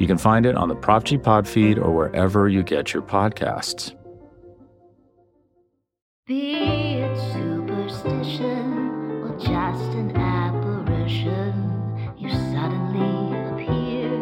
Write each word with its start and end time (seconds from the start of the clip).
You 0.00 0.06
can 0.06 0.16
find 0.16 0.46
it 0.46 0.56
on 0.56 0.68
the 0.68 0.74
Prop 0.74 1.04
G 1.04 1.18
Pod 1.18 1.46
feed 1.46 1.78
or 1.78 1.94
wherever 1.94 2.48
you 2.48 2.62
get 2.62 2.94
your 2.94 3.02
podcasts. 3.02 3.94
Be 6.26 6.54
it 7.02 7.16
superstition 7.34 9.22
or 9.22 9.36
just 9.38 9.92
an 9.92 10.16
apparition, 10.16 11.52
you 12.16 12.30
suddenly 12.30 13.36
appear 13.50 14.14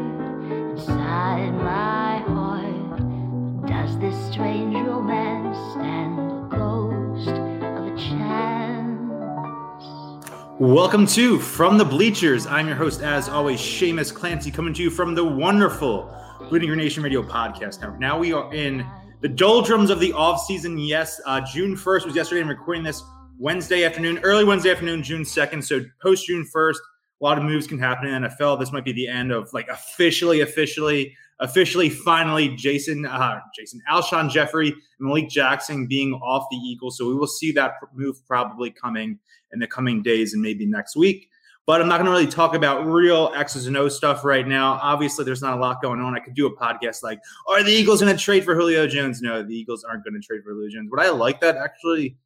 inside 0.73 1.53
my 1.55 2.19
heart. 2.27 3.67
Does 3.69 3.97
this 4.01 4.17
strange 4.33 4.75
romance 4.75 5.57
stand 5.75 6.28
Welcome 10.61 11.07
to 11.09 11.39
From 11.39 11.79
the 11.79 11.85
Bleachers. 11.85 12.45
I'm 12.49 12.67
your 12.67 12.75
host, 12.75 13.01
as 13.01 13.29
always, 13.29 13.61
Seamus 13.61 14.13
Clancy, 14.13 14.51
coming 14.51 14.75
to 14.75 14.83
you 14.83 14.91
from 14.91 15.15
the 15.15 15.23
wonderful 15.23 16.13
Bleeding 16.49 16.67
Your 16.67 16.75
Nation 16.75 17.01
Radio 17.01 17.23
podcast 17.23 17.81
network. 17.81 18.01
Now 18.01 18.19
we 18.19 18.33
are 18.33 18.53
in 18.53 18.85
the 19.21 19.29
doldrums 19.29 19.89
of 19.89 20.01
the 20.01 20.13
off 20.15 20.45
season. 20.45 20.77
Yes, 20.77 21.21
uh, 21.27 21.41
June 21.43 21.77
1st 21.77 22.07
was 22.07 22.17
yesterday. 22.17 22.41
I'm 22.41 22.49
recording 22.49 22.83
this 22.83 23.05
Wednesday 23.39 23.85
afternoon, 23.85 24.19
early 24.25 24.45
Wednesday 24.45 24.73
afternoon, 24.73 25.05
June 25.05 25.23
2nd. 25.23 25.63
So 25.63 25.81
post 26.03 26.27
June 26.27 26.45
1st, 26.53 26.75
a 26.75 27.25
lot 27.25 27.39
of 27.39 27.45
moves 27.45 27.69
can 27.69 27.79
happen 27.79 28.09
in 28.09 28.25
NFL. 28.25 28.59
This 28.59 28.73
might 28.73 28.85
be 28.85 28.93
the 28.93 29.07
end 29.07 29.31
of 29.31 29.53
like 29.53 29.69
officially, 29.69 30.41
officially, 30.41 31.17
officially, 31.41 31.89
finally, 31.89 32.49
Jason, 32.57 33.07
uh, 33.07 33.41
Jason, 33.57 33.81
Alshon 33.91 34.31
Jeffery, 34.31 34.69
and 34.71 34.79
Malik 35.01 35.29
Jackson 35.29 35.87
being 35.87 36.15
off 36.15 36.47
the 36.51 36.57
Eagles. 36.57 36.99
So 36.99 37.09
we 37.09 37.15
will 37.15 37.27
see 37.27 37.53
that 37.53 37.75
move 37.95 38.17
probably 38.27 38.71
coming 38.71 39.19
in 39.53 39.59
the 39.59 39.67
coming 39.67 40.03
days 40.03 40.35
and 40.35 40.43
maybe 40.43 40.67
next 40.67 40.97
week. 40.97 41.29
But 41.67 41.83
I'm 41.83 41.89
not 41.89 41.99
going 41.99 42.07
to 42.07 42.13
really 42.13 42.27
talk 42.27 42.55
about 42.55 42.87
real 42.87 43.31
X's 43.37 43.67
and 43.67 43.77
O 43.77 43.91
stuff 43.91 44.25
right 44.25 44.49
now. 44.49 44.79
Obviously, 44.83 45.27
there's 45.27 45.43
not 45.43 45.59
a 45.59 45.61
lot 45.61 45.83
going 45.83 46.01
on. 46.01 46.17
I 46.17 46.21
could 46.21 46.35
do 46.35 46.47
a 46.47 46.57
podcast 46.57 47.03
like, 47.03 47.21
are 47.47 47.63
the 47.63 47.71
Eagles 47.71 48.01
going 48.01 48.17
to 48.17 48.23
trade 48.23 48.43
for 48.43 48.55
Julio 48.55 48.87
Jones? 48.87 49.21
No, 49.21 49.43
the 49.43 49.55
Eagles 49.55 49.85
aren't 49.85 50.03
going 50.03 50.15
to 50.15 50.27
trade 50.27 50.43
for 50.43 50.55
Julio 50.55 50.71
Jones. 50.71 50.89
Would 50.91 51.01
I 51.01 51.11
like 51.11 51.41
that? 51.43 51.57
Actually, 51.57 52.17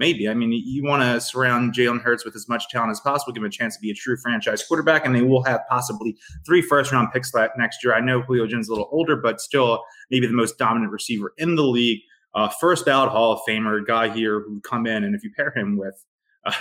maybe. 0.00 0.28
I 0.28 0.34
mean, 0.34 0.50
you 0.50 0.82
want 0.82 1.02
to 1.02 1.20
surround 1.20 1.74
Jalen 1.74 2.00
Hurts 2.00 2.24
with 2.24 2.34
as 2.34 2.48
much 2.48 2.68
talent 2.70 2.90
as 2.90 2.98
possible, 3.00 3.34
give 3.34 3.42
him 3.42 3.46
a 3.46 3.50
chance 3.50 3.76
to 3.76 3.80
be 3.80 3.90
a 3.90 3.94
true 3.94 4.16
franchise 4.16 4.64
quarterback, 4.66 5.04
and 5.04 5.14
they 5.14 5.22
will 5.22 5.44
have 5.44 5.60
possibly 5.68 6.16
three 6.44 6.62
first 6.62 6.90
round 6.90 7.12
picks 7.12 7.32
next 7.56 7.84
year. 7.84 7.94
I 7.94 8.00
know 8.00 8.22
Julio 8.22 8.46
Jones 8.46 8.64
is 8.64 8.68
a 8.70 8.72
little 8.72 8.88
older, 8.90 9.14
but 9.14 9.40
still 9.40 9.84
maybe 10.10 10.26
the 10.26 10.32
most 10.32 10.58
dominant 10.58 10.90
receiver 10.90 11.34
in 11.36 11.54
the 11.54 11.62
league. 11.62 12.00
Uh, 12.34 12.48
first 12.48 12.86
ballot 12.86 13.10
Hall 13.10 13.32
of 13.32 13.40
Famer 13.46 13.86
guy 13.86 14.08
here 14.08 14.40
who 14.40 14.60
come 14.62 14.86
in, 14.86 15.04
and 15.04 15.14
if 15.14 15.22
you 15.22 15.30
pair 15.36 15.52
him 15.54 15.76
with 15.76 16.02
uh, 16.46 16.52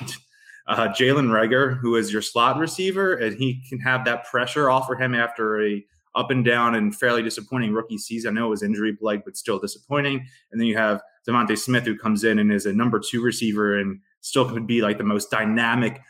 uh, 0.68 0.88
Jalen 0.90 1.30
Reagor, 1.30 1.80
who 1.80 1.96
is 1.96 2.12
your 2.12 2.22
slot 2.22 2.58
receiver, 2.58 3.14
and 3.14 3.38
he 3.38 3.64
can 3.70 3.80
have 3.80 4.04
that 4.04 4.26
pressure 4.26 4.70
off 4.70 4.86
for 4.86 4.96
him 4.96 5.16
after 5.16 5.64
a 5.64 5.84
up 6.16 6.32
and 6.32 6.44
down 6.44 6.76
and 6.76 6.96
fairly 6.96 7.22
disappointing 7.22 7.72
rookie 7.72 7.98
season. 7.98 8.36
I 8.36 8.40
know 8.40 8.48
it 8.48 8.50
was 8.50 8.64
injury 8.64 8.96
plagued, 8.96 9.24
but 9.26 9.38
still 9.38 9.60
disappointing. 9.60 10.26
And 10.52 10.60
then 10.60 10.68
you 10.68 10.76
have 10.76 11.02
DeVonta 11.30 11.58
Smith, 11.58 11.86
who 11.86 11.98
comes 11.98 12.24
in 12.24 12.40
and 12.40 12.52
is 12.52 12.66
a 12.66 12.74
number 12.74 13.00
two 13.00 13.22
receiver 13.22 13.78
and 13.78 14.00
still 14.22 14.50
could 14.50 14.68
be 14.68 14.82
like 14.82 14.98
the 14.98 15.04
most 15.04 15.30
dynamic 15.30 16.02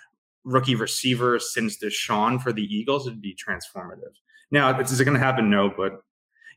rookie 0.43 0.75
receiver 0.75 1.39
since 1.39 1.77
DeSean 1.77 2.41
for 2.41 2.53
the 2.53 2.63
Eagles. 2.63 3.07
It'd 3.07 3.21
be 3.21 3.35
transformative. 3.35 4.13
Now, 4.51 4.79
is 4.79 4.99
it 4.99 5.05
going 5.05 5.17
to 5.17 5.23
happen? 5.23 5.49
No, 5.49 5.71
but 5.75 6.01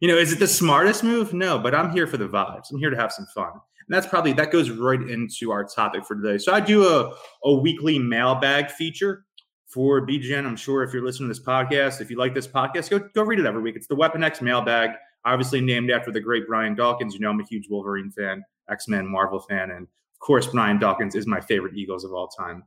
you 0.01 0.09
know, 0.09 0.17
is 0.17 0.33
it 0.33 0.39
the 0.39 0.49
smartest 0.49 1.05
move? 1.05 1.33
No, 1.33 1.59
but 1.59 1.75
I'm 1.75 1.93
here 1.93 2.06
for 2.06 2.17
the 2.17 2.28
vibes. 2.28 2.72
I'm 2.72 2.78
here 2.78 2.91
to 2.91 2.97
have 2.97 3.12
some 3.12 3.27
fun. 3.34 3.53
And 3.53 3.97
that's 3.97 4.06
probably 4.06 4.33
that 4.33 4.51
goes 4.51 4.71
right 4.71 5.01
into 5.01 5.53
our 5.53 5.65
topic 5.65 6.05
for 6.05 6.17
today. 6.17 6.39
So 6.39 6.53
I 6.53 6.61
do 6.61 6.87
a, 6.87 7.15
a 7.45 7.55
weekly 7.55 7.99
mailbag 7.99 8.71
feature 8.71 9.25
for 9.69 10.06
BGN. 10.06 10.45
I'm 10.45 10.56
sure 10.56 10.83
if 10.83 10.93
you're 10.93 11.05
listening 11.05 11.28
to 11.28 11.34
this 11.34 11.45
podcast, 11.45 12.01
if 12.01 12.11
you 12.11 12.19
like 12.19 12.34
this 12.34 12.49
podcast, 12.49 12.91
go 12.91 12.99
go 13.15 13.22
read 13.22 13.39
it 13.39 13.47
every 13.47 13.62
week. 13.62 13.77
It's 13.77 13.87
the 13.87 13.95
Weapon 13.95 14.25
X 14.25 14.41
mailbag, 14.41 14.91
obviously 15.25 15.61
named 15.61 15.91
after 15.91 16.11
the 16.11 16.21
great 16.21 16.47
Brian 16.47 16.75
Dawkins. 16.75 17.15
You 17.15 17.21
know, 17.21 17.31
I'm 17.31 17.41
a 17.41 17.45
huge 17.45 17.69
Wolverine 17.71 18.11
fan, 18.11 18.43
X 18.71 18.89
Men, 18.89 19.06
Marvel 19.06 19.41
fan, 19.41 19.71
and 19.71 19.83
of 19.83 20.19
course, 20.21 20.47
Brian 20.47 20.78
Dawkins 20.78 21.15
is 21.15 21.27
my 21.27 21.41
favorite 21.41 21.75
Eagles 21.77 22.05
of 22.05 22.12
all 22.12 22.28
time. 22.28 22.65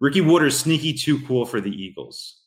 Ricky 0.00 0.20
Watters, 0.20 0.58
sneaky 0.58 0.92
too 0.92 1.20
cool 1.26 1.46
for 1.46 1.60
the 1.60 1.70
Eagles. 1.70 2.42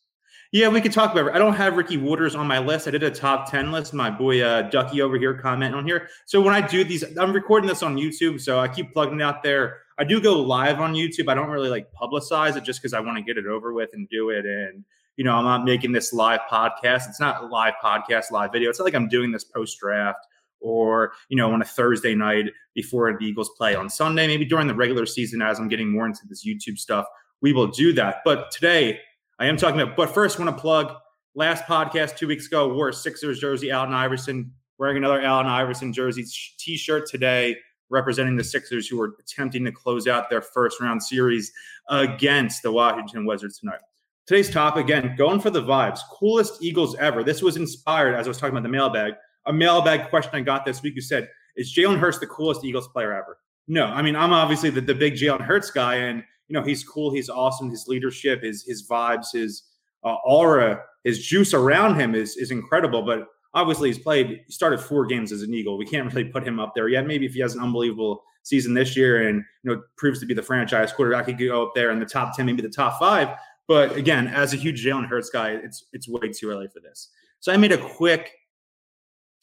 Yeah, 0.52 0.70
we 0.70 0.80
could 0.80 0.94
talk 0.94 1.12
about 1.12 1.28
it. 1.28 1.34
I 1.34 1.40
don't 1.40 1.56
have 1.56 1.76
Ricky 1.76 1.98
Watters 1.98 2.34
on 2.34 2.48
my 2.48 2.60
list. 2.60 2.88
I 2.88 2.92
did 2.92 3.04
a 3.04 3.12
top 3.12 3.52
10 3.52 3.72
list. 3.72 3.94
My 3.94 4.10
boy 4.10 4.42
uh, 4.42 4.70
Ducky 4.70 5.02
over 5.02 5.18
here 5.18 5.34
comment 5.34 5.76
on 5.76 5.86
here. 5.86 6.08
So 6.26 6.40
when 6.40 6.54
I 6.54 6.66
do 6.66 6.84
these, 6.86 7.04
I'm 7.18 7.34
recording 7.34 7.68
this 7.68 7.84
on 7.84 7.98
YouTube. 7.98 8.40
So 8.40 8.60
I 8.60 8.68
keep 8.70 8.94
plugging 8.94 9.20
it 9.20 9.24
out 9.24 9.44
there. 9.44 9.80
I 9.98 10.06
do 10.06 10.22
go 10.22 10.40
live 10.40 10.80
on 10.80 10.94
YouTube. 10.94 11.28
I 11.28 11.34
don't 11.34 11.50
really 11.50 11.70
like 11.70 11.88
publicize 11.92 12.56
it 12.56 12.64
just 12.64 12.82
because 12.82 12.94
I 12.94 13.02
want 13.02 13.18
to 13.18 13.24
get 13.24 13.38
it 13.38 13.46
over 13.46 13.74
with 13.74 13.90
and 13.94 14.08
do 14.10 14.30
it. 14.30 14.46
And, 14.46 14.86
you 15.18 15.26
know, 15.26 15.34
I'm 15.34 15.44
not 15.44 15.66
making 15.66 15.92
this 15.92 16.14
live 16.14 16.42
podcast. 16.50 17.10
It's 17.10 17.20
not 17.20 17.44
a 17.44 17.48
live 17.48 17.74
podcast, 17.84 18.32
live 18.32 18.54
video. 18.54 18.70
It's 18.70 18.80
not 18.80 18.86
like 18.86 18.96
I'm 18.96 19.10
doing 19.10 19.32
this 19.32 19.44
post 19.44 19.80
draft 19.80 20.20
or, 20.60 21.14
you 21.30 21.38
know, 21.38 21.52
on 21.52 21.62
a 21.62 21.66
Thursday 21.66 22.16
night 22.16 22.46
before 22.74 23.16
the 23.18 23.26
Eagles 23.26 23.50
play 23.58 23.76
on 23.76 23.90
Sunday, 23.90 24.28
maybe 24.28 24.46
during 24.46 24.68
the 24.68 24.76
regular 24.76 25.06
season 25.06 25.42
as 25.42 25.60
I'm 25.60 25.68
getting 25.68 25.92
more 25.92 26.06
into 26.06 26.22
this 26.28 26.46
YouTube 26.46 26.78
stuff. 26.78 27.06
We 27.42 27.54
will 27.54 27.68
do 27.68 27.94
that. 27.94 28.18
But 28.26 28.52
today, 28.52 29.00
I 29.40 29.46
am 29.46 29.58
talking 29.58 29.80
about, 29.80 29.96
but 29.96 30.14
first, 30.14 30.40
I 30.40 30.44
want 30.44 30.56
to 30.58 30.62
plug 30.62 30.94
last 31.36 31.66
podcast 31.66 32.18
two 32.18 32.28
weeks 32.28 32.48
ago, 32.48 32.74
wore 32.74 32.90
a 32.90 32.94
Sixers 32.94 33.40
jersey, 33.40 33.70
Allen 33.70 33.94
Iverson, 33.94 34.52
wearing 34.80 34.98
another 34.98 35.22
Allen 35.22 35.46
Iverson 35.46 35.94
jersey 35.94 36.26
t 36.58 36.76
shirt 36.78 37.08
today, 37.10 37.56
representing 37.90 38.36
the 38.36 38.44
Sixers 38.44 38.88
who 38.88 39.00
are 39.00 39.16
attempting 39.20 39.64
to 39.66 39.72
close 39.72 40.08
out 40.08 40.30
their 40.30 40.42
first 40.42 40.82
round 40.82 41.02
series 41.02 41.52
against 41.90 42.64
the 42.64 42.72
Washington 42.72 43.26
Wizards 43.26 43.60
tonight. 43.60 43.80
Today's 44.26 44.50
topic, 44.50 44.84
again, 44.84 45.16
going 45.16 45.40
for 45.40 45.50
the 45.52 45.64
vibes. 45.64 46.00
Coolest 46.12 46.62
Eagles 46.62 46.96
ever. 46.98 47.24
This 47.24 47.42
was 47.42 47.56
inspired, 47.56 48.16
as 48.16 48.28
I 48.28 48.30
was 48.30 48.38
talking 48.38 48.54
about 48.54 48.64
the 48.64 48.70
mailbag, 48.70 49.14
a 49.48 49.54
mailbag 49.54 50.10
question 50.10 50.32
I 50.34 50.42
got 50.42 50.66
this 50.66 50.82
week 50.82 50.96
who 50.96 51.02
said, 51.02 51.30
Is 51.56 51.74
Jalen 51.74 51.98
Hurts 51.98 52.20
the 52.20 52.28
coolest 52.28 52.64
Eagles 52.64 52.88
player 52.90 53.14
ever? 53.14 53.40
No, 53.68 53.86
I 53.86 54.02
mean, 54.02 54.16
I'm 54.16 54.32
obviously 54.32 54.70
the, 54.70 54.82
the 54.82 54.96
big 54.96 55.16
Jalen 55.16 55.42
Hurts 55.42 55.72
guy, 55.72 55.96
and 55.96 56.24
you 56.48 56.54
know 56.54 56.64
he's 56.64 56.84
cool, 56.84 57.12
he's 57.12 57.30
awesome. 57.30 57.70
His 57.70 57.86
leadership, 57.88 58.44
his 58.44 58.64
his 58.64 58.88
vibes, 58.88 59.34
his 59.34 59.64
uh, 60.04 60.16
aura, 60.26 60.82
his 61.04 61.26
juice 61.26 61.54
around 61.54 62.00
him 62.00 62.16
is 62.16 62.38
is 62.38 62.52
incredible. 62.52 63.02
But 63.02 63.28
obviously, 63.54 63.90
he's 63.90 64.00
played. 64.00 64.42
He 64.46 64.52
started 64.52 64.80
four 64.80 65.06
games 65.06 65.32
as 65.32 65.42
an 65.42 65.54
Eagle. 65.54 65.78
We 65.78 65.86
can't 65.86 66.14
really 66.14 66.30
put 66.30 66.48
him 66.48 66.60
up 66.60 66.74
there 66.76 66.88
yet. 66.88 67.06
Maybe 67.06 67.26
if 67.26 67.34
he 67.34 67.42
has 67.42 67.56
an 67.56 67.62
unbelievable 67.62 68.24
season 68.44 68.74
this 68.74 68.96
year 68.96 69.28
and 69.28 69.44
you 69.64 69.76
know 69.76 69.82
proves 69.98 70.22
to 70.22 70.26
be 70.26 70.34
the 70.34 70.44
franchise 70.44 70.94
quarterback, 70.94 71.28
he 71.28 71.34
could 71.34 71.50
go 71.50 71.64
up 71.64 71.74
there 71.76 71.92
in 71.92 72.00
the 72.00 72.06
top 72.06 72.36
ten, 72.38 72.46
maybe 72.46 72.62
the 72.62 72.70
top 72.70 72.98
five. 73.00 73.38
But 73.68 73.98
again, 73.98 74.28
as 74.28 74.54
a 74.54 74.58
huge 74.58 74.86
Jalen 74.86 75.08
Hurts 75.08 75.30
guy, 75.30 75.52
it's 75.52 75.88
it's 75.92 76.08
way 76.08 76.30
too 76.30 76.50
early 76.50 76.70
for 76.70 76.80
this. 76.80 77.10
So 77.42 77.52
I 77.52 77.58
made 77.58 77.74
a 77.74 77.78
quick 77.78 78.32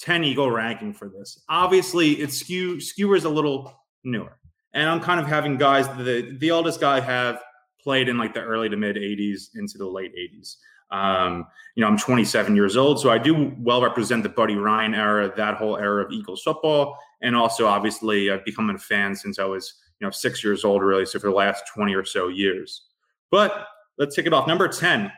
10 0.00 0.25
Eagle 0.25 0.50
ranking 0.50 0.93
for 0.93 1.09
this. 1.09 1.43
Obviously, 1.49 2.21
it 2.21 2.32
skew 2.32 2.81
skewers 2.81 3.25
a 3.25 3.28
little 3.28 3.72
newer 4.03 4.38
and 4.75 4.88
I'm 4.88 5.00
kind 5.00 5.21
of 5.21 5.27
having 5.27 5.56
guys 5.56 5.88
the 5.97 6.37
the 6.38 6.50
oldest 6.50 6.81
guy 6.81 7.00
have 7.00 7.41
played 7.81 8.09
in 8.09 8.19
like 8.19 8.34
the 8.34 8.41
early 8.41 8.69
to 8.69 8.77
mid 8.77 8.97
80s 8.97 9.50
into 9.54 9.78
the 9.78 9.87
late 9.87 10.12
80s. 10.15 10.56
Um, 10.91 11.47
you 11.75 11.81
know, 11.81 11.88
I'm 11.88 11.99
27 11.99 12.54
years 12.54 12.77
old, 12.77 13.00
so 13.00 13.10
I 13.10 13.19
do 13.19 13.53
well 13.59 13.83
represent 13.83 14.22
the 14.22 14.28
Buddy 14.28 14.56
Ryan 14.56 14.94
era, 14.94 15.33
that 15.37 15.57
whole 15.57 15.77
era 15.77 16.04
of 16.04 16.13
Eagles 16.13 16.42
football, 16.42 16.98
and 17.22 17.34
also 17.34 17.66
obviously 17.66 18.30
I've 18.30 18.45
become 18.45 18.71
a 18.71 18.78
fan 18.78 19.15
since 19.15 19.39
I 19.39 19.45
was 19.45 19.74
you 20.01 20.07
know 20.07 20.10
six 20.10 20.45
years 20.45 20.65
old, 20.65 20.83
really. 20.83 21.07
So 21.07 21.18
for 21.18 21.28
the 21.28 21.36
last 21.36 21.65
20 21.72 21.95
or 21.95 22.04
so 22.04 22.28
years. 22.28 22.89
But 23.30 23.66
let's 23.97 24.15
take 24.15 24.27
it 24.27 24.33
off. 24.33 24.47
Number 24.47 24.68
10 24.68 25.10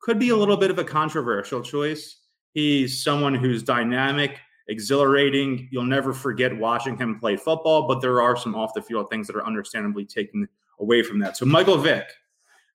could 0.00 0.18
be 0.18 0.30
a 0.30 0.36
little 0.36 0.56
bit 0.56 0.70
of 0.70 0.78
a 0.78 0.84
controversial 0.84 1.62
choice. 1.62 2.16
He's 2.58 3.04
someone 3.04 3.36
who's 3.36 3.62
dynamic, 3.62 4.40
exhilarating. 4.66 5.68
You'll 5.70 5.84
never 5.84 6.12
forget 6.12 6.58
watching 6.58 6.96
him 6.96 7.20
play 7.20 7.36
football, 7.36 7.86
but 7.86 8.00
there 8.00 8.20
are 8.20 8.36
some 8.36 8.56
off 8.56 8.74
the 8.74 8.82
field 8.82 9.08
things 9.08 9.28
that 9.28 9.36
are 9.36 9.46
understandably 9.46 10.04
taken 10.04 10.48
away 10.80 11.04
from 11.04 11.20
that. 11.20 11.36
So 11.36 11.46
Michael 11.46 11.78
Vick, 11.78 12.08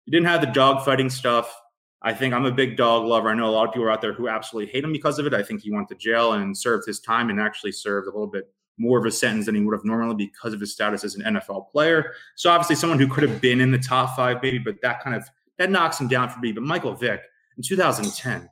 he 0.06 0.12
didn't 0.12 0.28
have 0.28 0.40
the 0.40 0.48
dog 0.48 0.86
fighting 0.86 1.10
stuff. 1.10 1.54
I 2.02 2.14
think 2.14 2.34
I'm 2.34 2.46
a 2.46 2.52
big 2.52 2.78
dog 2.78 3.04
lover. 3.04 3.28
I 3.28 3.34
know 3.34 3.50
a 3.50 3.52
lot 3.52 3.68
of 3.68 3.74
people 3.74 3.86
are 3.86 3.92
out 3.92 4.00
there 4.00 4.14
who 4.14 4.30
absolutely 4.30 4.72
hate 4.72 4.86
him 4.86 4.94
because 4.94 5.20
of 5.20 5.26
it. 5.26 5.34
I 5.34 5.44
think 5.44 5.64
he 5.64 5.70
went 5.70 5.90
to 5.90 5.96
jail 5.96 6.32
and 6.32 6.58
served 6.58 6.88
his 6.88 7.02
time 7.02 7.30
and 7.30 7.38
actually 7.38 7.74
served 7.74 8.08
a 8.08 8.12
little 8.12 8.28
bit 8.28 8.54
more 8.78 9.00
of 9.00 9.06
a 9.06 9.12
sentence 9.12 9.48
than 9.48 9.56
he 9.56 9.62
would 9.62 9.74
have 9.74 9.84
normally 9.84 10.16
because 10.16 10.54
of 10.54 10.62
his 10.62 10.72
status 10.72 11.04
as 11.04 11.16
an 11.16 11.24
NFL 11.24 11.70
player. 11.72 12.14
So 12.36 12.50
obviously 12.50 12.78
someone 12.78 13.00
who 13.00 13.08
could 13.10 13.28
have 13.28 13.42
been 13.42 13.60
in 13.60 13.70
the 13.70 13.80
top 13.80 14.16
five, 14.16 14.42
maybe, 14.42 14.60
but 14.60 14.82
that 14.82 15.04
kind 15.04 15.14
of 15.14 15.30
that 15.58 15.72
knocks 15.72 16.00
him 16.00 16.08
down 16.08 16.30
for 16.30 16.40
me. 16.40 16.54
But 16.54 16.64
Michael 16.64 16.94
Vick 16.94 17.20
in 17.58 17.64
2010, 17.64 18.50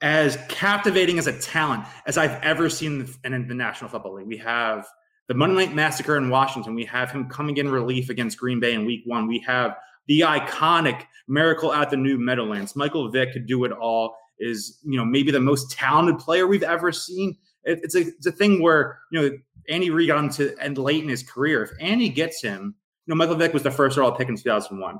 as 0.00 0.38
captivating 0.48 1.18
as 1.18 1.26
a 1.26 1.38
talent 1.38 1.84
as 2.06 2.16
I've 2.16 2.42
ever 2.42 2.70
seen 2.70 3.06
in 3.24 3.48
the 3.48 3.54
National 3.54 3.90
Football 3.90 4.14
League. 4.14 4.26
We 4.26 4.38
have 4.38 4.86
the 5.28 5.34
Monday 5.34 5.66
Night 5.66 5.74
Massacre 5.74 6.16
in 6.16 6.30
Washington. 6.30 6.74
We 6.74 6.84
have 6.86 7.10
him 7.10 7.28
coming 7.28 7.56
in 7.58 7.68
relief 7.68 8.08
against 8.08 8.38
Green 8.38 8.60
Bay 8.60 8.74
in 8.74 8.86
Week 8.86 9.02
One. 9.04 9.28
We 9.28 9.38
have 9.40 9.76
the 10.06 10.20
iconic 10.20 11.04
Miracle 11.28 11.72
at 11.72 11.90
the 11.90 11.96
New 11.96 12.18
Meadowlands. 12.18 12.74
Michael 12.74 13.08
Vick 13.10 13.32
could 13.32 13.46
do 13.46 13.64
it 13.64 13.72
all. 13.72 14.16
Is 14.38 14.78
you 14.82 14.96
know 14.96 15.04
maybe 15.04 15.30
the 15.30 15.40
most 15.40 15.70
talented 15.70 16.18
player 16.18 16.46
we've 16.46 16.62
ever 16.62 16.90
seen. 16.92 17.36
It, 17.64 17.80
it's 17.82 17.94
a 17.94 18.00
it's 18.00 18.26
a 18.26 18.32
thing 18.32 18.62
where 18.62 18.98
you 19.12 19.20
know 19.20 19.38
Andy 19.68 19.90
Reid 19.90 20.08
got 20.08 20.18
him 20.18 20.30
to 20.30 20.56
end 20.58 20.78
late 20.78 21.02
in 21.02 21.10
his 21.10 21.22
career. 21.22 21.62
If 21.62 21.70
Andy 21.78 22.08
gets 22.08 22.42
him, 22.42 22.74
you 23.06 23.14
know 23.14 23.16
Michael 23.16 23.36
Vick 23.36 23.52
was 23.52 23.62
the 23.62 23.70
first 23.70 23.98
overall 23.98 24.16
pick 24.16 24.30
in 24.30 24.36
2001. 24.36 24.98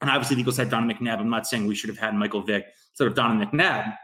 And 0.00 0.10
obviously, 0.10 0.36
the 0.36 0.40
Eagles 0.40 0.56
had 0.56 0.70
Donovan 0.70 0.96
McNabb. 0.96 1.20
I'm 1.20 1.30
not 1.30 1.46
saying 1.46 1.66
we 1.66 1.74
should 1.74 1.90
have 1.90 1.98
had 1.98 2.14
Michael 2.14 2.42
Vick 2.42 2.66
instead 2.92 3.06
of 3.06 3.14
Donovan 3.14 3.46
McNabb. 3.46 3.96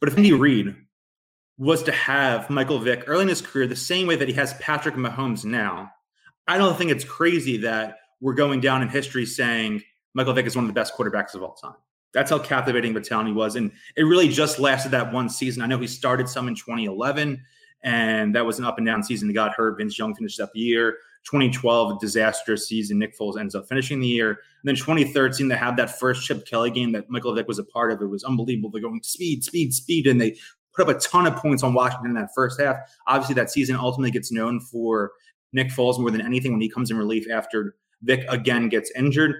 But 0.00 0.08
if 0.08 0.16
Andy 0.16 0.32
Reid 0.32 0.74
was 1.58 1.82
to 1.84 1.92
have 1.92 2.50
Michael 2.50 2.78
Vick 2.78 3.04
early 3.06 3.22
in 3.22 3.28
his 3.28 3.40
career 3.40 3.66
the 3.66 3.76
same 3.76 4.06
way 4.06 4.16
that 4.16 4.28
he 4.28 4.34
has 4.34 4.54
Patrick 4.54 4.94
Mahomes 4.94 5.44
now, 5.44 5.90
I 6.46 6.58
don't 6.58 6.76
think 6.76 6.90
it's 6.90 7.04
crazy 7.04 7.56
that 7.58 7.98
we're 8.20 8.34
going 8.34 8.60
down 8.60 8.82
in 8.82 8.88
history 8.88 9.26
saying 9.26 9.82
Michael 10.14 10.32
Vick 10.32 10.46
is 10.46 10.56
one 10.56 10.64
of 10.64 10.68
the 10.68 10.74
best 10.74 10.94
quarterbacks 10.94 11.34
of 11.34 11.42
all 11.42 11.54
time. 11.54 11.74
That's 12.12 12.30
how 12.30 12.38
captivating 12.38 12.94
the 12.94 13.00
talent 13.00 13.28
he 13.28 13.34
was. 13.34 13.56
And 13.56 13.72
it 13.96 14.04
really 14.04 14.28
just 14.28 14.58
lasted 14.58 14.90
that 14.92 15.12
one 15.12 15.28
season. 15.28 15.62
I 15.62 15.66
know 15.66 15.78
he 15.78 15.86
started 15.86 16.28
some 16.28 16.48
in 16.48 16.54
2011, 16.54 17.42
and 17.82 18.34
that 18.34 18.46
was 18.46 18.58
an 18.58 18.64
up 18.64 18.78
and 18.78 18.86
down 18.86 19.02
season. 19.02 19.28
He 19.28 19.34
got 19.34 19.52
hurt. 19.52 19.76
Vince 19.76 19.98
Young 19.98 20.14
finished 20.14 20.40
up 20.40 20.52
the 20.54 20.60
year. 20.60 20.96
2012, 21.26 22.00
disastrous 22.00 22.68
season. 22.68 22.98
Nick 22.98 23.18
Foles 23.18 23.38
ends 23.38 23.54
up 23.54 23.68
finishing 23.68 24.00
the 24.00 24.06
year. 24.06 24.30
And 24.30 24.38
then 24.64 24.76
2013, 24.76 25.48
they 25.48 25.56
had 25.56 25.76
that 25.76 25.98
first 25.98 26.24
Chip 26.24 26.46
Kelly 26.46 26.70
game 26.70 26.92
that 26.92 27.10
Michael 27.10 27.34
Vick 27.34 27.48
was 27.48 27.58
a 27.58 27.64
part 27.64 27.92
of. 27.92 28.00
It 28.00 28.06
was 28.06 28.24
unbelievable. 28.24 28.70
They're 28.70 28.80
going 28.80 29.02
speed, 29.02 29.42
speed, 29.42 29.74
speed, 29.74 30.06
and 30.06 30.20
they 30.20 30.36
put 30.74 30.88
up 30.88 30.96
a 30.96 31.00
ton 31.00 31.26
of 31.26 31.34
points 31.36 31.62
on 31.62 31.74
Washington 31.74 32.10
in 32.10 32.14
that 32.14 32.30
first 32.34 32.60
half. 32.60 32.76
Obviously, 33.08 33.34
that 33.34 33.50
season 33.50 33.76
ultimately 33.76 34.12
gets 34.12 34.30
known 34.30 34.60
for 34.60 35.12
Nick 35.52 35.68
Foles 35.68 35.98
more 35.98 36.10
than 36.10 36.20
anything 36.20 36.52
when 36.52 36.60
he 36.60 36.68
comes 36.68 36.90
in 36.90 36.96
relief 36.96 37.26
after 37.30 37.74
Vick 38.02 38.24
again 38.28 38.68
gets 38.68 38.92
injured. 38.92 39.34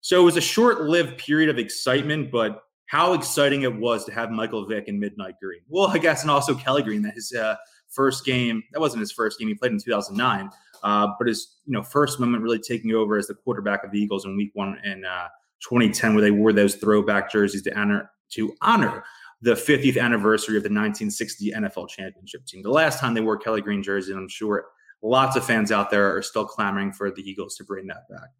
So 0.00 0.20
it 0.20 0.24
was 0.24 0.36
a 0.36 0.40
short 0.40 0.82
lived 0.82 1.18
period 1.18 1.48
of 1.48 1.58
excitement, 1.58 2.30
but 2.30 2.62
how 2.86 3.14
exciting 3.14 3.62
it 3.62 3.74
was 3.74 4.04
to 4.04 4.12
have 4.12 4.30
Michael 4.30 4.66
Vick 4.66 4.86
in 4.86 5.00
Midnight 5.00 5.36
Green. 5.42 5.62
Well, 5.68 5.88
I 5.88 5.98
guess, 5.98 6.22
and 6.22 6.30
also 6.30 6.54
Kelly 6.54 6.82
Green, 6.82 7.02
that 7.02 7.14
his 7.14 7.32
uh, 7.32 7.56
first 7.88 8.24
game, 8.24 8.62
that 8.72 8.80
wasn't 8.80 9.00
his 9.00 9.12
first 9.12 9.38
game, 9.38 9.48
he 9.48 9.54
played 9.54 9.72
in 9.72 9.80
2009. 9.80 10.50
Uh, 10.82 11.08
but 11.18 11.28
his 11.28 11.56
you 11.64 11.72
know 11.72 11.82
first 11.82 12.18
moment 12.18 12.42
really 12.42 12.58
taking 12.58 12.92
over 12.92 13.16
as 13.16 13.26
the 13.26 13.34
quarterback 13.34 13.84
of 13.84 13.90
the 13.90 13.98
Eagles 13.98 14.24
in 14.24 14.36
Week 14.36 14.50
One 14.54 14.78
in 14.84 15.04
uh, 15.04 15.28
2010, 15.62 16.14
where 16.14 16.22
they 16.22 16.30
wore 16.30 16.52
those 16.52 16.76
throwback 16.76 17.30
jerseys 17.30 17.62
to 17.62 17.78
honor 17.78 18.10
to 18.30 18.52
honor 18.62 19.04
the 19.42 19.54
50th 19.54 20.00
anniversary 20.00 20.56
of 20.56 20.62
the 20.62 20.68
1960 20.68 21.52
NFL 21.52 21.88
championship 21.88 22.46
team. 22.46 22.62
The 22.62 22.70
last 22.70 23.00
time 23.00 23.12
they 23.12 23.20
wore 23.20 23.36
Kelly 23.36 23.60
Green 23.60 23.82
jersey, 23.82 24.12
and 24.12 24.20
I'm 24.20 24.28
sure 24.28 24.66
lots 25.02 25.36
of 25.36 25.44
fans 25.44 25.72
out 25.72 25.90
there 25.90 26.16
are 26.16 26.22
still 26.22 26.44
clamoring 26.44 26.92
for 26.92 27.10
the 27.10 27.22
Eagles 27.28 27.56
to 27.56 27.64
bring 27.64 27.86
that 27.88 28.08
back. 28.08 28.30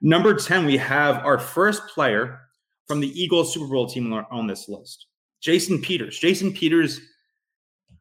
Number 0.00 0.34
10, 0.34 0.64
we 0.64 0.76
have 0.76 1.24
our 1.24 1.38
first 1.38 1.82
player 1.88 2.40
from 2.86 3.00
the 3.00 3.08
Eagles 3.20 3.52
Super 3.52 3.66
Bowl 3.66 3.88
team 3.88 4.12
on 4.12 4.46
this 4.46 4.68
list, 4.68 5.06
Jason 5.40 5.80
Peters. 5.80 6.18
Jason 6.18 6.52
Peters 6.52 7.00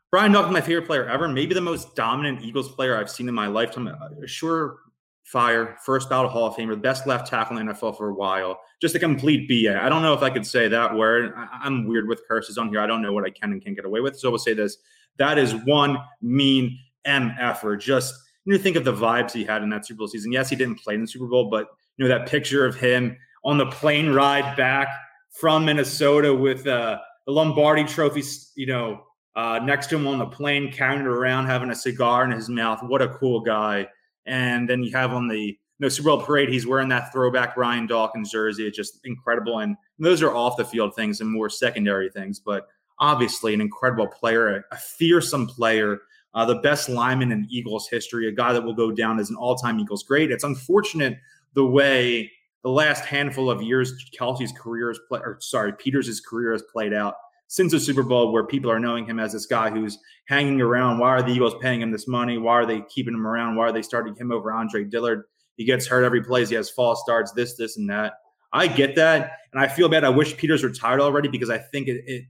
Brian 0.09 0.31
Dawkins, 0.31 0.53
my 0.53 0.61
favorite 0.61 0.87
player 0.87 1.07
ever, 1.07 1.27
maybe 1.27 1.53
the 1.53 1.61
most 1.61 1.95
dominant 1.95 2.41
Eagles 2.41 2.69
player 2.69 2.97
I've 2.97 3.09
seen 3.09 3.27
in 3.27 3.35
my 3.35 3.47
lifetime. 3.47 3.93
Sure, 4.25 4.77
fire, 5.23 5.77
first 5.83 6.09
ballot 6.09 6.31
Hall 6.31 6.47
of 6.47 6.55
Famer, 6.55 6.69
the 6.69 6.77
best 6.77 7.05
left 7.05 7.27
tackle 7.27 7.57
in 7.57 7.65
the 7.65 7.73
NFL 7.73 7.97
for 7.97 8.09
a 8.09 8.13
while. 8.13 8.61
Just 8.81 8.95
a 8.95 8.99
complete 8.99 9.49
BA. 9.49 9.77
I 9.81 9.89
don't 9.89 10.01
know 10.01 10.13
if 10.13 10.21
I 10.21 10.29
could 10.29 10.47
say 10.47 10.69
that 10.69 10.95
word. 10.95 11.33
I, 11.35 11.67
am 11.67 11.87
weird 11.87 12.07
with 12.07 12.21
curses 12.25 12.57
on 12.57 12.69
here. 12.69 12.79
I 12.79 12.87
don't 12.87 13.01
know 13.01 13.11
what 13.11 13.25
I 13.25 13.29
can 13.29 13.51
and 13.51 13.61
can't 13.61 13.75
get 13.75 13.83
away 13.83 13.99
with. 13.99 14.17
So 14.17 14.29
we'll 14.29 14.39
say 14.39 14.53
this. 14.53 14.77
That 15.17 15.37
is 15.37 15.53
one 15.65 15.97
mean 16.21 16.79
MFer. 17.05 17.77
Just 17.77 18.15
you 18.45 18.53
know, 18.53 18.59
think 18.59 18.77
of 18.77 18.85
the 18.85 18.93
vibes 18.93 19.33
he 19.33 19.43
had 19.43 19.61
in 19.61 19.69
that 19.71 19.85
Super 19.85 19.97
Bowl 19.97 20.07
season. 20.07 20.31
Yes, 20.31 20.49
he 20.49 20.55
didn't 20.55 20.75
play 20.75 20.95
in 20.95 21.01
the 21.01 21.07
Super 21.07 21.27
Bowl, 21.27 21.49
but 21.49 21.67
you 21.97 22.07
know 22.07 22.17
that 22.17 22.29
picture 22.29 22.65
of 22.65 22.75
him 22.75 23.17
on 23.43 23.57
the 23.57 23.65
plane 23.65 24.09
ride 24.09 24.55
back 24.55 24.87
from 25.31 25.65
Minnesota 25.65 26.33
with 26.33 26.65
uh, 26.65 26.99
the 27.25 27.33
Lombardi 27.33 27.83
Trophy, 27.83 28.23
you 28.55 28.67
know, 28.67 29.03
uh, 29.37 29.59
next 29.63 29.87
to 29.87 29.95
him 29.95 30.07
on 30.07 30.17
the 30.17 30.25
plane, 30.25 30.71
carrying 30.71 31.01
it 31.01 31.07
around, 31.07 31.45
having 31.45 31.69
a 31.69 31.75
cigar 31.75 32.25
in 32.25 32.31
his 32.31 32.49
mouth. 32.49 32.83
What 32.83 33.01
a 33.01 33.07
cool 33.07 33.39
guy! 33.39 33.87
And 34.25 34.67
then 34.67 34.83
you 34.83 34.91
have 34.91 35.13
on 35.13 35.29
the 35.29 35.57
no 35.79 35.89
Super 35.89 36.09
Bowl 36.09 36.21
parade, 36.21 36.49
he's 36.49 36.65
wearing 36.65 36.89
that 36.89 37.11
throwback 37.13 37.55
Brian 37.55 37.85
Dawkins 37.85 38.31
jersey. 38.31 38.65
It's 38.65 38.75
just 38.75 38.99
incredible. 39.05 39.59
And 39.59 39.77
those 39.99 40.21
are 40.21 40.35
off 40.35 40.57
the 40.57 40.65
field 40.65 40.95
things 40.95 41.21
and 41.21 41.29
more 41.29 41.49
secondary 41.49 42.09
things, 42.09 42.39
but 42.39 42.67
obviously 42.99 43.53
an 43.53 43.61
incredible 43.61 44.07
player, 44.07 44.65
a, 44.71 44.77
fearsome 44.77 45.45
player, 45.45 45.99
uh, 46.33 46.45
the 46.45 46.55
best 46.55 46.89
lineman 46.89 47.31
in 47.31 47.45
Eagles 47.49 47.87
history, 47.87 48.27
a 48.27 48.31
guy 48.31 48.53
that 48.53 48.63
will 48.63 48.73
go 48.73 48.91
down 48.91 49.19
as 49.19 49.29
an 49.29 49.35
all-time 49.35 49.79
Eagles 49.79 50.03
great. 50.03 50.31
It's 50.31 50.43
unfortunate 50.43 51.19
the 51.53 51.65
way 51.65 52.31
the 52.63 52.69
last 52.69 53.05
handful 53.05 53.49
of 53.49 53.61
years 53.61 53.93
Kelce's 54.19 54.51
career 54.51 54.89
is 54.89 54.99
play, 55.07 55.19
or 55.19 55.37
sorry, 55.41 55.73
Peters' 55.73 56.19
career 56.19 56.53
has 56.53 56.63
played 56.63 56.93
out 56.93 57.15
since 57.47 57.71
the 57.71 57.79
Super 57.79 58.03
Bowl 58.03 58.31
where 58.31 58.45
people 58.45 58.69
are 58.69 58.79
knowing 58.79 59.05
him 59.05 59.19
as 59.19 59.33
this 59.33 59.45
guy 59.45 59.69
who's 59.69 59.97
hanging 60.27 60.61
around. 60.61 60.99
Why 60.99 61.09
are 61.09 61.23
the 61.23 61.31
Eagles 61.31 61.55
paying 61.61 61.81
him 61.81 61.91
this 61.91 62.07
money? 62.07 62.37
Why 62.37 62.53
are 62.53 62.65
they 62.65 62.81
keeping 62.81 63.13
him 63.13 63.25
around? 63.25 63.55
Why 63.55 63.65
are 63.65 63.71
they 63.71 63.81
starting 63.81 64.15
him 64.15 64.31
over 64.31 64.51
Andre 64.51 64.83
Dillard? 64.83 65.23
He 65.55 65.65
gets 65.65 65.87
hurt 65.87 66.03
every 66.03 66.23
plays. 66.23 66.49
He 66.49 66.55
has 66.55 66.69
false 66.69 67.01
starts, 67.01 67.31
this, 67.31 67.55
this, 67.55 67.77
and 67.77 67.89
that. 67.89 68.13
I 68.53 68.67
get 68.67 68.95
that. 68.95 69.37
And 69.53 69.61
I 69.61 69.67
feel 69.67 69.89
bad. 69.89 70.03
I 70.03 70.09
wish 70.09 70.37
Peters 70.37 70.63
retired 70.63 71.01
already 71.01 71.29
because 71.29 71.49
I 71.49 71.57
think 71.57 71.87
it, 71.87 72.03
it 72.05 72.25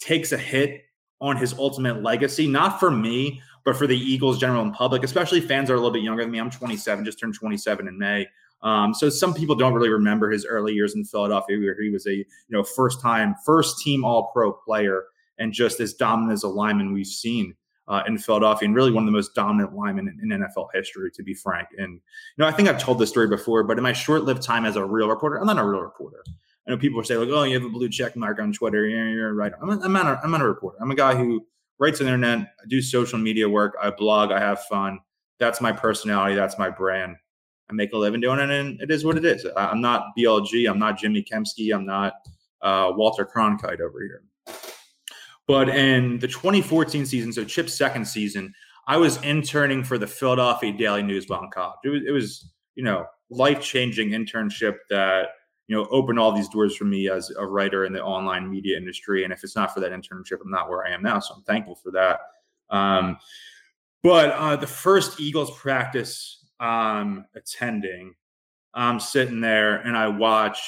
takes 0.00 0.32
a 0.32 0.38
hit 0.38 0.82
on 1.20 1.36
his 1.36 1.52
ultimate 1.54 2.02
legacy, 2.02 2.46
not 2.46 2.80
for 2.80 2.90
me, 2.90 3.40
but 3.64 3.76
for 3.76 3.86
the 3.86 3.96
Eagles 3.96 4.38
general 4.38 4.62
and 4.62 4.72
public, 4.72 5.04
especially 5.04 5.40
fans 5.40 5.70
are 5.70 5.74
a 5.74 5.76
little 5.76 5.90
bit 5.90 6.02
younger 6.02 6.22
than 6.22 6.32
me. 6.32 6.38
I'm 6.38 6.50
27, 6.50 7.04
just 7.04 7.20
turned 7.20 7.34
27 7.34 7.86
in 7.86 7.98
May. 7.98 8.26
Um, 8.62 8.92
so 8.92 9.08
some 9.08 9.32
people 9.32 9.54
don't 9.54 9.74
really 9.74 9.88
remember 9.88 10.30
his 10.30 10.44
early 10.44 10.74
years 10.74 10.94
in 10.94 11.04
Philadelphia, 11.04 11.58
where 11.58 11.80
he 11.80 11.90
was 11.90 12.06
a 12.06 12.14
you 12.14 12.24
know 12.48 12.62
first 12.62 13.00
time, 13.00 13.34
first 13.44 13.80
team 13.80 14.04
All 14.04 14.30
Pro 14.32 14.52
player, 14.52 15.04
and 15.38 15.52
just 15.52 15.80
as 15.80 15.94
dominant 15.94 16.32
as 16.32 16.42
a 16.42 16.48
lineman 16.48 16.92
we've 16.92 17.06
seen 17.06 17.54
uh, 17.88 18.02
in 18.06 18.18
Philadelphia, 18.18 18.66
and 18.66 18.74
really 18.74 18.92
one 18.92 19.02
of 19.02 19.06
the 19.06 19.12
most 19.12 19.34
dominant 19.34 19.74
linemen 19.74 20.08
in, 20.08 20.32
in, 20.32 20.40
NFL 20.40 20.68
history, 20.74 21.10
to 21.10 21.22
be 21.22 21.34
frank. 21.34 21.68
And 21.76 21.94
you 21.94 22.00
know, 22.38 22.46
I 22.46 22.52
think 22.52 22.68
I've 22.68 22.78
told 22.78 22.98
this 22.98 23.10
story 23.10 23.28
before, 23.28 23.64
but 23.64 23.78
in 23.78 23.82
my 23.82 23.92
short-lived 23.92 24.42
time 24.42 24.64
as 24.64 24.76
a 24.76 24.84
real 24.84 25.08
reporter, 25.08 25.38
I'm 25.38 25.46
not 25.46 25.58
a 25.58 25.64
real 25.64 25.80
reporter. 25.80 26.22
I 26.66 26.70
know 26.70 26.78
people 26.78 27.02
say 27.02 27.16
like, 27.16 27.30
"Oh, 27.30 27.42
you 27.42 27.54
have 27.54 27.64
a 27.64 27.70
blue 27.72 27.88
check 27.88 28.14
mark 28.14 28.38
on 28.38 28.52
Twitter." 28.52 28.86
Yeah, 28.86 29.10
you're 29.10 29.34
right. 29.34 29.52
I'm, 29.60 29.70
a, 29.70 29.80
I'm 29.80 29.92
not. 29.92 30.06
A, 30.06 30.20
I'm 30.22 30.30
not 30.30 30.42
a 30.42 30.46
reporter. 30.46 30.78
I'm 30.80 30.90
a 30.90 30.94
guy 30.94 31.14
who 31.14 31.46
writes 31.78 32.00
on 32.00 32.06
the 32.06 32.12
internet. 32.12 32.54
I 32.62 32.66
do 32.68 32.82
social 32.82 33.18
media 33.18 33.48
work. 33.48 33.74
I 33.82 33.90
blog. 33.90 34.30
I 34.30 34.38
have 34.38 34.60
fun. 34.64 35.00
That's 35.38 35.60
my 35.60 35.72
personality. 35.72 36.36
That's 36.36 36.58
my 36.58 36.68
brand. 36.68 37.16
I 37.70 37.72
make 37.74 37.92
a 37.92 37.96
living 37.96 38.20
doing 38.20 38.40
it, 38.40 38.50
and 38.50 38.80
it 38.80 38.90
is 38.90 39.04
what 39.04 39.16
it 39.16 39.24
is. 39.24 39.46
I'm 39.56 39.80
not 39.80 40.08
BLG. 40.18 40.68
I'm 40.68 40.78
not 40.78 40.98
Jimmy 40.98 41.22
Kempski. 41.22 41.74
I'm 41.74 41.86
not 41.86 42.14
uh, 42.62 42.92
Walter 42.94 43.24
Cronkite 43.24 43.80
over 43.80 44.00
here. 44.00 44.22
But 45.46 45.68
in 45.68 46.18
the 46.18 46.28
2014 46.28 47.06
season, 47.06 47.32
so 47.32 47.44
Chip's 47.44 47.74
second 47.74 48.06
season, 48.06 48.54
I 48.86 48.96
was 48.96 49.22
interning 49.22 49.84
for 49.84 49.98
the 49.98 50.06
Philadelphia 50.06 50.72
Daily 50.72 51.02
News 51.02 51.26
in 51.28 51.50
college. 51.52 51.78
It 51.84 51.88
was, 51.88 52.02
it 52.06 52.10
was 52.12 52.50
you 52.74 52.84
know, 52.84 53.06
life 53.30 53.60
changing 53.60 54.10
internship 54.10 54.76
that 54.90 55.28
you 55.68 55.76
know 55.76 55.86
opened 55.90 56.18
all 56.18 56.32
these 56.32 56.48
doors 56.48 56.76
for 56.76 56.84
me 56.84 57.08
as 57.08 57.30
a 57.38 57.46
writer 57.46 57.84
in 57.84 57.92
the 57.92 58.02
online 58.02 58.50
media 58.50 58.76
industry. 58.76 59.24
And 59.24 59.32
if 59.32 59.44
it's 59.44 59.54
not 59.54 59.72
for 59.72 59.80
that 59.80 59.92
internship, 59.92 60.38
I'm 60.42 60.50
not 60.50 60.68
where 60.68 60.86
I 60.86 60.90
am 60.90 61.02
now. 61.02 61.20
So 61.20 61.34
I'm 61.34 61.42
thankful 61.42 61.76
for 61.76 61.90
that. 61.92 62.20
Um, 62.70 63.18
but 64.02 64.30
uh, 64.30 64.56
the 64.56 64.66
first 64.66 65.20
Eagles 65.20 65.56
practice 65.58 66.39
um, 66.60 67.24
attending, 67.34 68.14
I'm 68.74 69.00
sitting 69.00 69.40
there 69.40 69.76
and 69.76 69.96
I 69.96 70.08
watch. 70.08 70.60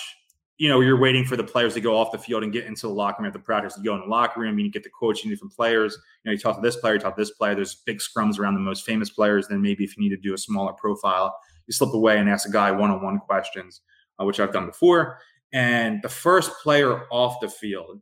You 0.59 0.69
know, 0.69 0.81
you're 0.81 1.01
waiting 1.01 1.25
for 1.25 1.37
the 1.37 1.43
players 1.43 1.75
to 1.75 1.81
go 1.81 1.97
off 1.97 2.13
the 2.13 2.19
field 2.19 2.45
and 2.45 2.53
get 2.53 2.67
into 2.67 2.83
the 2.83 2.93
locker 2.93 3.21
room 3.21 3.27
at 3.27 3.33
the 3.33 3.39
practice. 3.39 3.77
You 3.77 3.83
go 3.83 3.95
in 3.95 4.03
the 4.03 4.07
locker 4.07 4.41
room, 4.41 4.59
you 4.59 4.71
get 4.71 4.85
the 4.85 4.91
coaching 4.91 5.29
different 5.29 5.53
players. 5.55 5.99
You 6.23 6.29
know, 6.29 6.33
you 6.33 6.39
talk 6.39 6.55
to 6.55 6.63
this 6.63 6.77
player, 6.77 6.95
you 6.95 7.01
talk 7.01 7.17
to 7.17 7.21
this 7.21 7.33
player. 7.33 7.55
There's 7.55 7.75
big 7.75 7.99
scrums 7.99 8.39
around 8.39 8.55
the 8.55 8.61
most 8.61 8.85
famous 8.85 9.11
players. 9.11 9.49
Then 9.49 9.61
maybe 9.61 9.83
if 9.83 9.97
you 9.97 10.03
need 10.03 10.11
to 10.11 10.17
do 10.17 10.35
a 10.35 10.39
smaller 10.39 10.73
profile, 10.73 11.35
you 11.67 11.73
slip 11.73 11.95
away 11.95 12.19
and 12.19 12.29
ask 12.29 12.49
a 12.49 12.53
guy 12.53 12.71
one-on-one 12.71 13.19
questions, 13.21 13.81
uh, 14.21 14.25
which 14.25 14.39
I've 14.39 14.53
done 14.53 14.67
before. 14.67 15.19
And 15.53 16.01
the 16.03 16.09
first 16.09 16.53
player 16.63 17.07
off 17.11 17.41
the 17.41 17.49
field 17.49 18.01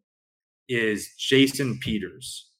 is 0.68 1.14
Jason 1.18 1.78
Peters, 1.78 2.50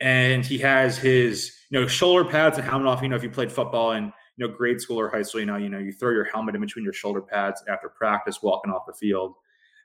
and 0.00 0.46
he 0.46 0.58
has 0.58 0.96
his 0.96 1.52
you 1.70 1.80
know 1.80 1.86
shoulder 1.86 2.28
pads 2.28 2.58
and 2.58 2.66
helmet 2.66 2.88
off. 2.88 3.02
You 3.02 3.08
know, 3.08 3.16
if 3.16 3.22
you 3.22 3.30
played 3.30 3.52
football 3.52 3.92
and 3.92 4.12
know, 4.42 4.48
grade 4.48 4.80
school 4.80 5.00
or 5.00 5.08
high 5.08 5.22
school, 5.22 5.40
you 5.40 5.46
know, 5.46 5.56
you 5.56 5.68
know, 5.68 5.78
you 5.78 5.92
throw 5.92 6.10
your 6.10 6.24
helmet 6.24 6.54
in 6.54 6.60
between 6.60 6.84
your 6.84 6.92
shoulder 6.92 7.22
pads 7.22 7.62
after 7.68 7.88
practice, 7.88 8.42
walking 8.42 8.72
off 8.72 8.86
the 8.86 8.92
field, 8.92 9.34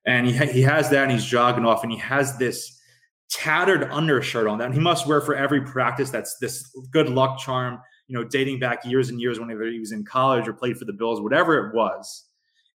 and 0.05 0.27
he 0.27 0.33
he 0.47 0.61
has 0.61 0.89
that, 0.89 1.03
and 1.03 1.11
he's 1.11 1.25
jogging 1.25 1.65
off, 1.65 1.83
and 1.83 1.91
he 1.91 1.97
has 1.97 2.37
this 2.37 2.81
tattered 3.29 3.83
undershirt 3.91 4.47
on 4.47 4.57
that. 4.57 4.65
And 4.65 4.73
he 4.73 4.79
must 4.79 5.07
wear 5.07 5.21
for 5.21 5.35
every 5.35 5.61
practice. 5.61 6.09
That's 6.09 6.37
this 6.37 6.71
good 6.91 7.09
luck 7.09 7.39
charm, 7.39 7.79
you 8.07 8.17
know, 8.17 8.23
dating 8.23 8.59
back 8.59 8.85
years 8.85 9.09
and 9.09 9.19
years 9.19 9.39
whenever 9.39 9.65
he 9.65 9.79
was 9.79 9.91
in 9.91 10.05
college 10.05 10.47
or 10.47 10.53
played 10.53 10.77
for 10.77 10.85
the 10.85 10.93
Bills, 10.93 11.19
whatever 11.21 11.67
it 11.67 11.75
was. 11.75 12.25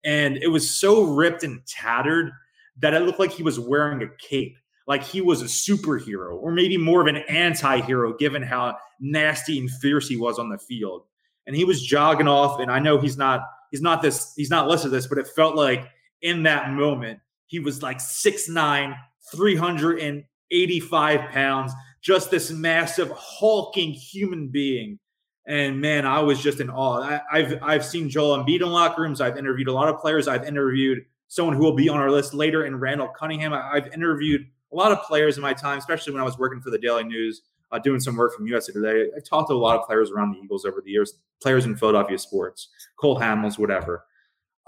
And 0.05 0.39
it 0.39 0.49
was 0.49 0.71
so 0.71 1.03
ripped 1.03 1.43
and 1.43 1.65
tattered 1.67 2.33
that 2.79 2.95
it 2.95 3.01
looked 3.01 3.19
like 3.19 3.33
he 3.33 3.43
was 3.43 3.59
wearing 3.59 4.03
a 4.03 4.09
cape, 4.19 4.57
like 4.87 5.03
he 5.03 5.21
was 5.21 5.43
a 5.43 5.47
superhero, 5.47 6.37
or 6.41 6.51
maybe 6.51 6.79
more 6.79 7.01
of 7.01 7.09
an 7.09 7.17
anti-hero, 7.29 8.17
given 8.17 8.43
how 8.43 8.79
nasty 9.01 9.59
and 9.59 9.71
fierce 9.71 10.09
he 10.09 10.17
was 10.17 10.39
on 10.39 10.49
the 10.49 10.59
field. 10.59 11.03
And 11.49 11.57
he 11.57 11.65
was 11.65 11.83
jogging 11.83 12.29
off, 12.29 12.61
and 12.61 12.71
I 12.71 12.79
know 12.79 12.99
he's 12.99 13.17
not 13.17 13.41
he's 13.73 13.81
not 13.81 14.03
this 14.03 14.35
he's 14.37 14.51
not 14.51 14.69
listed 14.69 14.93
this, 14.93 15.09
but 15.09 15.19
it 15.19 15.27
felt 15.27 15.57
like 15.57 15.89
in 16.23 16.45
that 16.45 16.71
moment 16.71 17.19
he 17.47 17.59
was 17.59 17.83
like 17.83 17.99
6'9, 17.99 18.95
385 19.33 21.31
pounds, 21.31 21.73
just 22.01 22.31
this 22.31 22.51
massive 22.51 23.11
hulking 23.17 23.93
human 23.93 24.49
being. 24.49 24.99
And 25.47 25.81
man, 25.81 26.05
I 26.05 26.21
was 26.21 26.41
just 26.43 26.61
in 26.61 26.69
awe. 26.69 27.21
I, 27.33 27.43
have 27.43 27.59
I've 27.63 27.85
seen 27.85 28.11
Joel 28.11 28.45
Embiid 28.45 28.61
in 28.61 28.69
locker 28.69 29.01
rooms. 29.01 29.23
I've 29.23 29.39
interviewed 29.39 29.69
a 29.69 29.73
lot 29.73 29.89
of 29.89 29.99
players. 29.99 30.29
I've 30.29 30.45
interviewed 30.45 31.07
someone 31.29 31.57
who 31.57 31.63
will 31.63 31.75
be 31.75 31.89
on 31.89 31.99
our 31.99 32.11
list 32.11 32.35
later 32.35 32.67
in 32.67 32.79
Randall 32.79 33.09
Cunningham. 33.09 33.55
I, 33.55 33.77
have 33.77 33.93
interviewed 33.95 34.47
a 34.73 34.77
lot 34.77 34.93
of 34.93 35.03
players 35.05 35.39
in 35.39 35.43
my 35.43 35.55
time, 35.55 35.79
especially 35.79 36.13
when 36.13 36.21
I 36.21 36.27
was 36.27 36.39
working 36.39 36.61
for 36.61 36.69
the 36.69 36.79
Daily 36.79 37.05
News, 37.05 37.41
uh, 37.71 37.79
doing 37.79 38.01
some 38.01 38.17
work 38.17 38.35
from 38.35 38.47
USA 38.47 38.73
Today. 38.73 39.11
I've 39.17 39.25
talked 39.25 39.49
to 39.51 39.55
a 39.55 39.57
lot 39.57 39.79
of 39.79 39.87
players 39.87 40.11
around 40.11 40.33
the 40.33 40.39
Eagles 40.39 40.65
over 40.65 40.81
the 40.85 40.91
years, 40.91 41.15
players 41.43 41.65
in 41.65 41.77
Philadelphia 41.77 42.19
sports, 42.19 42.69
Cole 42.99 43.19
Hamels, 43.19 43.59
whatever. 43.59 44.05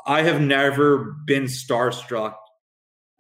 I 0.06 0.22
have 0.22 0.40
never 0.40 1.16
been 1.26 1.44
starstruck 1.44 2.34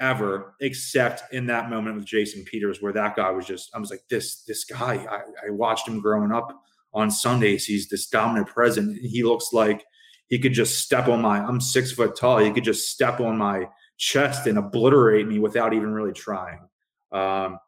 ever, 0.00 0.54
except 0.60 1.32
in 1.32 1.46
that 1.46 1.68
moment 1.68 1.96
with 1.96 2.06
Jason 2.06 2.44
Peters, 2.44 2.80
where 2.80 2.92
that 2.92 3.16
guy 3.16 3.30
was 3.30 3.46
just, 3.46 3.70
I 3.74 3.78
was 3.78 3.90
like, 3.90 4.02
this, 4.08 4.42
this 4.44 4.64
guy, 4.64 5.06
I, 5.10 5.20
I 5.46 5.50
watched 5.50 5.86
him 5.86 6.00
growing 6.00 6.32
up 6.32 6.48
on 6.94 7.10
Sundays. 7.10 7.66
He's 7.66 7.88
this 7.88 8.08
dominant 8.08 8.48
presence. 8.48 8.98
He 9.02 9.22
looks 9.22 9.52
like 9.52 9.84
he 10.28 10.38
could 10.38 10.54
just 10.54 10.80
step 10.80 11.08
on 11.08 11.20
my, 11.20 11.38
I'm 11.38 11.60
six 11.60 11.92
foot 11.92 12.16
tall. 12.16 12.38
He 12.38 12.50
could 12.50 12.64
just 12.64 12.88
step 12.88 13.20
on 13.20 13.36
my 13.36 13.68
chest 13.98 14.46
and 14.46 14.58
obliterate 14.58 15.28
me 15.28 15.38
without 15.38 15.74
even 15.74 15.92
really 15.92 16.12
trying. 16.12 16.60
Um, 17.12 17.58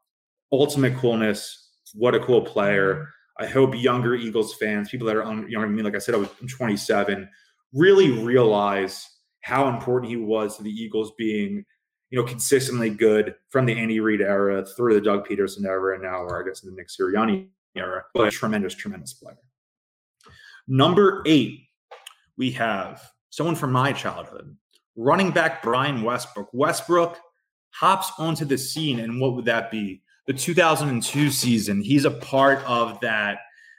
ultimate 0.51 0.97
coolness. 0.97 1.71
What 1.95 2.15
a 2.15 2.21
cool 2.21 2.43
player. 2.43 3.09
I 3.39 3.47
hope 3.47 3.75
younger 3.75 4.15
Eagles 4.15 4.55
fans, 4.55 4.91
people 4.91 5.07
that 5.07 5.17
are 5.17 5.23
on, 5.23 5.49
younger 5.51 5.67
than 5.67 5.77
me, 5.77 5.83
like 5.83 5.95
I 5.95 5.99
said, 5.99 6.15
I 6.15 6.19
was 6.19 6.29
27, 6.49 7.29
really 7.73 8.11
realize 8.11 9.09
how 9.41 9.69
important 9.69 10.11
he 10.11 10.17
was 10.17 10.57
to 10.57 10.63
the 10.63 10.71
Eagles 10.71 11.13
being 11.17 11.65
you 12.13 12.19
know, 12.19 12.25
consistently 12.25 12.91
good 12.91 13.35
from 13.49 13.65
the 13.65 13.73
Andy 13.73 13.99
Reid 13.99 14.21
era 14.21 14.65
through 14.77 14.93
the 14.93 15.01
Doug 15.01 15.27
Pederson 15.27 15.65
era, 15.65 15.95
and 15.95 16.03
now, 16.03 16.19
or 16.19 16.43
I 16.43 16.47
guess 16.47 16.63
in 16.63 16.69
the 16.69 16.77
Nick 16.77 16.89
Sirianni 16.89 17.49
era, 17.75 18.05
but 18.13 18.29
a 18.29 18.31
tremendous, 18.31 18.75
tremendous 18.75 19.15
player. 19.15 19.39
Number 20.69 21.23
eight, 21.25 21.61
we 22.37 22.51
have 22.51 23.03
someone 23.31 23.57
from 23.57 23.73
my 23.73 23.95
childhood, 23.95 24.55
running 24.95 25.31
back 25.31 25.63
Brian 25.63 26.03
Westbrook. 26.03 26.51
Westbrook 26.53 27.19
hops 27.71 28.13
onto 28.19 28.45
the 28.45 28.59
scene, 28.59 29.01
and 29.01 29.19
what 29.19 29.35
would 29.35 29.47
that 29.47 29.71
be? 29.71 30.03
The 30.27 30.33
2002 30.33 31.31
season. 31.31 31.83
He's 31.83 32.05
a 32.05 32.11
part 32.11 32.61
of 32.65 33.01
that, 33.01 33.39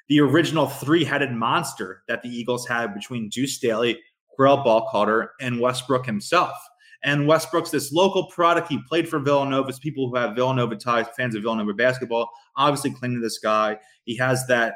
the 0.09 0.19
original 0.19 0.67
three 0.67 1.03
headed 1.03 1.31
monster 1.31 2.03
that 2.07 2.21
the 2.21 2.29
Eagles 2.29 2.67
had 2.67 2.93
between 2.93 3.29
Deuce 3.29 3.55
Staley, 3.55 3.99
Correll 4.37 4.65
Buckhalter, 4.65 5.27
and 5.39 5.59
Westbrook 5.59 6.05
himself. 6.05 6.53
And 7.03 7.27
Westbrook's 7.27 7.69
this 7.69 7.91
local 7.91 8.27
product. 8.27 8.69
He 8.69 8.79
played 8.87 9.09
for 9.09 9.19
Villanova. 9.19 9.73
People 9.81 10.09
who 10.09 10.15
have 10.15 10.35
Villanova 10.35 10.75
ties, 10.75 11.05
fans 11.17 11.35
of 11.35 11.41
Villanova 11.41 11.73
basketball, 11.73 12.29
obviously 12.55 12.91
cling 12.91 13.13
to 13.13 13.19
this 13.19 13.39
guy. 13.39 13.77
He 14.05 14.15
has 14.17 14.47
that 14.47 14.75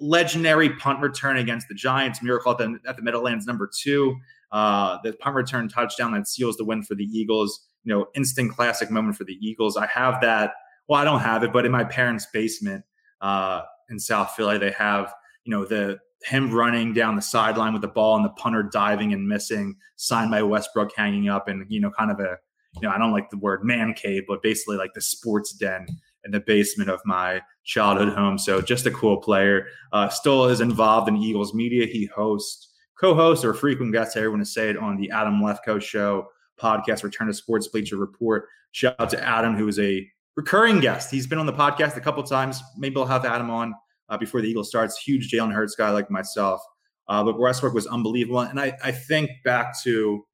legendary 0.00 0.70
punt 0.70 1.00
return 1.00 1.38
against 1.38 1.68
the 1.68 1.74
Giants, 1.74 2.22
miracle 2.22 2.52
at 2.52 2.58
the, 2.58 2.78
at 2.86 2.96
the 2.96 3.02
Meadowlands 3.02 3.46
number 3.46 3.70
two. 3.80 4.16
Uh, 4.50 4.98
the 5.02 5.12
punt 5.14 5.36
return 5.36 5.68
touchdown 5.68 6.12
that 6.12 6.26
seals 6.26 6.56
the 6.56 6.64
win 6.64 6.82
for 6.82 6.94
the 6.94 7.04
Eagles. 7.04 7.66
You 7.84 7.94
know, 7.94 8.06
instant 8.14 8.52
classic 8.52 8.90
moment 8.90 9.16
for 9.16 9.24
the 9.24 9.38
Eagles. 9.40 9.76
I 9.76 9.86
have 9.86 10.20
that. 10.20 10.52
Well, 10.88 11.00
I 11.00 11.04
don't 11.04 11.20
have 11.20 11.42
it, 11.42 11.52
but 11.52 11.64
in 11.64 11.72
my 11.72 11.84
parents' 11.84 12.26
basement 12.32 12.84
uh, 13.20 13.62
in 13.90 13.98
South 13.98 14.32
Philly, 14.32 14.58
they 14.58 14.72
have 14.72 15.14
you 15.44 15.50
know 15.50 15.64
the 15.64 15.98
him 16.24 16.52
running 16.52 16.92
down 16.92 17.16
the 17.16 17.22
sideline 17.22 17.72
with 17.72 17.82
the 17.82 17.88
ball 17.88 18.16
and 18.16 18.24
the 18.24 18.30
punter 18.30 18.62
diving 18.62 19.12
and 19.12 19.26
missing, 19.26 19.74
signed 19.96 20.30
by 20.30 20.42
Westbrook 20.42 20.92
hanging 20.96 21.28
up, 21.28 21.48
and 21.48 21.64
you 21.68 21.80
know, 21.80 21.90
kind 21.90 22.10
of 22.10 22.20
a 22.20 22.36
you 22.80 22.88
know, 22.88 22.94
I 22.94 22.98
don't 22.98 23.12
like 23.12 23.30
the 23.30 23.38
word 23.38 23.64
man 23.64 23.94
cave, 23.94 24.24
but 24.26 24.42
basically 24.42 24.76
like 24.76 24.94
the 24.94 25.00
sports 25.00 25.52
den 25.52 25.86
in 26.24 26.30
the 26.30 26.40
basement 26.40 26.88
of 26.88 27.00
my 27.04 27.42
childhood 27.64 28.14
home. 28.14 28.38
So 28.38 28.60
just 28.60 28.86
a 28.86 28.90
cool 28.90 29.18
player. 29.18 29.66
Uh, 29.92 30.08
still 30.08 30.46
is 30.46 30.60
involved 30.60 31.08
in 31.08 31.16
Eagles 31.16 31.52
media. 31.52 31.86
He 31.86 32.06
hosts, 32.06 32.70
co-hosts, 32.98 33.44
or 33.44 33.54
frequent 33.54 33.92
guest, 33.92 34.16
everyone 34.16 34.38
to 34.38 34.46
say 34.46 34.70
it 34.70 34.76
on 34.76 34.96
the 34.96 35.10
Adam 35.10 35.40
Lefkoe 35.40 35.82
Show 35.82 36.28
podcast, 36.60 37.02
Return 37.02 37.26
to 37.26 37.34
Sports 37.34 37.68
Bleacher 37.68 37.96
Report. 37.96 38.46
Shout 38.70 38.94
out 38.98 39.10
to 39.10 39.22
Adam, 39.22 39.56
who 39.56 39.68
is 39.68 39.78
a 39.78 40.08
recurring 40.36 40.80
guest. 40.80 41.10
He's 41.10 41.26
been 41.26 41.38
on 41.38 41.46
the 41.46 41.52
podcast 41.52 41.96
a 41.96 42.00
couple 42.00 42.22
times. 42.22 42.62
Maybe 42.76 42.96
we'll 42.96 43.06
have 43.06 43.24
Adam 43.24 43.50
on 43.50 43.74
uh, 44.08 44.18
before 44.18 44.40
the 44.40 44.48
Eagles 44.48 44.68
starts. 44.68 44.98
Huge 44.98 45.30
Jalen 45.30 45.52
Hurts 45.52 45.74
guy 45.74 45.90
like 45.90 46.10
myself. 46.10 46.60
Uh, 47.08 47.22
but 47.24 47.38
Westbrook 47.38 47.74
was 47.74 47.86
unbelievable. 47.86 48.40
And 48.40 48.60
I, 48.60 48.76
I 48.82 48.92
think 48.92 49.30
back 49.44 49.80
to 49.82 50.24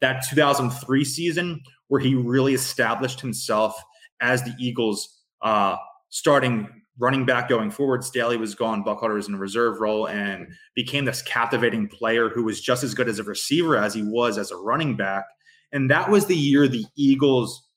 that 0.00 0.24
2003 0.28 1.04
season 1.04 1.60
where 1.88 2.00
he 2.00 2.14
really 2.14 2.54
established 2.54 3.20
himself 3.20 3.74
as 4.20 4.42
the 4.42 4.54
Eagles 4.58 5.22
uh, 5.42 5.76
starting 6.10 6.68
running 6.98 7.24
back 7.24 7.48
going 7.48 7.70
forward. 7.70 8.04
Staley 8.04 8.36
was 8.36 8.54
gone. 8.54 8.84
Buckhalter 8.84 9.14
was 9.14 9.28
in 9.28 9.34
a 9.34 9.38
reserve 9.38 9.80
role 9.80 10.08
and 10.08 10.48
became 10.74 11.04
this 11.04 11.22
captivating 11.22 11.88
player 11.88 12.28
who 12.28 12.44
was 12.44 12.60
just 12.60 12.82
as 12.82 12.94
good 12.94 13.08
as 13.08 13.18
a 13.18 13.24
receiver 13.24 13.76
as 13.76 13.94
he 13.94 14.02
was 14.02 14.36
as 14.36 14.50
a 14.50 14.56
running 14.56 14.96
back. 14.96 15.24
And 15.72 15.90
that 15.90 16.10
was 16.10 16.26
the 16.26 16.36
year 16.36 16.66
the 16.66 16.86
Eagles 16.96 17.67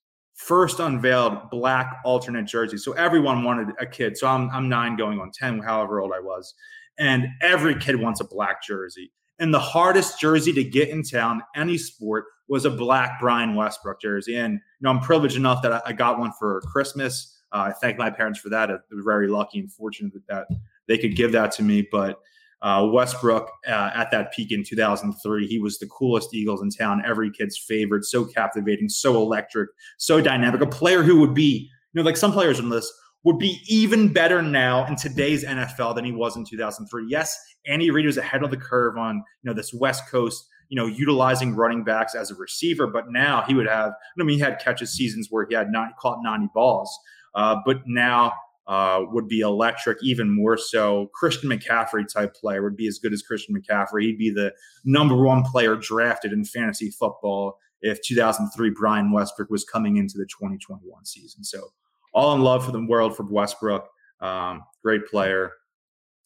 first 0.41 0.79
unveiled 0.79 1.49
black 1.51 2.01
alternate 2.03 2.45
jerseys. 2.45 2.83
So 2.83 2.93
everyone 2.93 3.43
wanted 3.43 3.69
a 3.79 3.85
kid. 3.85 4.17
So 4.17 4.27
I'm, 4.27 4.49
I'm 4.49 4.67
nine 4.67 4.95
going 4.95 5.19
on 5.19 5.31
10, 5.31 5.59
however 5.59 6.01
old 6.01 6.11
I 6.15 6.19
was. 6.19 6.55
And 6.97 7.27
every 7.41 7.75
kid 7.75 7.95
wants 7.95 8.21
a 8.21 8.25
black 8.25 8.63
jersey. 8.63 9.11
And 9.37 9.53
the 9.53 9.59
hardest 9.59 10.19
jersey 10.19 10.51
to 10.53 10.63
get 10.63 10.89
in 10.89 11.03
town, 11.03 11.43
any 11.55 11.77
sport, 11.77 12.25
was 12.47 12.65
a 12.65 12.71
black 12.71 13.19
Brian 13.19 13.55
Westbrook 13.55 14.01
jersey. 14.01 14.35
And 14.35 14.53
you 14.53 14.59
know, 14.81 14.89
I'm 14.89 14.99
privileged 14.99 15.37
enough 15.37 15.61
that 15.61 15.83
I 15.85 15.93
got 15.93 16.19
one 16.19 16.31
for 16.37 16.61
Christmas. 16.61 17.39
Uh, 17.51 17.65
I 17.69 17.73
thank 17.73 17.97
my 17.97 18.09
parents 18.09 18.39
for 18.39 18.49
that. 18.49 18.71
I 18.71 18.77
was 18.91 19.05
very 19.05 19.27
lucky 19.27 19.59
and 19.59 19.71
fortunate 19.71 20.13
that 20.27 20.47
they 20.87 20.97
could 20.97 21.15
give 21.15 21.31
that 21.33 21.51
to 21.53 21.63
me. 21.63 21.87
But 21.91 22.19
uh, 22.61 22.87
Westbrook 22.91 23.49
uh, 23.67 23.89
at 23.93 24.11
that 24.11 24.31
peak 24.33 24.51
in 24.51 24.63
2003, 24.63 25.47
he 25.47 25.59
was 25.59 25.79
the 25.79 25.87
coolest 25.87 26.33
Eagles 26.33 26.61
in 26.61 26.69
town, 26.69 27.01
every 27.05 27.31
kid's 27.31 27.57
favorite, 27.57 28.05
so 28.05 28.25
captivating, 28.25 28.89
so 28.89 29.15
electric, 29.15 29.69
so 29.97 30.21
dynamic. 30.21 30.61
A 30.61 30.67
player 30.67 31.03
who 31.03 31.19
would 31.19 31.33
be, 31.33 31.69
you 31.93 32.01
know, 32.01 32.05
like 32.05 32.17
some 32.17 32.31
players 32.31 32.59
on 32.59 32.69
this 32.69 32.91
would 33.23 33.37
be 33.37 33.59
even 33.67 34.11
better 34.11 34.41
now 34.41 34.85
in 34.87 34.95
today's 34.95 35.43
NFL 35.43 35.95
than 35.95 36.05
he 36.05 36.11
was 36.11 36.35
in 36.35 36.45
2003. 36.45 37.05
Yes, 37.07 37.37
Andy 37.67 37.91
Reid 37.91 38.05
was 38.05 38.17
ahead 38.17 38.43
of 38.43 38.51
the 38.51 38.57
curve 38.57 38.97
on, 38.97 39.17
you 39.17 39.49
know, 39.49 39.53
this 39.53 39.73
West 39.73 40.09
Coast, 40.09 40.47
you 40.69 40.75
know, 40.75 40.87
utilizing 40.87 41.55
running 41.55 41.83
backs 41.83 42.15
as 42.15 42.31
a 42.31 42.35
receiver, 42.35 42.87
but 42.87 43.11
now 43.11 43.43
he 43.47 43.53
would 43.53 43.67
have, 43.67 43.93
I 44.19 44.23
mean, 44.23 44.37
he 44.37 44.39
had 44.39 44.59
catches 44.59 44.93
seasons 44.93 45.27
where 45.29 45.45
he 45.47 45.55
had 45.55 45.71
not 45.71 45.97
caught 45.99 46.19
90 46.23 46.47
balls, 46.53 46.97
uh, 47.35 47.57
but 47.65 47.81
now 47.85 48.33
uh, 48.67 49.01
would 49.11 49.27
be 49.27 49.41
electric, 49.41 49.97
even 50.01 50.33
more 50.33 50.57
so. 50.57 51.09
Christian 51.13 51.49
McCaffrey 51.49 52.05
type 52.07 52.33
player 52.35 52.63
would 52.63 52.77
be 52.77 52.87
as 52.87 52.99
good 52.99 53.13
as 53.13 53.21
Christian 53.21 53.55
McCaffrey. 53.55 54.03
He'd 54.03 54.17
be 54.17 54.29
the 54.29 54.53
number 54.85 55.15
one 55.15 55.43
player 55.43 55.75
drafted 55.75 56.31
in 56.31 56.45
fantasy 56.45 56.91
football 56.91 57.57
if 57.81 58.01
2003 58.03 58.69
Brian 58.71 59.11
Westbrook 59.11 59.49
was 59.49 59.63
coming 59.63 59.97
into 59.97 60.17
the 60.17 60.25
2021 60.25 61.05
season. 61.05 61.43
So, 61.43 61.71
all 62.13 62.35
in 62.35 62.41
love 62.41 62.65
for 62.65 62.71
the 62.71 62.85
world 62.85 63.15
for 63.15 63.23
Westbrook. 63.23 63.87
Um, 64.19 64.63
great 64.83 65.07
player. 65.07 65.53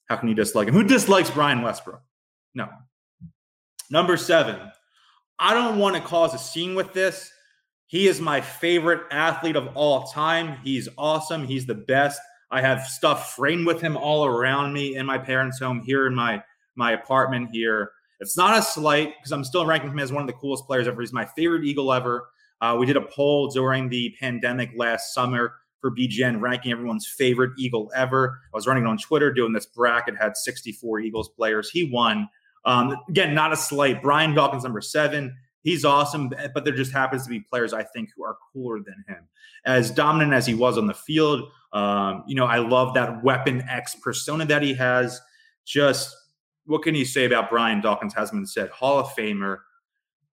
How 0.09 0.17
can 0.17 0.29
you 0.29 0.35
dislike 0.35 0.67
him? 0.67 0.73
Who 0.73 0.83
dislikes 0.83 1.29
Brian 1.29 1.61
Westbrook? 1.61 2.01
No. 2.53 2.69
Number 3.89 4.17
seven, 4.17 4.59
I 5.37 5.53
don't 5.53 5.77
want 5.77 5.95
to 5.95 6.01
cause 6.01 6.33
a 6.33 6.39
scene 6.39 6.75
with 6.75 6.93
this. 6.93 7.31
He 7.87 8.07
is 8.07 8.19
my 8.19 8.41
favorite 8.41 9.03
athlete 9.11 9.55
of 9.55 9.69
all 9.75 10.07
time. 10.07 10.57
He's 10.63 10.89
awesome. 10.97 11.45
He's 11.45 11.65
the 11.65 11.75
best. 11.75 12.19
I 12.51 12.61
have 12.61 12.87
stuff 12.87 13.33
framed 13.35 13.67
with 13.67 13.81
him 13.81 13.97
all 13.97 14.25
around 14.25 14.73
me 14.73 14.95
in 14.95 15.05
my 15.05 15.17
parents' 15.17 15.59
home 15.59 15.81
here 15.85 16.07
in 16.07 16.15
my 16.15 16.43
my 16.75 16.91
apartment 16.91 17.49
here. 17.51 17.91
It's 18.19 18.37
not 18.37 18.57
a 18.57 18.61
slight 18.61 19.13
because 19.17 19.31
I'm 19.31 19.43
still 19.43 19.65
ranking 19.65 19.91
him 19.91 19.99
as 19.99 20.11
one 20.11 20.21
of 20.21 20.27
the 20.27 20.33
coolest 20.33 20.65
players 20.65 20.87
ever. 20.87 21.01
He's 21.01 21.13
my 21.13 21.25
favorite 21.25 21.65
Eagle 21.65 21.91
ever. 21.91 22.27
Uh, 22.61 22.75
we 22.79 22.85
did 22.85 22.97
a 22.97 23.01
poll 23.01 23.49
during 23.49 23.89
the 23.89 24.15
pandemic 24.19 24.71
last 24.75 25.13
summer 25.13 25.55
for 25.81 25.91
BGN, 25.91 26.41
ranking 26.41 26.71
everyone's 26.71 27.05
favorite 27.05 27.51
Eagle 27.57 27.91
ever. 27.95 28.39
I 28.53 28.57
was 28.57 28.67
running 28.67 28.85
on 28.85 28.97
Twitter 28.97 29.31
doing 29.31 29.53
this 29.53 29.65
bracket, 29.65 30.15
had 30.19 30.37
64 30.37 31.01
Eagles 31.01 31.29
players. 31.29 31.69
He 31.69 31.89
won. 31.91 32.29
Um, 32.63 32.97
again, 33.09 33.35
not 33.35 33.53
a 33.53 33.57
slight. 33.57 34.01
Brian 34.01 34.33
Dawkins, 34.33 34.63
number 34.63 34.81
seven. 34.81 35.35
He's 35.65 35.83
awesome, 35.83 36.29
but 36.53 36.63
there 36.63 36.75
just 36.75 36.91
happens 36.91 37.23
to 37.23 37.29
be 37.29 37.39
players 37.39 37.73
I 37.73 37.81
think 37.81 38.11
who 38.15 38.23
are 38.23 38.37
cooler 38.53 38.77
than 38.77 39.03
him. 39.07 39.27
As 39.65 39.89
dominant 39.89 40.31
as 40.31 40.45
he 40.45 40.53
was 40.53 40.77
on 40.77 40.85
the 40.85 40.93
field, 40.93 41.49
um, 41.73 42.23
you 42.27 42.35
know, 42.35 42.45
I 42.45 42.59
love 42.59 42.93
that 42.93 43.23
Weapon 43.23 43.63
X 43.67 43.95
persona 43.95 44.45
that 44.45 44.61
he 44.61 44.75
has. 44.75 45.19
Just 45.65 46.15
what 46.65 46.83
can 46.83 46.93
you 46.93 47.03
say 47.03 47.25
about 47.25 47.49
Brian 47.49 47.81
Dawkins? 47.81 48.13
Has 48.13 48.29
been 48.29 48.45
said, 48.45 48.69
Hall 48.69 48.99
of 48.99 49.07
Famer, 49.15 49.57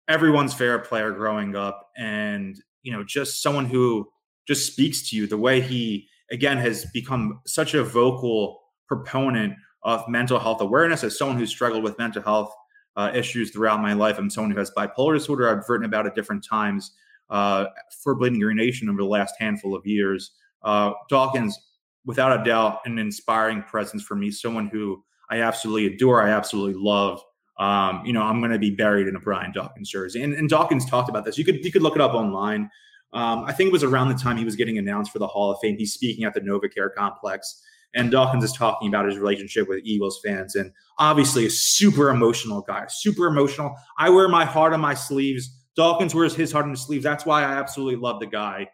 everyone's 0.07 0.55
favorite 0.55 0.85
player 0.85 1.11
growing 1.11 1.55
up, 1.55 1.91
and 1.95 2.59
you 2.81 2.91
know, 2.91 3.03
just 3.03 3.43
someone 3.43 3.65
who 3.65 4.09
just 4.47 4.65
speaks 4.65 5.11
to 5.11 5.15
you 5.15 5.27
the 5.27 5.37
way 5.37 5.61
he 5.61 6.07
again 6.31 6.57
has 6.57 6.85
become 6.91 7.39
such 7.45 7.75
a 7.75 7.83
vocal 7.83 8.61
proponent 8.87 9.53
of 9.83 10.09
mental 10.09 10.39
health 10.39 10.59
awareness 10.59 11.03
as 11.03 11.19
someone 11.19 11.37
who's 11.37 11.51
struggled 11.51 11.83
with 11.83 11.99
mental 11.99 12.23
health 12.23 12.51
uh, 12.99 13.09
issues 13.13 13.49
throughout 13.49 13.81
my 13.81 13.93
life. 13.93 14.17
I'm 14.17 14.29
someone 14.29 14.51
who 14.51 14.59
has 14.59 14.71
bipolar 14.71 15.13
disorder. 15.13 15.49
I've 15.49 15.67
written 15.69 15.85
about 15.85 16.05
it 16.05 16.15
different 16.15 16.43
times 16.43 16.91
uh, 17.29 17.67
for 18.03 18.13
Bleeding 18.13 18.41
Green 18.41 18.57
Nation 18.57 18.89
over 18.89 18.97
the 18.97 19.07
last 19.07 19.35
handful 19.39 19.73
of 19.73 19.87
years. 19.87 20.31
Uh, 20.63 20.91
Dawkins, 21.09 21.57
without 22.05 22.37
a 22.37 22.43
doubt, 22.43 22.79
an 22.83 22.99
inspiring 22.99 23.63
presence 23.63 24.03
for 24.03 24.15
me, 24.15 24.29
someone 24.29 24.67
who 24.67 25.01
I 25.29 25.41
absolutely 25.43 25.95
adore, 25.95 26.21
I 26.21 26.31
absolutely 26.31 26.73
love. 26.73 27.23
Um, 27.57 28.01
you 28.05 28.11
know, 28.11 28.21
I'm 28.21 28.41
going 28.41 28.51
to 28.51 28.59
be 28.59 28.71
buried 28.71 29.07
in 29.07 29.15
a 29.15 29.19
Brian 29.19 29.53
Dawkins 29.53 29.89
jersey. 29.89 30.21
And, 30.21 30.33
and, 30.33 30.49
Dawkins 30.49 30.85
talked 30.85 31.09
about 31.09 31.23
this. 31.23 31.37
You 31.37 31.45
could 31.45 31.63
you 31.63 31.71
could 31.71 31.81
look 31.81 31.95
it 31.95 32.01
up 32.01 32.13
online. 32.13 32.69
Um, 33.13 33.45
I 33.45 33.53
think 33.53 33.67
it 33.67 33.73
was 33.73 33.83
around 33.83 34.09
the 34.09 34.15
time 34.15 34.35
he 34.35 34.45
was 34.45 34.55
getting 34.57 34.77
announced 34.77 35.11
for 35.11 35.19
the 35.19 35.27
Hall 35.27 35.51
of 35.51 35.59
Fame. 35.61 35.77
He's 35.77 35.93
speaking 35.93 36.25
at 36.25 36.33
the 36.33 36.41
NovaCare 36.41 36.93
complex, 36.97 37.61
and 37.95 38.11
Dawkins 38.11 38.43
is 38.43 38.53
talking 38.53 38.87
about 38.87 39.05
his 39.05 39.17
relationship 39.17 39.67
with 39.67 39.81
Eagles 39.83 40.19
fans, 40.23 40.55
and 40.55 40.71
obviously 40.97 41.45
a 41.45 41.49
super 41.49 42.09
emotional 42.09 42.61
guy, 42.61 42.85
super 42.89 43.27
emotional. 43.27 43.75
I 43.97 44.09
wear 44.09 44.27
my 44.27 44.45
heart 44.45 44.73
on 44.73 44.79
my 44.79 44.93
sleeves. 44.93 45.49
Dawkins 45.75 46.13
wears 46.13 46.35
his 46.35 46.51
heart 46.51 46.65
on 46.65 46.71
his 46.71 46.81
sleeves. 46.81 47.03
That's 47.03 47.25
why 47.25 47.41
I 47.41 47.53
absolutely 47.53 47.95
love 47.95 48.19
the 48.19 48.27
guy. 48.27 48.67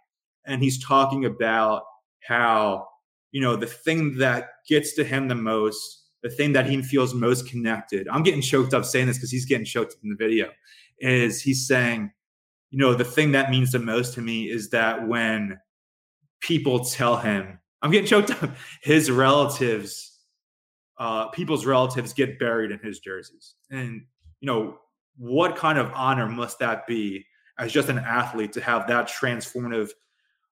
And 0.46 0.62
he's 0.62 0.84
talking 0.84 1.26
about 1.26 1.84
how 2.28 2.88
you 3.32 3.42
know 3.42 3.56
the 3.56 3.68
thing 3.68 4.18
that 4.18 4.50
gets 4.68 4.94
to 4.96 5.04
him 5.04 5.28
the 5.28 5.36
most 5.36 6.06
the 6.24 6.30
thing 6.30 6.54
that 6.54 6.66
he 6.66 6.82
feels 6.82 7.14
most 7.14 7.48
connected. 7.48 8.08
I'm 8.08 8.24
getting 8.24 8.42
choked 8.42 8.74
up 8.74 8.84
saying 8.84 9.06
this 9.06 9.18
because 9.18 9.30
he's 9.30 9.46
getting 9.46 9.64
choked 9.64 9.94
up 9.94 10.00
in 10.04 10.10
the 10.10 10.16
video. 10.16 10.50
Is 10.98 11.40
he's 11.40 11.68
saying, 11.68 12.12
you 12.72 12.80
know, 12.80 12.96
the 12.96 13.04
thing 13.04 13.34
that 13.34 13.52
means 13.52 13.72
the 13.72 13.78
most 13.80 14.16
to 14.16 14.22
me 14.22 14.50
is 14.50 14.72
that 14.72 15.08
when 15.08 15.60
people 16.42 16.84
tell 16.84 17.18
him, 17.18 17.60
I'm 17.86 17.92
getting 17.92 18.08
choked 18.08 18.32
up, 18.32 18.50
his 18.82 19.12
relatives, 19.12 20.18
uh, 20.98 21.28
people's 21.28 21.68
relatives 21.68 22.14
get 22.14 22.40
buried 22.40 22.72
in 22.72 22.80
his 22.80 23.00
jerseys. 23.00 23.54
And, 23.70 24.02
you 24.40 24.48
know, 24.48 24.80
what 25.18 25.56
kind 25.56 25.78
of 25.78 25.92
honor 25.94 26.28
must 26.28 26.58
that 26.60 26.88
be 26.88 27.24
as 27.60 27.72
just 27.72 27.90
an 27.90 28.00
athlete 28.00 28.54
to 28.54 28.62
have 28.62 28.88
that 28.88 29.08
transformative 29.08 29.92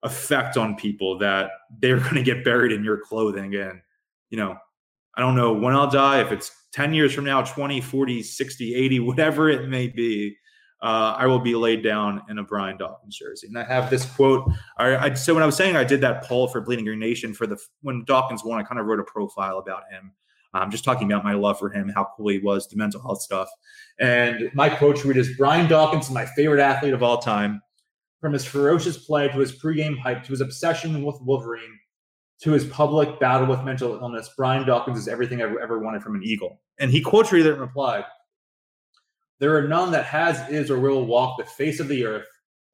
effect 0.03 0.57
on 0.57 0.75
people 0.75 1.17
that 1.17 1.49
they're 1.79 1.99
going 2.01 2.13
to 2.13 2.21
get 2.21 2.45
buried 2.45 2.71
in 2.71 2.83
your 2.83 2.99
clothing 2.99 3.55
and, 3.55 3.81
you 4.29 4.37
know, 4.37 4.55
I 5.15 5.21
don't 5.21 5.35
know 5.35 5.53
when 5.53 5.75
I'll 5.75 5.89
die, 5.89 6.21
if 6.21 6.31
it's 6.31 6.51
10 6.73 6.93
years 6.93 7.15
from 7.15 7.25
now, 7.25 7.41
20, 7.41 7.81
40, 7.81 8.21
60, 8.21 8.75
80, 8.75 8.99
whatever 8.99 9.49
it 9.49 9.69
may 9.69 9.87
be, 9.87 10.37
uh, 10.83 11.15
I 11.17 11.25
will 11.27 11.39
be 11.39 11.55
laid 11.55 11.81
down 11.81 12.21
in 12.29 12.39
a 12.39 12.43
Brian 12.43 12.77
Dawkins 12.77 13.17
jersey. 13.17 13.47
And 13.47 13.57
I 13.57 13.63
have 13.63 13.89
this 13.89 14.05
quote. 14.05 14.51
I, 14.77 14.97
I, 14.97 15.13
so 15.13 15.33
when 15.33 15.41
I 15.41 15.45
was 15.45 15.55
saying 15.55 15.77
I 15.77 15.85
did 15.85 16.01
that 16.01 16.25
poll 16.25 16.49
for 16.49 16.59
Bleeding 16.59 16.83
Green 16.83 16.99
Nation 16.99 17.33
for 17.33 17.47
the 17.47 17.57
when 17.81 18.03
Dawkins 18.03 18.43
won, 18.43 18.59
I 18.59 18.63
kind 18.63 18.81
of 18.81 18.85
wrote 18.85 18.99
a 18.99 19.03
profile 19.03 19.59
about 19.59 19.83
him. 19.89 20.11
I'm 20.53 20.69
just 20.69 20.83
talking 20.83 21.11
about 21.11 21.23
my 21.23 21.33
love 21.33 21.57
for 21.57 21.69
him, 21.69 21.89
how 21.89 22.09
cool 22.15 22.27
he 22.27 22.37
was, 22.37 22.67
the 22.67 22.75
mental 22.75 23.01
health 23.01 23.21
stuff. 23.21 23.49
And 23.99 24.51
my 24.53 24.69
quote 24.69 25.03
read 25.03 25.17
is 25.17 25.35
Brian 25.37 25.67
Dawkins 25.67 26.05
is 26.05 26.11
my 26.11 26.25
favorite 26.25 26.61
athlete 26.61 26.93
of 26.93 27.01
all 27.01 27.17
time. 27.17 27.61
From 28.19 28.33
his 28.33 28.45
ferocious 28.45 28.97
play 28.97 29.27
to 29.29 29.39
his 29.39 29.57
pregame 29.57 29.97
hype 29.97 30.23
to 30.23 30.29
his 30.31 30.41
obsession 30.41 31.03
with 31.03 31.19
Wolverine 31.21 31.79
to 32.41 32.51
his 32.51 32.65
public 32.65 33.19
battle 33.19 33.47
with 33.47 33.63
mental 33.63 33.95
illness, 33.95 34.29
Brian 34.37 34.65
Dawkins 34.67 34.97
is 34.99 35.07
everything 35.07 35.41
I've 35.41 35.55
ever 35.61 35.79
wanted 35.79 36.03
from 36.03 36.15
an 36.15 36.23
Eagle. 36.23 36.61
And 36.79 36.91
he 36.91 37.01
quote 37.01 37.27
tweeted 37.27 37.53
and 37.53 37.61
replied, 37.61 38.03
There 39.43 39.57
are 39.57 39.67
none 39.67 39.91
that 39.91 40.05
has, 40.05 40.50
is, 40.50 40.71
or 40.71 40.79
will 40.79 41.05
walk 41.05 41.38
the 41.38 41.43
face 41.43 41.81
of 41.81 41.89
the 41.89 42.05
earth 42.05 42.25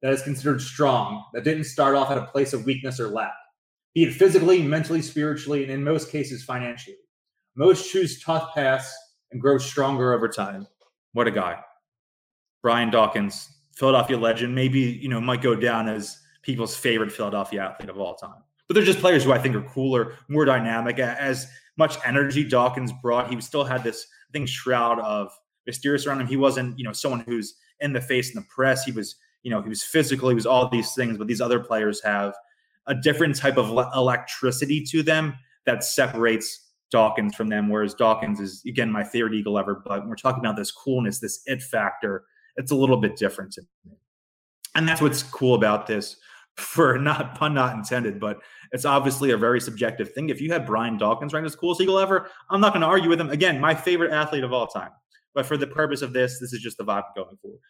that 0.02 0.12
is 0.12 0.22
considered 0.22 0.62
strong, 0.62 1.24
that 1.32 1.42
didn't 1.42 1.64
start 1.64 1.96
off 1.96 2.12
at 2.12 2.16
a 2.16 2.26
place 2.26 2.52
of 2.52 2.64
weakness 2.64 3.00
or 3.00 3.08
lack, 3.08 3.34
be 3.92 4.04
it 4.04 4.14
physically, 4.14 4.62
mentally, 4.62 5.02
spiritually, 5.02 5.64
and 5.64 5.72
in 5.72 5.82
most 5.82 6.12
cases, 6.12 6.44
financially. 6.44 6.94
Most 7.56 7.90
choose 7.90 8.22
tough 8.22 8.54
paths 8.54 8.88
and 9.32 9.40
grow 9.40 9.58
stronger 9.58 10.12
over 10.12 10.28
time. 10.28 10.64
What 11.12 11.26
a 11.26 11.32
guy. 11.32 11.58
Brian 12.62 12.88
Dawkins, 12.88 13.48
Philadelphia 13.74 14.16
legend, 14.16 14.54
maybe, 14.54 14.78
you 14.78 15.08
know, 15.08 15.20
might 15.20 15.42
go 15.42 15.56
down 15.56 15.88
as 15.88 16.20
people's 16.42 16.76
favorite 16.76 17.10
Philadelphia 17.10 17.64
athlete 17.64 17.90
of 17.90 17.98
all 17.98 18.14
time 18.14 18.44
but 18.68 18.74
they're 18.74 18.84
just 18.84 19.00
players 19.00 19.24
who 19.24 19.32
I 19.32 19.38
think 19.40 19.56
are 19.56 19.62
cooler, 19.62 20.14
more 20.28 20.44
dynamic. 20.44 21.00
As 21.00 21.48
much 21.76 21.98
energy 22.04 22.44
Dawkins 22.44 22.92
brought, 23.02 23.28
he 23.28 23.40
still 23.40 23.64
had 23.64 23.82
this, 23.82 24.06
I 24.28 24.30
think, 24.32 24.48
shroud 24.48 25.00
of 25.00 25.32
mysterious 25.66 26.06
around 26.06 26.20
him. 26.20 26.26
He 26.26 26.36
wasn't, 26.36 26.78
you 26.78 26.84
know, 26.84 26.92
someone 26.92 27.20
who's 27.20 27.54
in 27.80 27.92
the 27.92 28.00
face 28.00 28.30
in 28.30 28.36
the 28.36 28.46
press. 28.48 28.84
He 28.84 28.92
was, 28.92 29.16
you 29.42 29.50
know, 29.50 29.62
he 29.62 29.68
was 29.68 29.82
physical. 29.82 30.28
He 30.28 30.34
was 30.34 30.46
all 30.46 30.68
these 30.68 30.94
things, 30.94 31.18
but 31.18 31.26
these 31.26 31.40
other 31.40 31.60
players 31.60 32.02
have 32.02 32.34
a 32.86 32.94
different 32.94 33.36
type 33.36 33.56
of 33.56 33.68
electricity 33.94 34.82
to 34.84 35.02
them 35.02 35.34
that 35.66 35.84
separates 35.84 36.70
Dawkins 36.90 37.34
from 37.34 37.48
them. 37.48 37.68
Whereas 37.68 37.94
Dawkins 37.94 38.40
is 38.40 38.62
again 38.66 38.90
my 38.90 39.04
favorite 39.04 39.34
Eagle 39.34 39.58
ever, 39.58 39.82
but 39.86 40.06
we're 40.06 40.16
talking 40.16 40.40
about 40.40 40.56
this 40.56 40.70
coolness, 40.70 41.20
this 41.20 41.42
it 41.46 41.62
factor. 41.62 42.24
It's 42.56 42.72
a 42.72 42.76
little 42.76 42.96
bit 42.96 43.16
different. 43.16 43.56
And 44.74 44.88
that's 44.88 45.00
what's 45.00 45.22
cool 45.22 45.54
about 45.54 45.86
this 45.86 46.16
for 46.56 46.98
not 46.98 47.36
pun 47.36 47.54
not 47.54 47.76
intended, 47.76 48.20
but 48.20 48.40
it's 48.72 48.84
obviously 48.84 49.30
a 49.30 49.36
very 49.36 49.60
subjective 49.60 50.12
thing. 50.12 50.30
If 50.30 50.40
you 50.40 50.52
had 50.52 50.66
Brian 50.66 50.98
Dawkins 50.98 51.32
ranked 51.32 51.46
as 51.46 51.56
coolest 51.56 51.80
Eagle 51.80 51.98
ever, 51.98 52.28
I'm 52.50 52.60
not 52.60 52.72
going 52.72 52.82
to 52.82 52.86
argue 52.86 53.08
with 53.08 53.20
him. 53.20 53.30
Again, 53.30 53.60
my 53.60 53.74
favorite 53.74 54.12
athlete 54.12 54.44
of 54.44 54.52
all 54.52 54.66
time. 54.66 54.90
But 55.34 55.46
for 55.46 55.56
the 55.56 55.66
purpose 55.66 56.02
of 56.02 56.12
this, 56.12 56.38
this 56.40 56.52
is 56.52 56.60
just 56.60 56.76
the 56.78 56.84
vibe 56.84 57.04
I'm 57.16 57.24
going 57.24 57.36
forward. 57.42 57.60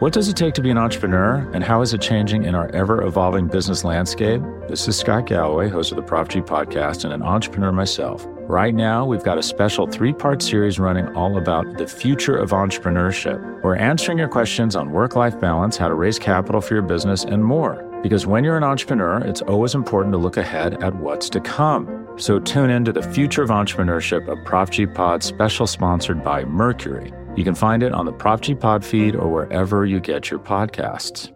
What 0.00 0.14
does 0.14 0.28
it 0.28 0.36
take 0.36 0.54
to 0.54 0.62
be 0.62 0.70
an 0.70 0.78
entrepreneur, 0.78 1.46
and 1.52 1.62
how 1.62 1.82
is 1.82 1.92
it 1.92 2.00
changing 2.00 2.44
in 2.44 2.54
our 2.54 2.74
ever 2.74 3.02
evolving 3.02 3.48
business 3.48 3.84
landscape? 3.84 4.40
This 4.66 4.88
is 4.88 4.96
Scott 4.98 5.26
Galloway, 5.26 5.68
host 5.68 5.92
of 5.92 5.96
the 5.96 6.02
Prop 6.02 6.28
G 6.28 6.40
podcast, 6.40 7.04
and 7.04 7.12
an 7.12 7.22
entrepreneur 7.22 7.70
myself. 7.70 8.24
Right 8.48 8.74
now, 8.74 9.04
we've 9.04 9.22
got 9.22 9.36
a 9.36 9.42
special 9.42 9.86
three 9.86 10.14
part 10.14 10.40
series 10.40 10.78
running 10.78 11.14
all 11.14 11.36
about 11.36 11.76
the 11.76 11.86
future 11.86 12.34
of 12.34 12.52
entrepreneurship. 12.52 13.62
We're 13.62 13.76
answering 13.76 14.16
your 14.16 14.28
questions 14.28 14.74
on 14.74 14.90
work 14.90 15.16
life 15.16 15.38
balance, 15.38 15.76
how 15.76 15.88
to 15.88 15.94
raise 15.94 16.18
capital 16.18 16.62
for 16.62 16.72
your 16.72 16.82
business, 16.82 17.22
and 17.22 17.44
more. 17.44 17.89
Because 18.02 18.26
when 18.26 18.44
you're 18.44 18.56
an 18.56 18.64
entrepreneur, 18.64 19.18
it's 19.18 19.42
always 19.42 19.74
important 19.74 20.14
to 20.14 20.18
look 20.18 20.38
ahead 20.38 20.82
at 20.82 20.96
what's 20.96 21.28
to 21.30 21.40
come. 21.40 22.08
So 22.16 22.38
tune 22.38 22.70
in 22.70 22.82
to 22.86 22.92
the 22.92 23.02
Future 23.02 23.42
of 23.42 23.50
Entrepreneurship, 23.50 24.26
a 24.26 24.42
Prop 24.44 24.70
G 24.70 24.86
Pod 24.86 25.22
special 25.22 25.66
sponsored 25.66 26.24
by 26.24 26.46
Mercury. 26.46 27.12
You 27.36 27.44
can 27.44 27.54
find 27.54 27.82
it 27.82 27.92
on 27.92 28.06
the 28.06 28.12
Prop 28.12 28.40
G 28.40 28.54
Pod 28.54 28.82
feed 28.82 29.14
or 29.14 29.30
wherever 29.30 29.84
you 29.84 30.00
get 30.00 30.30
your 30.30 30.40
podcasts. 30.40 31.30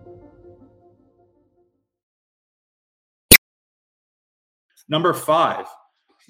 Number 4.88 5.12
five, 5.12 5.66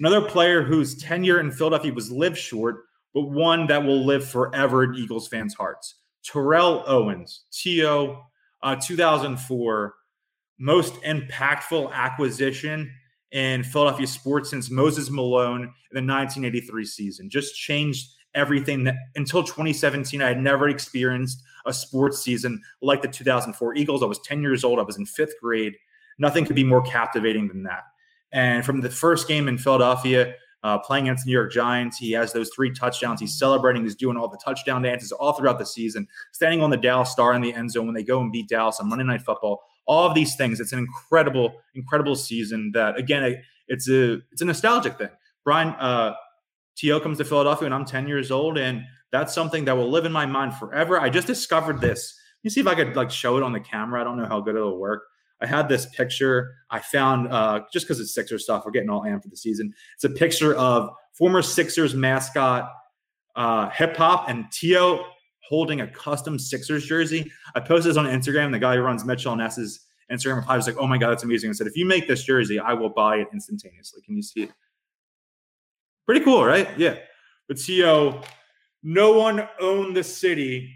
another 0.01 0.21
player 0.21 0.63
whose 0.63 1.01
tenure 1.01 1.39
in 1.39 1.49
Philadelphia 1.49 1.93
was 1.93 2.11
lived 2.11 2.37
short, 2.37 2.83
but 3.13 3.29
one 3.29 3.67
that 3.67 3.85
will 3.85 4.05
live 4.05 4.27
forever 4.27 4.83
in 4.83 4.95
Eagles 4.95 5.29
fans' 5.29 5.53
hearts. 5.53 5.95
Terrell 6.25 6.83
Owens, 6.87 7.45
TO, 7.51 8.17
uh, 8.63 8.75
2004 8.75 9.95
most 10.57 10.95
impactful 11.01 11.91
acquisition 11.91 12.91
in 13.31 13.63
Philadelphia 13.63 14.07
sports 14.07 14.49
since 14.49 14.69
Moses 14.71 15.09
Malone 15.09 15.63
in 15.63 16.05
the 16.05 16.13
1983 16.13 16.85
season. 16.85 17.29
Just 17.29 17.55
changed 17.55 18.11
everything 18.33 18.83
that 18.83 18.95
until 19.15 19.43
2017 19.43 20.21
I 20.21 20.27
had 20.27 20.41
never 20.41 20.69
experienced 20.69 21.41
a 21.65 21.73
sports 21.73 22.21
season 22.21 22.61
like 22.81 23.01
the 23.01 23.07
2004 23.07 23.75
Eagles. 23.75 24.03
I 24.03 24.05
was 24.05 24.19
10 24.19 24.41
years 24.41 24.63
old, 24.63 24.79
I 24.79 24.83
was 24.83 24.97
in 24.97 25.05
5th 25.05 25.31
grade. 25.41 25.73
Nothing 26.17 26.45
could 26.45 26.55
be 26.55 26.63
more 26.63 26.81
captivating 26.81 27.47
than 27.47 27.63
that. 27.63 27.83
And 28.31 28.65
from 28.65 28.81
the 28.81 28.89
first 28.89 29.27
game 29.27 29.47
in 29.47 29.57
Philadelphia, 29.57 30.35
uh, 30.65 30.79
playing 30.79 31.05
against 31.05 31.25
the 31.25 31.29
New 31.29 31.33
York 31.33 31.51
Giants. 31.51 31.95
He 31.95 32.11
has 32.13 32.33
those 32.33 32.49
three 32.49 32.71
touchdowns. 32.71 33.19
He's 33.19 33.37
celebrating. 33.37 33.83
He's 33.83 33.93
doing 33.93 34.17
all 34.17 34.27
the 34.27 34.39
touchdown 34.43 34.81
dances 34.81 35.11
all 35.11 35.33
throughout 35.33 35.59
the 35.59 35.65
season, 35.65 36.07
standing 36.31 36.63
on 36.63 36.71
the 36.71 36.77
Dallas 36.77 37.11
Star 37.11 37.33
in 37.35 37.43
the 37.43 37.53
end 37.53 37.69
zone 37.71 37.85
when 37.85 37.93
they 37.93 38.01
go 38.01 38.19
and 38.19 38.31
beat 38.31 38.49
Dallas 38.49 38.79
on 38.79 38.89
Monday 38.89 39.05
Night 39.05 39.21
Football 39.21 39.61
all 39.85 40.07
of 40.07 40.15
these 40.15 40.35
things. 40.35 40.59
It's 40.59 40.73
an 40.73 40.79
incredible, 40.79 41.53
incredible 41.73 42.15
season 42.15 42.71
that 42.73 42.97
again, 42.97 43.41
it's 43.67 43.89
a 43.89 44.21
it's 44.31 44.41
a 44.41 44.45
nostalgic 44.45 44.97
thing. 44.97 45.09
Brian 45.43 45.69
uh 45.69 46.13
T.O. 46.75 46.99
comes 46.99 47.17
to 47.19 47.23
Philadelphia 47.23 47.65
when 47.65 47.73
I'm 47.73 47.85
10 47.85 48.07
years 48.07 48.31
old, 48.31 48.57
and 48.57 48.83
that's 49.11 49.33
something 49.33 49.63
that 49.65 49.77
will 49.77 49.89
live 49.89 50.05
in 50.05 50.11
my 50.11 50.25
mind 50.25 50.55
forever. 50.55 50.99
I 50.99 51.09
just 51.09 51.25
discovered 51.25 51.79
this. 51.79 52.19
Let 52.39 52.43
me 52.43 52.49
see 52.49 52.59
if 52.59 52.67
I 52.67 52.75
could 52.75 52.95
like 52.95 53.09
show 53.09 53.37
it 53.37 53.43
on 53.43 53.53
the 53.53 53.61
camera. 53.61 54.01
I 54.01 54.03
don't 54.03 54.17
know 54.17 54.25
how 54.25 54.41
good 54.41 54.55
it'll 54.55 54.77
work. 54.77 55.03
I 55.41 55.47
had 55.47 55.69
this 55.69 55.85
picture 55.87 56.53
I 56.69 56.79
found 56.79 57.29
uh, 57.29 57.61
just 57.71 57.85
because 57.85 57.99
it's 57.99 58.13
Sixers 58.13 58.43
stuff. 58.43 58.63
We're 58.65 58.71
getting 58.71 58.89
all 58.89 59.03
amped 59.03 59.23
for 59.23 59.29
the 59.29 59.37
season. 59.37 59.73
It's 59.95 60.03
a 60.03 60.09
picture 60.09 60.53
of 60.55 60.89
former 61.13 61.41
Sixers 61.41 61.93
mascot 61.93 62.71
uh, 63.35 63.69
hip 63.69 63.95
hop 63.97 64.29
and 64.29 64.45
T.O 64.51 65.05
holding 65.47 65.81
a 65.81 65.87
custom 65.87 66.37
Sixers 66.39 66.85
jersey. 66.85 67.31
I 67.55 67.59
posted 67.59 67.91
this 67.91 67.97
on 67.97 68.05
Instagram. 68.05 68.51
The 68.51 68.59
guy 68.59 68.75
who 68.75 68.81
runs 68.81 69.05
Mitchell 69.05 69.35
Ness's 69.35 69.81
Instagram 70.11 70.37
reply 70.37 70.55
was 70.57 70.67
like, 70.67 70.77
"Oh 70.77 70.87
my 70.87 70.97
god, 70.97 71.11
that's 71.11 71.23
amazing!" 71.23 71.49
I 71.49 71.53
said, 71.53 71.67
"If 71.67 71.75
you 71.75 71.85
make 71.85 72.07
this 72.07 72.23
jersey, 72.23 72.59
I 72.59 72.73
will 72.73 72.89
buy 72.89 73.17
it 73.17 73.27
instantaneously." 73.33 74.01
Can 74.03 74.15
you 74.15 74.21
see 74.21 74.43
it? 74.43 74.51
Pretty 76.05 76.23
cool, 76.23 76.45
right? 76.45 76.69
Yeah. 76.77 76.97
But 77.47 77.57
T.O., 77.57 78.21
no 78.83 79.13
one 79.13 79.47
owned 79.59 79.95
the 79.95 80.03
city 80.03 80.73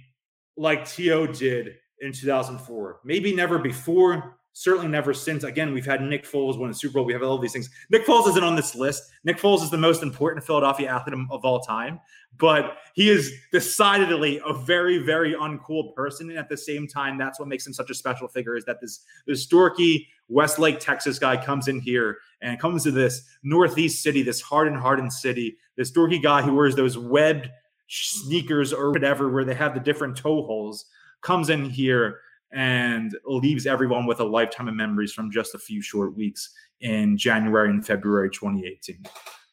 like 0.58 0.90
T.O. 0.90 1.28
did 1.28 1.76
in 2.02 2.12
2004. 2.12 3.02
Maybe 3.04 3.36
never 3.36 3.60
before, 3.60 4.39
certainly 4.54 4.88
never 4.88 5.14
since. 5.14 5.44
Again, 5.44 5.74
we've 5.74 5.86
had 5.86 6.02
Nick 6.02 6.26
Foles 6.26 6.60
win 6.60 6.70
a 6.70 6.74
Super 6.74 6.96
Bowl. 6.96 7.06
We 7.06 7.14
have 7.14 7.24
all 7.24 7.38
these 7.38 7.54
things. 7.54 7.70
Nick 7.90 8.06
Foles 8.06 8.28
isn't 8.30 8.44
on 8.44 8.56
this 8.56 8.76
list. 8.76 9.04
Nick 9.24 9.38
Foles 9.38 9.62
is 9.64 9.70
the 9.70 9.78
most 9.78 10.04
important 10.04 10.46
Philadelphia 10.46 10.90
athlete 10.90 11.18
of 11.32 11.46
all 11.46 11.60
time, 11.60 12.00
but 12.38 12.78
he 12.94 13.10
is 13.10 13.34
decidedly 13.52 14.42
a 14.46 14.54
very, 14.54 15.00
very 15.00 15.34
uncool 15.34 15.94
person. 15.96 16.30
And 16.30 16.38
at 16.40 16.50
the 16.50 16.58
same 16.58 16.88
time, 16.88 17.18
that's 17.18 17.40
what 17.40 17.48
makes 17.48 17.66
him 17.66 17.74
such 17.74 17.90
a 17.90 17.96
special 17.96 18.28
figure 18.28 18.56
is 18.56 18.66
that 18.66 18.82
this, 18.82 19.02
this 19.26 19.48
dorky 19.48 20.06
Westlake, 20.30 20.80
Texas 20.80 21.18
guy 21.18 21.44
comes 21.44 21.68
in 21.68 21.80
here 21.80 22.18
and 22.42 22.60
comes 22.60 22.84
to 22.84 22.92
this 22.92 23.24
Northeast 23.44 24.04
city, 24.04 24.22
this 24.22 24.42
hardened, 24.42 24.78
hardened 24.78 25.12
city, 25.12 25.58
this 25.76 25.92
dorky 25.92 26.22
guy 26.22 26.42
who 26.42 26.54
wears 26.54 26.76
those 26.76 26.98
webbed 26.98 27.50
sneakers 27.88 28.72
or 28.72 28.92
whatever, 28.92 29.30
where 29.30 29.44
they 29.44 29.56
have 29.56 29.74
the 29.74 29.80
different 29.80 30.16
toe 30.16 30.44
holes, 30.44 30.86
comes 31.22 31.50
in 31.50 31.70
here 31.70 32.20
and 32.52 33.16
leaves 33.26 33.66
everyone 33.66 34.06
with 34.06 34.20
a 34.20 34.24
lifetime 34.24 34.68
of 34.68 34.74
memories 34.74 35.14
from 35.14 35.32
just 35.32 35.56
a 35.56 35.60
few 35.60 35.82
short 35.82 36.16
weeks 36.16 36.50
in 36.82 37.18
January 37.18 37.70
and 37.70 37.86
February 37.86 38.30
2018. 38.30 39.04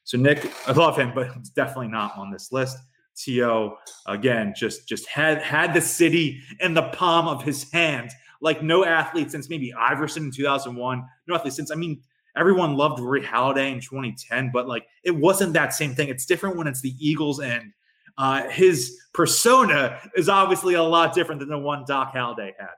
So 0.04 0.16
Nick, 0.16 0.50
I 0.66 0.72
love 0.72 0.96
him, 0.96 1.12
but 1.14 1.28
it's 1.36 1.50
definitely 1.50 1.88
not 1.88 2.16
on 2.16 2.30
this 2.30 2.52
list. 2.52 2.78
T.O. 3.16 3.78
again, 4.06 4.52
just 4.56 4.86
just 4.86 5.06
had 5.08 5.40
had 5.40 5.72
the 5.72 5.80
city 5.80 6.40
in 6.60 6.74
the 6.74 6.82
palm 6.90 7.26
of 7.26 7.42
his 7.42 7.70
hand, 7.72 8.10
like 8.42 8.62
no 8.62 8.84
athlete 8.84 9.30
since 9.30 9.48
maybe 9.48 9.72
Iverson 9.72 10.24
in 10.24 10.30
2001. 10.30 11.02
No 11.26 11.34
athlete 11.34 11.54
since 11.54 11.70
I 11.70 11.76
mean 11.76 12.02
everyone 12.36 12.76
loved 12.76 13.00
Roy 13.00 13.22
Halladay 13.22 13.72
in 13.72 13.80
2010, 13.80 14.50
but 14.52 14.68
like 14.68 14.86
it 15.02 15.12
wasn't 15.12 15.54
that 15.54 15.72
same 15.72 15.94
thing. 15.94 16.08
It's 16.08 16.26
different 16.26 16.56
when 16.56 16.66
it's 16.66 16.82
the 16.82 16.94
Eagles 17.00 17.40
and 17.40 17.72
uh, 18.18 18.48
his 18.48 18.98
persona 19.12 19.98
is 20.14 20.28
obviously 20.28 20.74
a 20.74 20.82
lot 20.82 21.14
different 21.14 21.40
than 21.40 21.48
the 21.48 21.58
one 21.58 21.84
Doc 21.86 22.14
Halladay 22.14 22.52
had. 22.58 22.68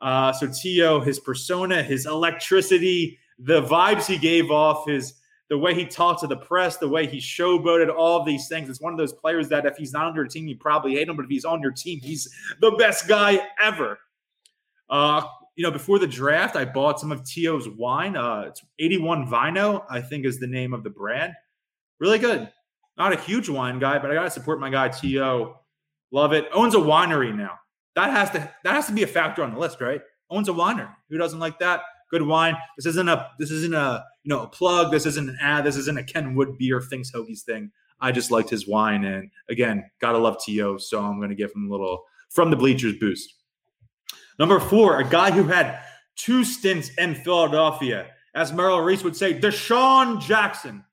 Uh, 0.00 0.32
so 0.32 0.46
T.O., 0.46 1.00
his 1.00 1.18
persona, 1.18 1.82
his 1.82 2.06
electricity, 2.06 3.18
the 3.38 3.62
vibes 3.62 4.06
he 4.06 4.16
gave 4.18 4.50
off, 4.50 4.86
his 4.86 5.14
the 5.48 5.56
way 5.56 5.74
he 5.74 5.86
talked 5.86 6.20
to 6.20 6.26
the 6.26 6.36
press, 6.36 6.76
the 6.76 6.88
way 6.88 7.06
he 7.06 7.16
showboated, 7.16 7.94
all 7.94 8.20
of 8.20 8.26
these 8.26 8.48
things. 8.48 8.68
It's 8.68 8.82
one 8.82 8.92
of 8.92 8.98
those 8.98 9.14
players 9.14 9.48
that 9.48 9.64
if 9.64 9.78
he's 9.78 9.94
not 9.94 10.04
on 10.04 10.14
your 10.14 10.26
team, 10.26 10.46
you 10.46 10.56
probably 10.56 10.94
hate 10.94 11.08
him, 11.08 11.16
but 11.16 11.24
if 11.24 11.30
he's 11.30 11.46
on 11.46 11.62
your 11.62 11.70
team, 11.70 12.00
he's 12.00 12.28
the 12.60 12.72
best 12.72 13.08
guy 13.08 13.40
ever. 13.62 13.98
Uh, 14.90 15.22
you 15.56 15.64
know, 15.64 15.70
before 15.70 15.98
the 15.98 16.06
draft, 16.06 16.54
I 16.54 16.66
bought 16.66 17.00
some 17.00 17.10
of 17.10 17.24
T.O.'s 17.24 17.66
wine. 17.66 18.14
Uh, 18.14 18.44
it's 18.48 18.62
81 18.78 19.26
Vino, 19.26 19.86
I 19.88 20.02
think 20.02 20.26
is 20.26 20.38
the 20.38 20.46
name 20.46 20.74
of 20.74 20.84
the 20.84 20.90
brand. 20.90 21.32
Really 21.98 22.18
good. 22.18 22.52
Not 22.98 23.14
a 23.14 23.16
huge 23.16 23.48
wine 23.48 23.78
guy, 23.78 23.98
but 23.98 24.10
I 24.10 24.14
gotta 24.14 24.30
support 24.30 24.60
my 24.60 24.68
guy 24.68 24.88
Tio. 24.88 25.60
Love 26.10 26.32
it. 26.32 26.46
Owns 26.52 26.74
a 26.74 26.78
winery 26.78 27.34
now 27.34 27.58
that 27.94 28.10
has 28.10 28.30
to 28.30 28.50
that 28.64 28.74
has 28.74 28.86
to 28.86 28.92
be 28.92 29.02
a 29.02 29.06
factor 29.06 29.42
on 29.42 29.52
the 29.52 29.58
list, 29.58 29.80
right? 29.80 30.00
Owns 30.30 30.48
a 30.48 30.52
winery. 30.52 30.94
Who 31.08 31.18
doesn't 31.18 31.38
like 31.38 31.58
that? 31.58 31.80
Good 32.10 32.22
wine. 32.22 32.56
This 32.76 32.86
isn't 32.86 33.08
a 33.08 33.30
this 33.38 33.50
isn't 33.50 33.74
a 33.74 34.04
you 34.24 34.28
know 34.28 34.42
a 34.42 34.48
plug. 34.48 34.90
This 34.90 35.06
isn't 35.06 35.28
an 35.28 35.38
ad. 35.40 35.64
This 35.64 35.76
isn't 35.76 35.98
a 35.98 36.04
Kenwood 36.04 36.58
beer 36.58 36.80
things 36.80 37.12
Hoagies 37.12 37.42
thing. 37.42 37.70
I 38.00 38.12
just 38.12 38.30
liked 38.30 38.48
his 38.50 38.68
wine, 38.68 39.04
and 39.04 39.30
again, 39.48 39.90
gotta 40.00 40.18
love 40.18 40.42
To. 40.44 40.78
So 40.78 41.00
I'm 41.00 41.20
gonna 41.20 41.34
give 41.34 41.52
him 41.52 41.68
a 41.68 41.70
little 41.70 42.04
from 42.30 42.50
the 42.50 42.56
bleachers 42.56 42.94
boost. 42.98 43.34
Number 44.38 44.60
four, 44.60 45.00
a 45.00 45.04
guy 45.08 45.30
who 45.32 45.42
had 45.44 45.80
two 46.14 46.44
stints 46.44 46.90
in 46.98 47.14
Philadelphia, 47.14 48.06
as 48.34 48.52
Merrill 48.52 48.80
Reese 48.80 49.02
would 49.02 49.16
say, 49.16 49.38
DeSean 49.38 50.20
Jackson. 50.20 50.84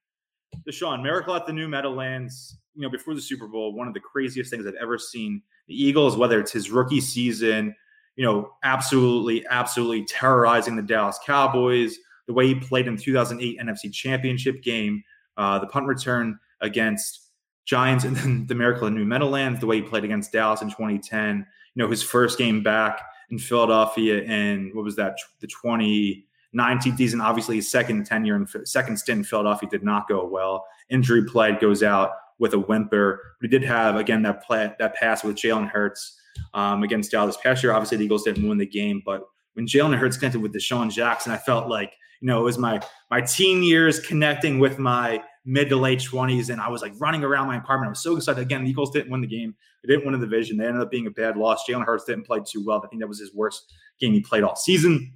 DeSean, 0.68 1.04
miracle 1.04 1.36
at 1.36 1.46
the 1.46 1.54
New 1.54 1.68
Meadowlands. 1.68 2.58
You 2.74 2.82
know, 2.82 2.90
before 2.90 3.14
the 3.14 3.22
Super 3.22 3.48
Bowl, 3.48 3.74
one 3.74 3.88
of 3.88 3.94
the 3.94 4.00
craziest 4.00 4.50
things 4.50 4.66
I've 4.66 4.74
ever 4.82 4.98
seen 4.98 5.42
the 5.68 5.82
Eagles, 5.82 6.18
whether 6.18 6.40
it's 6.40 6.52
his 6.52 6.70
rookie 6.72 7.02
season, 7.02 7.76
you 8.16 8.26
know, 8.26 8.52
absolutely, 8.64 9.46
absolutely 9.48 10.06
terrorizing 10.06 10.76
the 10.76 10.82
Dallas 10.82 11.20
Cowboys, 11.26 11.98
the 12.28 12.34
way 12.34 12.48
he 12.48 12.56
played 12.56 12.88
in 12.88 12.96
the 12.96 13.02
2008 13.02 13.60
NFC 13.60 13.92
Championship 13.92 14.64
game, 14.64 15.04
uh, 15.38 15.60
the 15.60 15.68
punt 15.68 15.86
return 15.86 16.40
against 16.62 17.30
Giants, 17.66 18.04
and 18.06 18.16
then 18.16 18.46
the 18.48 18.56
miracle 18.56 18.88
in 18.88 18.96
New 18.96 19.06
Meadowlands, 19.06 19.60
the 19.60 19.66
way 19.66 19.78
he 19.78 19.82
played 19.82 20.04
against 20.04 20.32
Dallas 20.32 20.62
in 20.62 20.70
2010, 20.70 21.46
you 21.76 21.84
know, 21.84 21.90
his 21.90 22.04
first 22.04 22.38
game 22.38 22.64
back 22.64 23.02
in 23.30 23.40
Philadelphia 23.40 24.24
and 24.24 24.74
what 24.74 24.86
was 24.86 24.96
that, 24.96 25.18
the 25.40 25.48
2019 25.48 26.96
season, 26.96 27.22
obviously 27.22 27.58
his 27.58 27.70
second 27.70 28.06
tenure 28.06 28.36
and 28.36 28.48
second 28.64 28.98
stint 28.98 29.20
in 29.20 29.24
Philadelphia 29.24 29.68
did 29.70 29.84
not 29.84 30.08
go 30.08 30.26
well. 30.26 30.66
Injury 30.90 31.26
plague 31.26 31.60
goes 31.60 31.84
out 31.84 32.12
with 32.40 32.54
a 32.54 32.60
whimper. 32.60 33.22
But 33.40 33.50
he 33.50 33.58
did 33.58 33.68
have 33.68 33.96
again 33.96 34.22
that 34.24 34.44
play, 34.44 34.74
that 34.80 34.96
pass 34.96 35.24
with 35.24 35.36
Jalen 35.36 35.70
Hurts 35.70 36.20
um, 36.54 36.84
against 36.84 37.12
Dallas 37.12 37.38
past 37.38 37.64
year. 37.64 37.74
Obviously, 37.74 37.98
the 37.98 38.06
Eagles 38.06 38.24
didn't 38.24 38.48
win 38.48 38.58
the 38.58 38.66
game, 38.66 39.02
but 39.06 39.24
when 39.54 39.66
Jalen 39.66 39.98
Hurts 39.98 40.18
connected 40.18 40.42
with 40.42 40.54
DeSean 40.54 40.92
Jackson, 40.92 41.32
I 41.32 41.38
felt 41.38 41.70
like 41.70 41.94
you 42.22 42.28
know 42.28 42.40
it 42.40 42.44
was 42.44 42.58
my 42.58 42.82
my 43.10 43.22
teen 43.22 43.64
years 43.64 44.00
connecting 44.00 44.60
with 44.60 44.80
my 44.80 45.22
mid 45.46 45.70
to 45.70 45.78
late 45.78 46.02
twenties, 46.02 46.50
and 46.50 46.62
I 46.62 46.70
was 46.70 46.82
like 46.82 46.94
running 47.00 47.24
around 47.24 47.48
my 47.48 47.58
apartment. 47.58 47.88
I 47.88 47.92
was 47.92 48.04
so 48.04 48.16
excited. 48.16 48.42
Again, 48.42 48.64
the 48.64 48.70
Eagles 48.70 48.92
didn't 48.92 49.12
win 49.12 49.22
the 49.22 49.28
game; 49.28 49.56
they 49.84 49.94
didn't 49.94 50.06
win 50.06 50.20
the 50.20 50.26
division. 50.26 50.58
They 50.58 50.66
ended 50.66 50.82
up 50.82 50.92
being 50.92 51.08
a 51.08 51.12
bad 51.12 51.38
loss. 51.38 51.64
Jalen 51.68 51.86
Hurts 51.86 52.06
didn't 52.06 52.26
play 52.26 52.40
too 52.46 52.64
well. 52.66 52.82
I 52.84 52.88
think 52.88 53.02
that 53.02 53.08
was 53.08 53.20
his 53.20 53.34
worst 53.34 53.74
game 54.00 54.14
he 54.14 54.22
played 54.22 54.44
all 54.44 54.56
season. 54.56 55.14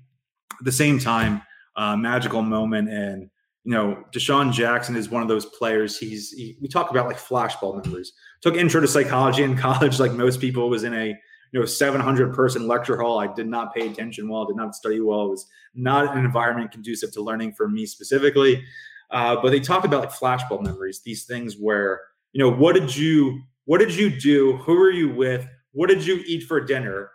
At 0.59 0.65
the 0.65 0.71
same 0.71 0.99
time, 0.99 1.41
uh, 1.75 1.95
magical 1.95 2.41
moment 2.41 2.89
and 2.89 3.29
you 3.65 3.71
know, 3.71 4.03
DeSean 4.13 4.51
Jackson 4.53 4.95
is 4.95 5.09
one 5.09 5.21
of 5.21 5.27
those 5.27 5.45
players. 5.45 5.97
He's 5.97 6.31
he, 6.31 6.57
we 6.61 6.67
talk 6.67 6.91
about 6.91 7.07
like 7.07 7.17
flashbulb 7.17 7.83
memories. 7.85 8.13
Took 8.41 8.55
intro 8.55 8.81
to 8.81 8.87
psychology 8.87 9.43
in 9.43 9.57
college, 9.67 9.99
like 9.99 10.13
most 10.13 10.39
people. 10.39 10.69
Was 10.69 10.83
in 10.83 10.93
a 10.93 11.07
you 11.51 11.59
know 11.59 11.65
700 11.65 12.33
person 12.33 12.67
lecture 12.67 12.99
hall. 12.99 13.19
I 13.19 13.33
did 13.33 13.47
not 13.47 13.73
pay 13.73 13.87
attention 13.87 14.29
well. 14.29 14.45
Did 14.45 14.55
not 14.55 14.75
study 14.75 15.01
well. 15.01 15.25
It 15.25 15.29
was 15.29 15.47
not 15.75 16.15
an 16.15 16.23
environment 16.23 16.71
conducive 16.71 17.11
to 17.13 17.21
learning 17.21 17.53
for 17.53 17.67
me 17.67 17.85
specifically. 17.85 18.63
Uh, 19.11 19.35
but 19.41 19.49
they 19.49 19.59
talked 19.59 19.85
about 19.85 20.01
like 20.01 20.11
flashbulb 20.11 20.63
memories. 20.63 21.01
These 21.03 21.25
things 21.25 21.55
where 21.59 22.01
you 22.31 22.39
know 22.39 22.51
what 22.51 22.73
did 22.73 22.95
you 22.95 23.41
what 23.65 23.79
did 23.79 23.93
you 23.93 24.09
do? 24.09 24.57
Who 24.57 24.75
were 24.75 24.91
you 24.91 25.09
with? 25.09 25.47
What 25.73 25.89
did 25.89 26.05
you 26.05 26.23
eat 26.25 26.43
for 26.43 26.59
dinner 26.59 27.11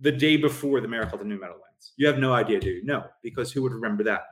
the 0.00 0.10
day 0.10 0.36
before 0.36 0.80
the 0.80 0.88
Miracle 0.88 1.14
of 1.14 1.20
the 1.20 1.26
New 1.26 1.38
Meadowlands? 1.38 1.92
You 1.96 2.06
have 2.08 2.18
no 2.18 2.32
idea, 2.32 2.58
do 2.58 2.70
you? 2.70 2.84
No, 2.84 3.04
because 3.22 3.52
who 3.52 3.62
would 3.62 3.72
remember 3.72 4.02
that? 4.04 4.22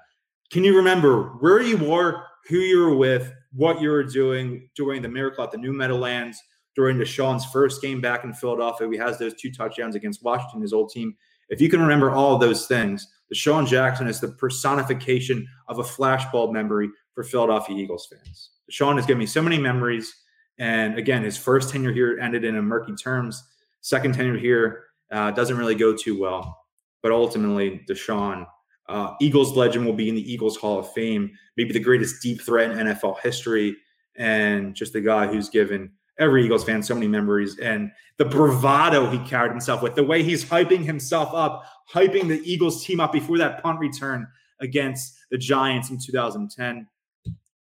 Can 0.50 0.64
you 0.64 0.76
remember 0.76 1.36
where 1.38 1.62
you 1.62 1.76
were, 1.76 2.24
who 2.48 2.56
you 2.56 2.80
were 2.80 2.96
with, 2.96 3.32
what 3.52 3.80
you 3.80 3.88
were 3.88 4.02
doing 4.02 4.68
during 4.74 5.00
the 5.00 5.08
miracle 5.08 5.44
at 5.44 5.52
the 5.52 5.58
New 5.58 5.72
Meadowlands, 5.72 6.42
during 6.74 6.96
DeSean's 6.98 7.44
first 7.46 7.80
game 7.80 8.00
back 8.00 8.24
in 8.24 8.34
Philadelphia? 8.34 8.88
He 8.90 8.96
has 8.96 9.16
those 9.16 9.34
two 9.34 9.52
touchdowns 9.52 9.94
against 9.94 10.24
Washington, 10.24 10.60
his 10.60 10.72
old 10.72 10.90
team. 10.90 11.14
If 11.50 11.60
you 11.60 11.68
can 11.68 11.80
remember 11.80 12.10
all 12.10 12.34
of 12.34 12.40
those 12.40 12.66
things, 12.66 13.06
DeSean 13.32 13.68
Jackson 13.68 14.08
is 14.08 14.20
the 14.20 14.32
personification 14.32 15.46
of 15.68 15.78
a 15.78 15.84
flashbulb 15.84 16.52
memory 16.52 16.90
for 17.14 17.22
Philadelphia 17.22 17.76
Eagles 17.76 18.08
fans. 18.10 18.50
DeSean 18.70 18.96
has 18.96 19.06
given 19.06 19.18
me 19.18 19.26
so 19.26 19.42
many 19.42 19.58
memories. 19.58 20.12
And 20.58 20.98
again, 20.98 21.22
his 21.22 21.36
first 21.36 21.70
tenure 21.70 21.92
here 21.92 22.18
ended 22.20 22.44
in 22.44 22.56
a 22.56 22.62
murky 22.62 22.94
terms. 22.96 23.42
Second 23.82 24.14
tenure 24.14 24.36
here 24.36 24.84
uh, 25.12 25.30
doesn't 25.30 25.56
really 25.56 25.76
go 25.76 25.94
too 25.96 26.20
well. 26.20 26.58
But 27.02 27.12
ultimately, 27.12 27.84
DeSean 27.88 28.46
uh, 28.90 29.14
Eagles 29.20 29.56
legend 29.56 29.86
will 29.86 29.92
be 29.92 30.08
in 30.08 30.14
the 30.14 30.32
Eagles 30.32 30.56
Hall 30.56 30.78
of 30.78 30.92
Fame, 30.92 31.30
maybe 31.56 31.72
the 31.72 31.80
greatest 31.80 32.22
deep 32.22 32.42
threat 32.42 32.70
in 32.70 32.86
NFL 32.86 33.20
history, 33.20 33.76
and 34.16 34.74
just 34.74 34.92
the 34.92 35.00
guy 35.00 35.26
who's 35.26 35.48
given 35.48 35.92
every 36.18 36.44
Eagles 36.44 36.64
fan 36.64 36.82
so 36.82 36.94
many 36.94 37.08
memories 37.08 37.58
and 37.58 37.90
the 38.18 38.24
bravado 38.24 39.08
he 39.08 39.18
carried 39.20 39.50
himself 39.50 39.82
with, 39.82 39.94
the 39.94 40.04
way 40.04 40.22
he's 40.22 40.44
hyping 40.44 40.84
himself 40.84 41.30
up, 41.32 41.64
hyping 41.90 42.28
the 42.28 42.40
Eagles 42.44 42.84
team 42.84 43.00
up 43.00 43.12
before 43.12 43.38
that 43.38 43.62
punt 43.62 43.78
return 43.80 44.26
against 44.60 45.16
the 45.30 45.38
Giants 45.38 45.90
in 45.90 45.98
2010. 45.98 46.86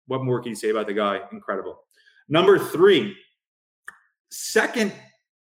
What 0.08 0.24
more 0.24 0.40
can 0.42 0.52
you 0.52 0.56
say 0.56 0.70
about 0.70 0.88
the 0.88 0.94
guy? 0.94 1.20
Incredible. 1.34 1.82
Number 2.30 2.58
three, 2.58 3.16
second 4.32 4.94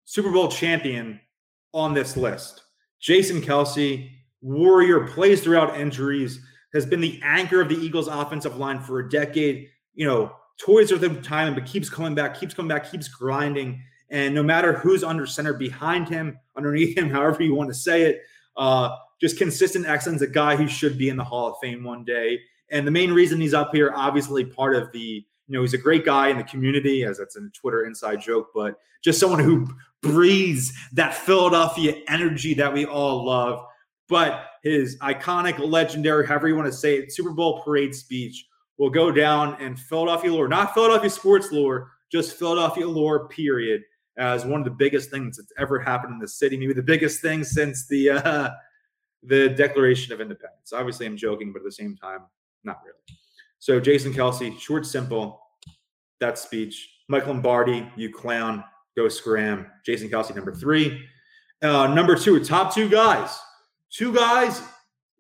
Super 0.05 0.31
Bowl 0.31 0.47
champion 0.47 1.19
on 1.73 1.93
this 1.93 2.15
list, 2.15 2.62
Jason 3.01 3.41
Kelce 3.41 4.09
warrior, 4.43 5.08
plays 5.08 5.41
throughout 5.41 5.79
injuries, 5.79 6.39
has 6.73 6.86
been 6.86 7.01
the 7.01 7.19
anchor 7.23 7.62
of 7.62 7.69
the 7.69 7.75
Eagles' 7.75 8.08
offensive 8.08 8.58
line 8.58 8.79
for 8.79 8.99
a 8.99 9.10
decade. 9.10 9.69
You 9.95 10.06
know, 10.06 10.36
toys 10.60 10.91
with 10.91 11.03
him 11.03 11.21
time, 11.21 11.56
but 11.56 11.65
keeps 11.65 11.89
coming 11.89 12.13
back, 12.13 12.39
keeps 12.39 12.53
coming 12.53 12.69
back, 12.69 12.91
keeps 12.91 13.08
grinding. 13.08 13.82
And 14.10 14.36
no 14.36 14.43
matter 14.43 14.73
who's 14.73 15.03
under 15.03 15.25
center 15.25 15.53
behind 15.53 16.10
him, 16.10 16.38
underneath 16.56 16.97
him, 16.97 17.10
however 17.12 17.43
you 17.43 17.56
want 17.56 17.69
to 17.69 17.73
say 17.73 18.03
it, 18.03 18.21
uh, 18.58 18.95
just 19.21 19.38
consistent 19.38 19.88
excellence, 19.88 20.21
a 20.21 20.27
guy 20.27 20.56
who 20.56 20.67
should 20.67 20.97
be 20.97 21.10
in 21.10 21.17
the 21.17 21.23
Hall 21.23 21.47
of 21.47 21.56
Fame 21.62 21.84
one 21.84 22.03
day. 22.03 22.39
And 22.69 22.86
the 22.86 22.91
main 22.91 23.12
reason 23.13 23.39
he's 23.39 23.53
up 23.53 23.73
here, 23.73 23.93
obviously, 23.95 24.43
part 24.43 24.75
of 24.75 24.91
the, 24.91 24.99
you 24.99 25.25
know, 25.47 25.62
he's 25.62 25.73
a 25.73 25.77
great 25.77 26.06
guy 26.06 26.29
in 26.29 26.38
the 26.38 26.43
community, 26.43 27.03
as 27.03 27.17
that's 27.19 27.36
a 27.36 27.41
Twitter 27.53 27.86
inside 27.86 28.19
joke, 28.19 28.49
but 28.53 28.79
just 29.03 29.19
someone 29.19 29.39
who 29.39 29.67
breathes 30.01 30.73
that 30.93 31.13
Philadelphia 31.13 32.01
energy 32.08 32.53
that 32.56 32.73
we 32.73 32.86
all 32.86 33.25
love 33.25 33.65
but 34.13 34.52
his 34.62 34.95
iconic, 34.99 35.58
legendary, 35.58 36.28
however 36.28 36.47
you 36.47 36.56
want 36.56 36.67
to 36.67 36.78
say 36.78 36.97
it, 36.97 37.12
Super 37.12 37.32
Bowl 37.32 37.63
parade 37.63 37.95
speech 37.95 38.45
will 38.78 38.91
go 38.91 39.12
down 39.12 39.60
in 39.60 39.76
Philadelphia 39.76 40.32
lore, 40.32 40.47
not 40.47 40.76
Philadelphia 40.76 41.10
sports 41.10 41.52
lore, 41.52 41.89
just 42.12 42.38
Philadelphia 42.38 42.88
lore, 42.88 43.28
period. 43.30 43.82
as 44.17 44.45
one 44.45 44.62
of 44.62 44.65
the 44.65 44.71
biggest 44.78 45.10
things 45.10 45.38
that's 45.38 45.52
ever 45.58 45.80
happened 45.80 46.13
in 46.13 46.19
the 46.19 46.28
city, 46.28 46.58
maybe 46.58 46.73
the 46.73 46.84
biggest 46.84 47.23
thing 47.23 47.43
since 47.43 47.88
the 47.88 48.12
uh, 48.12 48.49
the 49.23 49.49
Declaration 49.49 50.13
of 50.13 50.21
Independence. 50.21 50.73
Obviously, 50.73 51.08
I'm 51.08 51.17
joking, 51.17 51.52
but 51.52 51.62
at 51.62 51.65
the 51.65 51.71
same 51.71 51.97
time, 51.97 52.19
not 52.63 52.82
really. 52.86 53.17
So, 53.58 53.80
Jason 53.80 54.13
Kelce, 54.13 54.60
short, 54.60 54.86
simple, 54.86 55.41
that 56.19 56.38
speech. 56.38 56.88
Mike 57.10 57.26
Lombardi, 57.26 57.91
you 57.95 58.13
clown, 58.13 58.63
go 58.95 59.10
scram. 59.10 59.65
Jason 59.84 60.08
Kelce, 60.08 60.36
number 60.36 60.54
three. 60.54 61.04
Uh, 61.63 61.88
number 61.88 62.15
two, 62.15 62.43
top 62.43 62.76
two 62.76 62.88
guys. 62.88 63.39
Two 63.93 64.12
guys, 64.12 64.62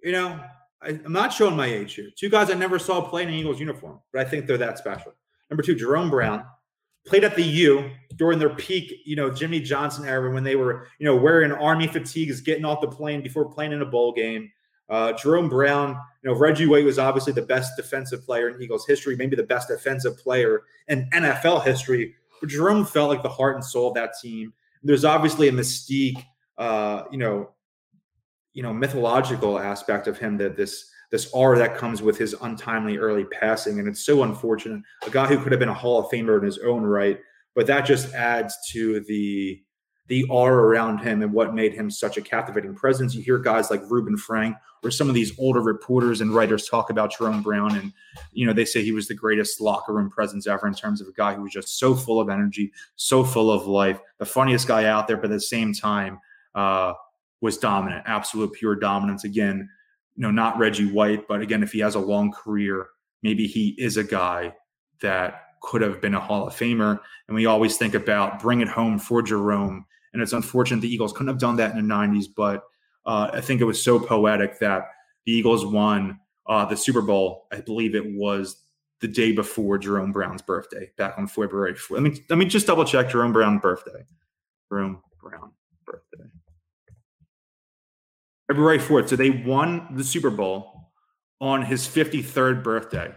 you 0.03 0.11
know, 0.11 0.39
I, 0.81 0.89
am 0.89 1.13
not 1.13 1.31
showing 1.31 1.55
my 1.55 1.67
age 1.67 1.93
here. 1.93 2.09
Two 2.17 2.29
guys 2.29 2.49
I 2.49 2.55
never 2.55 2.79
saw 2.79 3.01
play 3.01 3.21
in 3.21 3.29
an 3.29 3.35
Eagles 3.35 3.59
uniform, 3.59 3.99
but 4.11 4.25
I 4.25 4.29
think 4.29 4.47
they're 4.47 4.57
that 4.57 4.79
special. 4.79 5.13
Number 5.51 5.61
two, 5.61 5.75
Jerome 5.75 6.09
Brown 6.09 6.43
played 7.05 7.23
at 7.23 7.35
the 7.35 7.43
U 7.43 7.91
during 8.15 8.39
their 8.39 8.49
peak, 8.49 9.01
you 9.05 9.15
know, 9.15 9.29
Jimmy 9.29 9.59
Johnson 9.59 10.07
era 10.07 10.33
when 10.33 10.43
they 10.43 10.55
were, 10.55 10.87
you 10.97 11.05
know, 11.05 11.15
wearing 11.15 11.51
army 11.51 11.85
fatigues, 11.85 12.41
getting 12.41 12.65
off 12.65 12.81
the 12.81 12.87
plane 12.87 13.21
before 13.21 13.45
playing 13.45 13.73
in 13.73 13.81
a 13.83 13.85
bowl 13.85 14.11
game. 14.11 14.51
Uh, 14.89 15.13
Jerome 15.13 15.49
Brown, 15.49 15.91
you 16.23 16.31
know, 16.31 16.35
Reggie 16.35 16.65
White 16.65 16.85
was 16.85 16.97
obviously 16.97 17.33
the 17.33 17.43
best 17.43 17.73
defensive 17.77 18.25
player 18.25 18.49
in 18.49 18.61
Eagles 18.61 18.87
history, 18.87 19.15
maybe 19.15 19.35
the 19.35 19.43
best 19.43 19.67
defensive 19.67 20.17
player 20.17 20.63
in 20.87 21.07
NFL 21.11 21.63
history. 21.63 22.15
But 22.41 22.49
Jerome 22.49 22.85
felt 22.85 23.09
like 23.09 23.21
the 23.21 23.29
heart 23.29 23.55
and 23.55 23.63
soul 23.63 23.89
of 23.89 23.93
that 23.95 24.13
team. 24.21 24.53
There's 24.81 25.05
obviously 25.05 25.47
a 25.47 25.51
mystique, 25.51 26.23
uh, 26.57 27.03
you 27.11 27.17
know, 27.17 27.52
you 28.53 28.63
know, 28.63 28.73
mythological 28.73 29.59
aspect 29.59 30.07
of 30.07 30.17
him 30.17 30.37
that 30.37 30.55
this 30.55 30.89
this 31.11 31.29
aura 31.31 31.59
that 31.59 31.77
comes 31.77 32.01
with 32.01 32.17
his 32.17 32.33
untimely 32.41 32.97
early 32.97 33.25
passing. 33.25 33.77
And 33.77 33.87
it's 33.87 34.03
so 34.03 34.23
unfortunate. 34.23 34.81
A 35.05 35.11
guy 35.11 35.27
who 35.27 35.37
could 35.37 35.51
have 35.51 35.59
been 35.59 35.69
a 35.69 35.73
Hall 35.73 35.99
of 35.99 36.09
Famer 36.09 36.39
in 36.39 36.43
his 36.43 36.57
own 36.57 36.81
right, 36.81 37.19
but 37.53 37.67
that 37.67 37.81
just 37.81 38.13
adds 38.13 38.57
to 38.71 38.99
the 39.01 39.61
the 40.07 40.23
aura 40.25 40.61
around 40.61 40.97
him 40.97 41.21
and 41.21 41.31
what 41.31 41.55
made 41.55 41.73
him 41.73 41.89
such 41.89 42.17
a 42.17 42.21
captivating 42.21 42.75
presence. 42.75 43.15
You 43.15 43.21
hear 43.21 43.39
guys 43.39 43.71
like 43.71 43.81
Reuben 43.89 44.17
Frank 44.17 44.57
or 44.83 44.91
some 44.91 45.07
of 45.07 45.15
these 45.15 45.37
older 45.39 45.61
reporters 45.61 46.19
and 46.19 46.35
writers 46.35 46.67
talk 46.67 46.89
about 46.89 47.15
Jerome 47.15 47.41
Brown, 47.41 47.75
and 47.75 47.93
you 48.31 48.45
know 48.45 48.53
they 48.53 48.65
say 48.65 48.83
he 48.83 48.91
was 48.91 49.07
the 49.07 49.13
greatest 49.13 49.61
locker 49.61 49.93
room 49.93 50.09
presence 50.09 50.45
ever 50.45 50.67
in 50.67 50.73
terms 50.73 50.99
of 50.99 51.07
a 51.07 51.13
guy 51.13 51.33
who 51.33 51.43
was 51.43 51.53
just 51.53 51.79
so 51.79 51.95
full 51.95 52.19
of 52.19 52.29
energy, 52.29 52.71
so 52.95 53.23
full 53.23 53.51
of 53.51 53.65
life, 53.65 53.99
the 54.17 54.25
funniest 54.25 54.67
guy 54.67 54.85
out 54.85 55.07
there, 55.07 55.17
but 55.17 55.25
at 55.25 55.31
the 55.31 55.39
same 55.39 55.73
time 55.73 56.19
uh, 56.55 56.93
was 57.43 57.57
dominant, 57.57 58.03
absolute 58.07 58.53
pure 58.53 58.73
dominance. 58.73 59.25
Again, 59.25 59.69
you 60.15 60.21
know, 60.21 60.31
not 60.31 60.57
Reggie 60.57 60.89
White, 60.89 61.27
but 61.27 61.41
again, 61.41 61.61
if 61.61 61.73
he 61.73 61.79
has 61.79 61.95
a 61.95 61.99
long 61.99 62.31
career, 62.31 62.87
maybe 63.21 63.47
he 63.47 63.75
is 63.77 63.97
a 63.97 64.03
guy 64.03 64.55
that 65.01 65.41
could 65.61 65.81
have 65.81 65.99
been 65.99 66.15
a 66.15 66.19
Hall 66.21 66.47
of 66.47 66.55
Famer. 66.55 66.99
And 67.27 67.35
we 67.35 67.45
always 67.45 67.77
think 67.77 67.95
about 67.95 68.39
bring 68.39 68.61
it 68.61 68.69
home 68.69 68.97
for 68.97 69.21
Jerome. 69.21 69.85
And 70.13 70.21
it's 70.21 70.31
unfortunate 70.31 70.79
the 70.79 70.93
Eagles 70.93 71.11
couldn't 71.11 71.27
have 71.27 71.37
done 71.37 71.57
that 71.57 71.75
in 71.75 71.85
the 71.85 71.93
90s, 71.93 72.27
but 72.33 72.63
uh, 73.05 73.31
I 73.33 73.41
think 73.41 73.59
it 73.59 73.65
was 73.65 73.83
so 73.83 73.99
poetic 73.99 74.59
that 74.59 74.85
the 75.25 75.33
Eagles 75.33 75.65
won 75.65 76.19
uh, 76.47 76.63
the 76.63 76.77
Super 76.77 77.01
Bowl. 77.01 77.47
I 77.51 77.59
believe 77.59 77.93
it 77.93 78.05
was 78.05 78.55
the 79.01 79.07
day 79.09 79.33
before 79.33 79.77
Jerome 79.77 80.13
Brown's 80.13 80.41
birthday, 80.41 80.91
back 80.97 81.15
on 81.17 81.27
February 81.27 81.73
4th. 81.73 81.91
Let 81.91 82.03
me, 82.03 82.23
let 82.29 82.39
me 82.39 82.45
just 82.45 82.67
double 82.67 82.85
check 82.85 83.09
Jerome 83.09 83.33
Brown 83.33 83.57
birthday. 83.57 84.05
Jerome 84.69 85.01
Brown 85.21 85.51
birthday. 85.85 86.32
February 88.47 88.79
4th. 88.79 89.09
So 89.09 89.15
they 89.15 89.29
won 89.29 89.87
the 89.95 90.03
Super 90.03 90.29
Bowl 90.29 90.91
on 91.39 91.61
his 91.61 91.87
53rd 91.87 92.63
birthday. 92.63 93.13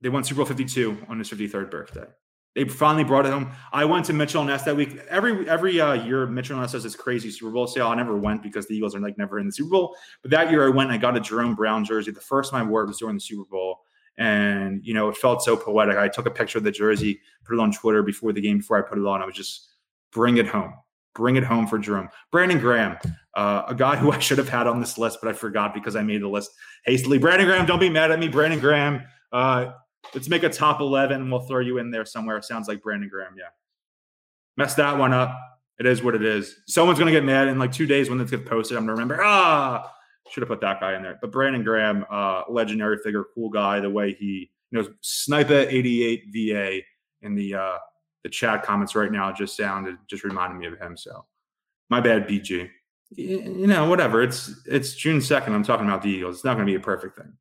They 0.00 0.08
won 0.08 0.24
Super 0.24 0.38
Bowl 0.38 0.46
52 0.46 1.06
on 1.08 1.18
his 1.18 1.30
53rd 1.30 1.70
birthday. 1.70 2.06
They 2.54 2.64
finally 2.64 3.04
brought 3.04 3.26
it 3.26 3.32
home. 3.32 3.52
I 3.72 3.84
went 3.84 4.06
to 4.06 4.12
Mitchell 4.12 4.42
Ness 4.42 4.64
that 4.64 4.74
week. 4.74 4.96
Every 5.08 5.48
every 5.48 5.80
uh, 5.80 5.92
year, 5.92 6.26
Mitchell 6.26 6.58
Ness 6.58 6.72
does 6.72 6.82
this 6.82 6.96
crazy 6.96 7.30
Super 7.30 7.52
Bowl 7.52 7.68
sale. 7.68 7.86
I 7.86 7.94
never 7.94 8.16
went 8.16 8.42
because 8.42 8.66
the 8.66 8.74
Eagles 8.74 8.94
are 8.96 9.00
like 9.00 9.16
never 9.16 9.38
in 9.38 9.46
the 9.46 9.52
Super 9.52 9.70
Bowl. 9.70 9.96
But 10.22 10.32
that 10.32 10.50
year, 10.50 10.66
I 10.66 10.70
went 10.70 10.90
I 10.90 10.96
got 10.96 11.16
a 11.16 11.20
Jerome 11.20 11.54
Brown 11.54 11.84
jersey. 11.84 12.10
The 12.10 12.20
first 12.20 12.50
time 12.50 12.66
I 12.66 12.68
wore 12.68 12.82
it 12.82 12.88
was 12.88 12.98
during 12.98 13.14
the 13.14 13.20
Super 13.20 13.44
Bowl, 13.44 13.82
and 14.18 14.84
you 14.84 14.94
know 14.94 15.08
it 15.08 15.16
felt 15.16 15.44
so 15.44 15.56
poetic. 15.56 15.96
I 15.96 16.08
took 16.08 16.26
a 16.26 16.30
picture 16.30 16.58
of 16.58 16.64
the 16.64 16.72
jersey, 16.72 17.20
put 17.44 17.54
it 17.54 17.60
on 17.60 17.70
Twitter 17.70 18.02
before 18.02 18.32
the 18.32 18.40
game. 18.40 18.58
Before 18.58 18.78
I 18.78 18.82
put 18.82 18.98
it 18.98 19.06
on, 19.06 19.22
I 19.22 19.26
was 19.26 19.36
just 19.36 19.68
bring 20.10 20.38
it 20.38 20.48
home, 20.48 20.74
bring 21.14 21.36
it 21.36 21.44
home 21.44 21.66
for 21.66 21.78
Jerome. 21.78 22.08
Brandon 22.30 22.58
Graham, 22.58 22.96
uh, 23.34 23.64
a 23.68 23.74
guy 23.74 23.96
who 23.96 24.12
I 24.12 24.18
should 24.18 24.38
have 24.38 24.48
had 24.48 24.66
on 24.66 24.80
this 24.80 24.98
list, 24.98 25.18
but 25.22 25.28
I 25.28 25.32
forgot 25.32 25.74
because 25.74 25.96
I 25.96 26.02
made 26.02 26.22
the 26.22 26.28
list 26.28 26.50
hastily. 26.84 27.18
Brandon 27.18 27.46
Graham, 27.46 27.66
don't 27.66 27.80
be 27.80 27.90
mad 27.90 28.10
at 28.10 28.18
me. 28.18 28.28
Brandon 28.28 28.60
Graham, 28.60 29.02
uh, 29.32 29.72
let's 30.14 30.28
make 30.28 30.42
a 30.42 30.48
top 30.48 30.80
11. 30.80 31.30
We'll 31.30 31.40
throw 31.40 31.60
you 31.60 31.78
in 31.78 31.90
there 31.90 32.04
somewhere. 32.04 32.36
It 32.36 32.44
sounds 32.44 32.68
like 32.68 32.82
Brandon 32.82 33.08
Graham. 33.08 33.34
Yeah. 33.36 33.48
Messed 34.56 34.76
that 34.76 34.98
one 34.98 35.12
up. 35.12 35.36
It 35.78 35.86
is 35.86 36.02
what 36.02 36.14
it 36.14 36.22
is. 36.22 36.56
Someone's 36.66 36.98
going 36.98 37.12
to 37.12 37.18
get 37.18 37.24
mad 37.24 37.48
in 37.48 37.58
like 37.58 37.72
two 37.72 37.86
days 37.86 38.10
when 38.10 38.18
this 38.18 38.30
gets 38.30 38.46
posted. 38.48 38.76
I'm 38.76 38.84
going 38.84 38.96
to 38.96 39.02
remember, 39.02 39.22
ah, 39.24 39.90
should 40.30 40.42
have 40.42 40.48
put 40.48 40.60
that 40.60 40.80
guy 40.80 40.94
in 40.94 41.02
there. 41.02 41.18
But 41.20 41.32
Brandon 41.32 41.64
Graham, 41.64 42.04
uh, 42.10 42.42
legendary 42.48 42.98
figure, 42.98 43.24
cool 43.34 43.48
guy, 43.48 43.80
the 43.80 43.88
way 43.88 44.12
he, 44.12 44.50
you 44.70 44.82
know, 44.82 44.88
Sniper 45.00 45.66
88 45.68 46.24
VA 46.32 46.80
in 47.22 47.34
the, 47.34 47.54
uh, 47.54 47.78
the 48.22 48.28
chat 48.28 48.62
comments 48.62 48.94
right 48.94 49.10
now 49.10 49.32
just 49.32 49.56
sounded, 49.56 49.96
just 50.06 50.24
reminded 50.24 50.58
me 50.58 50.66
of 50.66 50.78
him. 50.78 50.96
So 50.96 51.24
my 51.88 52.00
bad, 52.00 52.28
BG 52.28 52.70
you 53.16 53.66
know, 53.66 53.88
whatever. 53.88 54.22
It's 54.22 54.60
it's 54.66 54.94
June 54.94 55.20
second. 55.20 55.54
I'm 55.54 55.64
talking 55.64 55.86
about 55.86 56.02
the 56.02 56.10
Eagles. 56.10 56.36
It's 56.36 56.44
not 56.44 56.54
going 56.54 56.66
to 56.66 56.70
be 56.70 56.76
a 56.76 56.80
perfect 56.80 57.18
thing. 57.18 57.32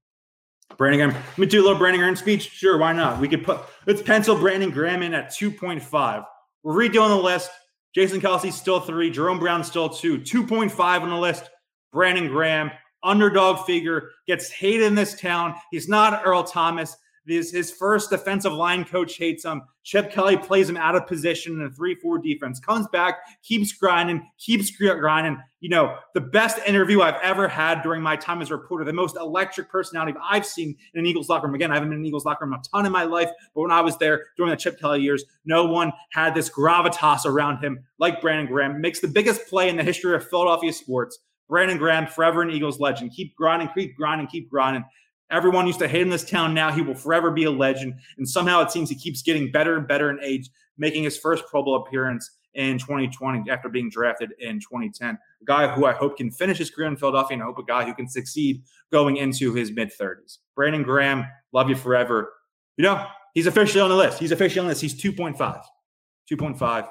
Brandon 0.78 1.10
Graham. 1.10 1.24
Let 1.32 1.38
me 1.38 1.46
do 1.46 1.62
a 1.62 1.64
little 1.64 1.78
Brandon 1.78 2.02
Graham 2.02 2.16
speech. 2.16 2.50
Sure, 2.50 2.78
why 2.78 2.94
not? 2.94 3.20
We 3.20 3.28
could 3.28 3.44
put 3.44 3.62
let's 3.86 4.02
pencil 4.02 4.36
Brandon 4.36 4.72
Graham 4.72 5.04
in 5.04 5.14
at 5.14 5.30
2.5. 5.30 6.26
We're 6.64 6.74
redoing 6.74 7.10
the 7.10 7.16
list. 7.16 7.52
Jason 7.94 8.22
Kelce 8.22 8.52
still 8.52 8.80
three. 8.80 9.10
Jerome 9.10 9.40
Brown 9.40 9.64
still 9.64 9.90
two. 9.90 10.20
2.5 10.20 11.02
on 11.02 11.10
the 11.10 11.16
list. 11.16 11.50
Brandon 11.92 12.28
Graham, 12.28 12.70
underdog 13.04 13.66
figure, 13.66 14.12
gets 14.28 14.52
hated 14.52 14.84
in 14.84 14.96
this 14.96 15.20
town. 15.20 15.56
He's 15.72 15.88
not 15.88 16.22
Earl 16.24 16.44
Thomas. 16.44 16.96
His, 17.30 17.52
his 17.52 17.72
first 17.72 18.10
defensive 18.10 18.54
line 18.54 18.84
coach 18.84 19.18
hates 19.18 19.46
him. 19.46 19.62
Chip 19.84 20.12
Kelly 20.12 20.38
plays 20.38 20.70
him 20.70 20.78
out 20.78 20.96
of 20.96 21.08
position 21.08 21.60
in 21.60 21.66
a 21.66 21.70
3 21.70 21.96
4 21.96 22.20
defense, 22.20 22.60
comes 22.60 22.88
back, 22.90 23.20
keeps 23.44 23.72
grinding, 23.74 24.28
keeps 24.38 24.72
grinding. 24.72 25.38
You 25.62 25.70
know, 25.70 25.98
the 26.14 26.22
best 26.22 26.60
interview 26.66 27.02
I've 27.02 27.20
ever 27.22 27.48
had 27.48 27.82
during 27.82 28.02
my 28.02 28.16
time 28.16 28.42
as 28.42 28.52
a 28.52 28.56
reporter, 28.56 28.86
the 28.86 28.94
most 28.94 29.18
electric 29.18 29.70
personality 29.70 30.18
I've 30.24 30.46
seen 30.46 30.76
in 30.94 31.00
an 31.00 31.06
Eagles 31.06 31.28
locker 31.28 31.48
room. 31.48 31.56
Again, 31.56 31.72
I 31.72 31.76
haven't 31.76 31.90
been 31.90 31.98
in 31.98 32.04
an 32.04 32.08
Eagles 32.08 32.26
locker 32.26 32.46
room 32.46 32.54
a 32.54 32.62
ton 32.70 32.86
in 32.86 32.92
my 32.92 33.04
life, 33.04 33.30
but 33.54 33.62
when 33.62 33.72
I 33.72 33.82
was 33.82 33.98
there 33.98 34.28
during 34.38 34.52
the 34.52 34.58
Chip 34.58 34.80
Kelly 34.80 35.02
years, 35.02 35.24
no 35.46 35.66
one 35.66 35.92
had 36.12 36.34
this 36.34 36.50
gravitas 36.50 37.26
around 37.26 37.64
him 37.64 37.84
like 37.98 38.22
Brandon 38.22 38.48
Graham. 38.48 38.80
Makes 38.80 39.00
the 39.00 39.08
biggest 39.08 39.48
play 39.48 39.70
in 39.70 39.76
the 39.76 39.84
history 39.84 40.16
of 40.16 40.28
Philadelphia 40.28 40.72
sports. 40.72 41.20
Brandon 41.50 41.80
Graham, 41.80 42.06
forever 42.06 42.44
an 42.44 42.52
Eagles 42.52 42.80
legend. 42.80 43.12
Keep 43.12 43.36
grinding, 43.36 43.70
keep 43.76 43.98
grinding, 43.98 44.28
keep 44.28 44.50
grinding. 44.50 44.86
Everyone 45.32 45.68
used 45.68 45.80
to 45.80 45.88
hate 45.88 46.02
in 46.02 46.10
this 46.10 46.28
town. 46.28 46.54
Now 46.54 46.72
he 46.72 46.82
will 46.82 46.96
forever 46.96 47.32
be 47.32 47.44
a 47.44 47.52
legend. 47.52 47.96
And 48.18 48.28
somehow 48.28 48.62
it 48.62 48.72
seems 48.72 48.90
he 48.90 48.96
keeps 48.96 49.22
getting 49.22 49.52
better 49.52 49.78
and 49.78 49.88
better 49.88 50.10
in 50.10 50.20
age, 50.24 50.50
making 50.78 51.04
his 51.04 51.18
first 51.18 51.46
Pro 51.48 51.64
Bowl 51.64 51.76
appearance 51.76 52.32
in 52.56 52.80
2020 52.80 53.50
after 53.50 53.70
being 53.70 53.90
drafted 53.90 54.34
in 54.40 54.60
2010. 54.60 55.18
A 55.42 55.46
guy 55.46 55.68
who 55.68 55.86
I 55.86 55.94
hope 55.94 56.18
can 56.18 56.32
finish 56.32 56.58
his 56.58 56.72
career 56.72 56.88
in 56.88 56.98
Philadelphia 56.98 57.36
and 57.36 57.44
I 57.44 57.46
hope 57.46 57.60
a 57.60 57.64
guy 57.64 57.86
who 57.86 57.94
can 57.94 58.10
succeed 58.10 58.64
going 58.92 59.18
into 59.18 59.54
his 59.54 59.72
mid 59.72 59.92
30s. 59.98 60.40
Brandon 60.56 60.84
Graham, 60.84 61.26
love 61.54 61.70
you 61.70 61.76
forever. 61.76 62.34
You 62.78 62.84
know, 62.84 63.06
he's 63.34 63.48
officially 63.48 63.82
on 63.82 63.90
the 63.90 63.96
list. 63.96 64.20
He's 64.20 64.32
officially 64.32 64.62
on 64.62 64.66
the 64.66 64.72
list. 64.72 64.82
He's 64.82 65.00
2.5. 65.00 65.38
2.5. 66.32 66.88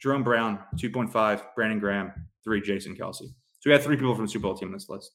Jerome 0.00 0.22
Brown, 0.22 0.60
2.5. 0.76 1.42
Brandon 1.54 1.78
Graham, 1.78 2.12
three. 2.44 2.60
Jason 2.60 2.94
Kelce. 2.94 3.28
So 3.60 3.70
we 3.70 3.72
had 3.72 3.82
three 3.82 3.96
people 3.96 4.14
from 4.14 4.26
the 4.26 4.30
Super 4.30 4.44
Bowl 4.44 4.56
team 4.56 4.68
on 4.68 4.72
this 4.72 4.88
list. 4.88 5.12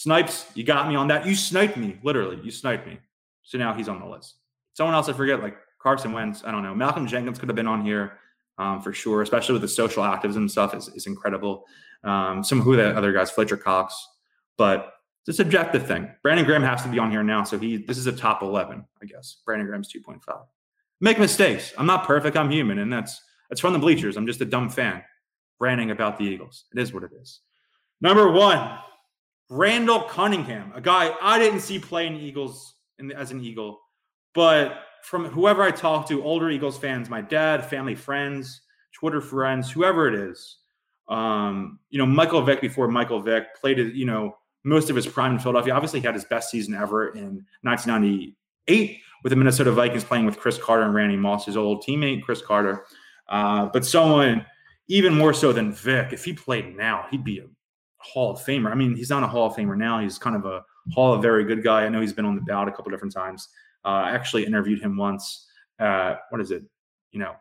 Snipes, 0.00 0.46
you 0.54 0.64
got 0.64 0.88
me 0.88 0.94
on 0.94 1.08
that. 1.08 1.26
You 1.26 1.34
sniped 1.34 1.76
me, 1.76 1.98
literally. 2.02 2.40
You 2.42 2.50
sniped 2.50 2.86
me. 2.86 2.98
So 3.42 3.58
now 3.58 3.74
he's 3.74 3.86
on 3.86 4.00
the 4.00 4.06
list. 4.06 4.36
Someone 4.72 4.94
else 4.94 5.10
I 5.10 5.12
forget, 5.12 5.42
like 5.42 5.58
Carson 5.78 6.12
Wentz. 6.12 6.42
I 6.42 6.50
don't 6.50 6.62
know. 6.62 6.74
Malcolm 6.74 7.06
Jenkins 7.06 7.38
could 7.38 7.50
have 7.50 7.56
been 7.56 7.66
on 7.66 7.84
here 7.84 8.14
um, 8.56 8.80
for 8.80 8.94
sure, 8.94 9.20
especially 9.20 9.52
with 9.52 9.60
the 9.60 9.68
social 9.68 10.02
activism 10.02 10.48
stuff 10.48 10.74
is, 10.74 10.88
is 10.88 11.06
incredible. 11.06 11.66
Um, 12.02 12.42
some 12.42 12.62
who 12.62 12.76
the 12.76 12.96
other 12.96 13.12
guys, 13.12 13.30
Fletcher 13.30 13.58
Cox, 13.58 13.94
but 14.56 14.94
it's 15.20 15.38
a 15.38 15.42
subjective 15.42 15.86
thing. 15.86 16.10
Brandon 16.22 16.46
Graham 16.46 16.62
has 16.62 16.82
to 16.82 16.88
be 16.88 16.98
on 16.98 17.10
here 17.10 17.22
now, 17.22 17.44
so 17.44 17.58
he 17.58 17.76
this 17.76 17.98
is 17.98 18.06
a 18.06 18.12
top 18.12 18.40
eleven, 18.40 18.86
I 19.02 19.04
guess. 19.04 19.36
Brandon 19.44 19.66
Graham's 19.66 19.88
two 19.88 20.00
point 20.00 20.24
five. 20.24 20.46
Make 21.02 21.18
mistakes. 21.18 21.74
I'm 21.76 21.84
not 21.84 22.06
perfect. 22.06 22.38
I'm 22.38 22.50
human, 22.50 22.78
and 22.78 22.90
that's 22.90 23.20
that's 23.50 23.60
from 23.60 23.74
the 23.74 23.78
bleachers. 23.78 24.16
I'm 24.16 24.26
just 24.26 24.40
a 24.40 24.46
dumb 24.46 24.70
fan, 24.70 25.02
ranting 25.58 25.90
about 25.90 26.16
the 26.16 26.24
Eagles. 26.24 26.64
It 26.74 26.80
is 26.80 26.94
what 26.94 27.02
it 27.02 27.10
is. 27.20 27.40
Number 28.00 28.32
one, 28.32 28.78
Randall 29.50 30.02
Cunningham, 30.02 30.72
a 30.76 30.80
guy 30.80 31.12
I 31.20 31.38
didn't 31.40 31.60
see 31.60 31.80
play 31.80 32.06
in 32.06 32.14
Eagles 32.14 32.76
in, 33.00 33.10
as 33.10 33.32
an 33.32 33.42
Eagle, 33.44 33.80
but 34.32 34.84
from 35.02 35.24
whoever 35.24 35.62
I 35.64 35.72
talk 35.72 36.08
to, 36.08 36.22
older 36.22 36.50
Eagles 36.50 36.78
fans, 36.78 37.10
my 37.10 37.20
dad, 37.20 37.68
family, 37.68 37.96
friends, 37.96 38.60
Twitter 38.92 39.20
friends, 39.20 39.68
whoever 39.68 40.06
it 40.06 40.14
is, 40.14 40.58
um, 41.08 41.80
you 41.90 41.98
know, 41.98 42.06
Michael 42.06 42.42
Vick 42.42 42.60
before 42.60 42.86
Michael 42.86 43.20
Vick 43.20 43.56
played, 43.60 43.78
you 43.78 44.06
know, 44.06 44.36
most 44.62 44.88
of 44.88 44.94
his 44.94 45.06
prime 45.06 45.32
in 45.32 45.38
Philadelphia. 45.40 45.74
Obviously, 45.74 46.00
had 46.00 46.14
his 46.14 46.24
best 46.24 46.50
season 46.50 46.74
ever 46.74 47.08
in 47.08 47.44
1998 47.62 48.98
with 49.24 49.30
the 49.30 49.36
Minnesota 49.36 49.72
Vikings 49.72 50.04
playing 50.04 50.26
with 50.26 50.38
Cris 50.38 50.58
Carter 50.58 50.84
and 50.84 50.94
Randy 50.94 51.16
Moss, 51.16 51.46
his 51.46 51.56
old 51.56 51.84
teammate, 51.84 52.22
Cris 52.22 52.40
Carter. 52.40 52.84
Uh, 53.28 53.66
but 53.72 53.84
someone 53.84 54.46
even 54.86 55.14
more 55.14 55.34
so 55.34 55.52
than 55.52 55.72
Vick, 55.72 56.12
if 56.12 56.24
he 56.24 56.32
played 56.32 56.76
now, 56.76 57.06
he'd 57.10 57.24
be 57.24 57.40
a 57.40 57.46
Hall 58.00 58.30
of 58.32 58.38
Famer. 58.40 58.70
I 58.70 58.74
mean, 58.74 58.96
he's 58.96 59.10
not 59.10 59.22
a 59.22 59.26
Hall 59.26 59.46
of 59.46 59.54
Famer 59.54 59.76
now. 59.76 60.00
He's 60.00 60.18
kind 60.18 60.36
of 60.36 60.46
a 60.46 60.62
Hall 60.92 61.14
of 61.14 61.22
very 61.22 61.44
good 61.44 61.62
guy. 61.62 61.84
I 61.84 61.88
know 61.88 62.00
he's 62.00 62.12
been 62.12 62.24
on 62.24 62.34
the 62.34 62.40
ballot 62.42 62.68
a 62.68 62.72
couple 62.72 62.90
different 62.90 63.14
times. 63.14 63.48
Uh, 63.84 63.88
I 63.88 64.10
actually 64.10 64.44
interviewed 64.44 64.80
him 64.80 64.96
once. 64.96 65.46
What 65.78 66.40
is 66.40 66.50
it? 66.50 66.64
You 67.12 67.20
know, 67.20 67.34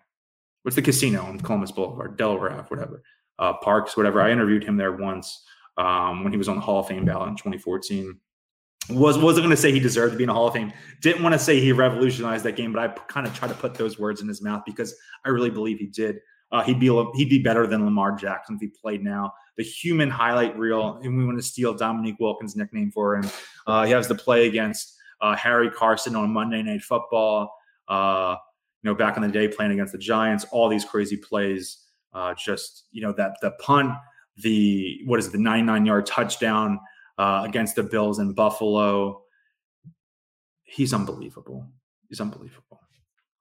what's 0.64 0.76
the 0.76 0.82
casino 0.82 1.24
on 1.24 1.40
Columbus 1.40 1.72
Boulevard, 1.72 2.18
Delaware 2.18 2.66
whatever, 2.68 3.04
uh, 3.38 3.54
Parks, 3.54 3.96
whatever. 3.96 4.22
I 4.22 4.32
interviewed 4.32 4.64
him 4.64 4.78
there 4.78 4.92
once 4.94 5.44
um, 5.78 6.24
when 6.24 6.34
he 6.34 6.38
was 6.38 6.50
on 6.50 6.56
the 6.56 6.62
Hall 6.62 6.80
of 6.80 6.88
Fame 6.88 7.06
ballot 7.06 7.30
in 7.30 7.36
2014. 7.36 8.20
Was 8.92 9.20
wasn't 9.20 9.46
going 9.46 9.56
to 9.56 9.62
say 9.62 9.72
he 9.72 9.80
deserved 9.80 10.14
to 10.14 10.18
be 10.18 10.24
in 10.24 10.30
the 10.30 10.34
Hall 10.34 10.48
of 10.48 10.54
Fame. 10.54 10.74
Didn't 11.02 11.22
want 11.22 11.34
to 11.34 11.40
say 11.40 11.60
he 11.60 11.72
revolutionized 11.72 12.44
that 12.46 12.56
game, 12.56 12.74
but 12.74 12.82
I 12.82 12.88
kind 13.04 13.28
of 13.28 13.36
try 13.36 13.48
to 13.48 13.54
put 13.54 13.76
those 13.76 14.00
words 14.00 14.22
in 14.22 14.28
his 14.28 14.42
mouth 14.42 14.64
because 14.66 14.96
I 15.26 15.30
really 15.30 15.52
believe 15.52 15.78
he 15.78 15.86
did. 15.86 16.20
Uh, 16.52 16.64
he'd 16.64 16.80
be 16.80 16.88
he'd 17.14 17.30
be 17.30 17.40
better 17.40 17.68
than 17.68 17.86
Lamar 17.86 18.14
Jackson 18.14 18.56
if 18.56 18.62
he 18.62 18.68
played 18.68 19.04
now. 19.04 19.32
The 19.60 19.66
human 19.66 20.10
highlight 20.10 20.58
reel, 20.58 21.02
and 21.04 21.18
we 21.18 21.26
want 21.26 21.38
to 21.38 21.44
steal 21.44 21.74
Dominique 21.74 22.16
Wilkins' 22.18 22.56
nickname 22.56 22.92
for 22.92 23.18
him. 23.18 23.30
Uh, 23.68 23.84
he 23.84 23.92
has 23.92 24.08
the 24.08 24.16
play 24.16 24.48
against 24.48 24.96
uh, 25.20 25.36
Harry 25.36 25.70
Carson 25.70 26.16
on 26.16 26.30
Monday 26.30 26.64
Night 26.64 26.82
Football. 26.82 27.54
Uh, 27.90 28.38
you 28.82 28.90
know, 28.90 28.96
back 28.96 29.18
in 29.18 29.22
the 29.22 29.28
day, 29.28 29.50
playing 29.50 29.74
against 29.74 29.92
the 29.92 29.98
Giants, 29.98 30.46
all 30.52 30.70
these 30.70 30.86
crazy 30.86 31.18
plays. 31.18 31.88
Uh, 32.14 32.34
just 32.36 32.86
you 32.94 33.02
know 33.02 33.12
that 33.12 33.34
the 33.42 33.52
punt, 33.60 33.92
the 34.38 35.02
what 35.06 35.20
is 35.20 35.28
it, 35.28 35.34
the 35.34 35.38
99 35.38 35.86
yard 35.86 36.06
touchdown 36.06 36.80
uh, 37.18 37.44
against 37.46 37.76
the 37.76 37.84
Bills 37.84 38.20
in 38.20 38.32
Buffalo. 38.32 39.24
He's 40.64 40.94
unbelievable. 40.94 41.68
He's 42.08 42.22
unbelievable. 42.22 42.80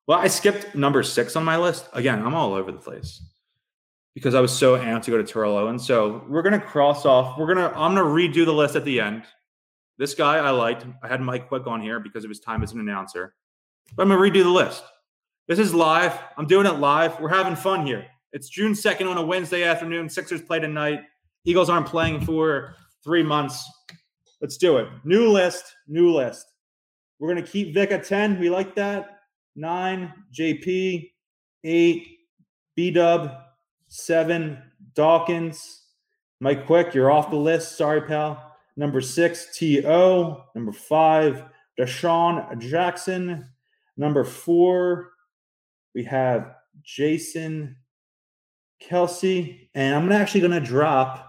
Well, 0.08 0.18
I 0.18 0.26
skipped 0.26 0.74
number 0.74 1.04
six 1.04 1.36
on 1.36 1.44
my 1.44 1.58
list. 1.58 1.88
Again, 1.92 2.26
I'm 2.26 2.34
all 2.34 2.54
over 2.54 2.72
the 2.72 2.78
place 2.78 3.22
because 4.18 4.34
I 4.34 4.40
was 4.40 4.50
so 4.52 4.76
amped 4.76 5.02
to 5.02 5.12
go 5.12 5.16
to 5.16 5.22
Terrell 5.22 5.56
Owens. 5.56 5.86
So 5.86 6.24
we're 6.28 6.42
gonna 6.42 6.60
cross 6.60 7.06
off. 7.06 7.38
We're 7.38 7.46
gonna 7.46 7.68
I'm 7.68 7.94
gonna 7.94 8.02
redo 8.02 8.44
the 8.44 8.52
list 8.52 8.74
at 8.74 8.84
the 8.84 9.00
end. 9.00 9.22
This 9.96 10.14
guy 10.14 10.38
I 10.38 10.50
liked. 10.50 10.86
I 11.02 11.08
had 11.08 11.20
Mike 11.20 11.48
Quick 11.48 11.68
on 11.68 11.80
here 11.80 12.00
because 12.00 12.24
of 12.24 12.28
his 12.28 12.40
time 12.40 12.62
as 12.64 12.72
an 12.72 12.80
announcer. 12.80 13.34
But 13.94 14.02
I'm 14.02 14.08
gonna 14.08 14.20
redo 14.20 14.42
the 14.42 14.50
list. 14.50 14.82
This 15.46 15.60
is 15.60 15.72
live. 15.72 16.18
I'm 16.36 16.46
doing 16.46 16.66
it 16.66 16.74
live. 16.74 17.18
We're 17.20 17.28
having 17.28 17.54
fun 17.54 17.86
here. 17.86 18.06
It's 18.32 18.48
June 18.48 18.72
2nd 18.72 19.08
on 19.08 19.16
a 19.16 19.24
Wednesday 19.24 19.62
afternoon. 19.62 20.08
Sixers 20.08 20.42
play 20.42 20.58
tonight. 20.58 21.00
Eagles 21.44 21.70
aren't 21.70 21.86
playing 21.86 22.20
for 22.20 22.74
three 23.04 23.22
months. 23.22 23.70
Let's 24.40 24.58
do 24.58 24.78
it. 24.78 24.88
New 25.04 25.28
list, 25.28 25.64
new 25.86 26.12
list. 26.12 26.44
We're 27.20 27.28
gonna 27.28 27.46
keep 27.46 27.72
Vic 27.72 27.92
at 27.92 28.04
10. 28.04 28.38
We 28.40 28.50
like 28.50 28.74
that 28.74 29.20
nine, 29.56 30.12
JP, 30.32 31.10
eight, 31.64 32.18
B 32.76 32.90
Dub, 32.90 33.32
seven, 33.88 34.62
Dawkins. 34.94 35.82
Mike 36.40 36.66
Quick, 36.66 36.94
you're 36.94 37.10
off 37.10 37.30
the 37.30 37.36
list. 37.36 37.76
Sorry, 37.76 38.00
pal. 38.02 38.56
Number 38.76 39.00
six, 39.00 39.56
T.O. 39.58 40.44
Number 40.54 40.72
five, 40.72 41.44
DeSean 41.78 42.58
Jackson. 42.60 43.48
Number 43.96 44.24
four, 44.24 45.10
we 45.94 46.04
have 46.04 46.54
Jason 46.82 47.76
Kelce. 48.80 49.68
And 49.74 49.96
I'm 49.96 50.12
actually 50.12 50.42
going 50.42 50.52
to 50.52 50.60
drop 50.60 51.28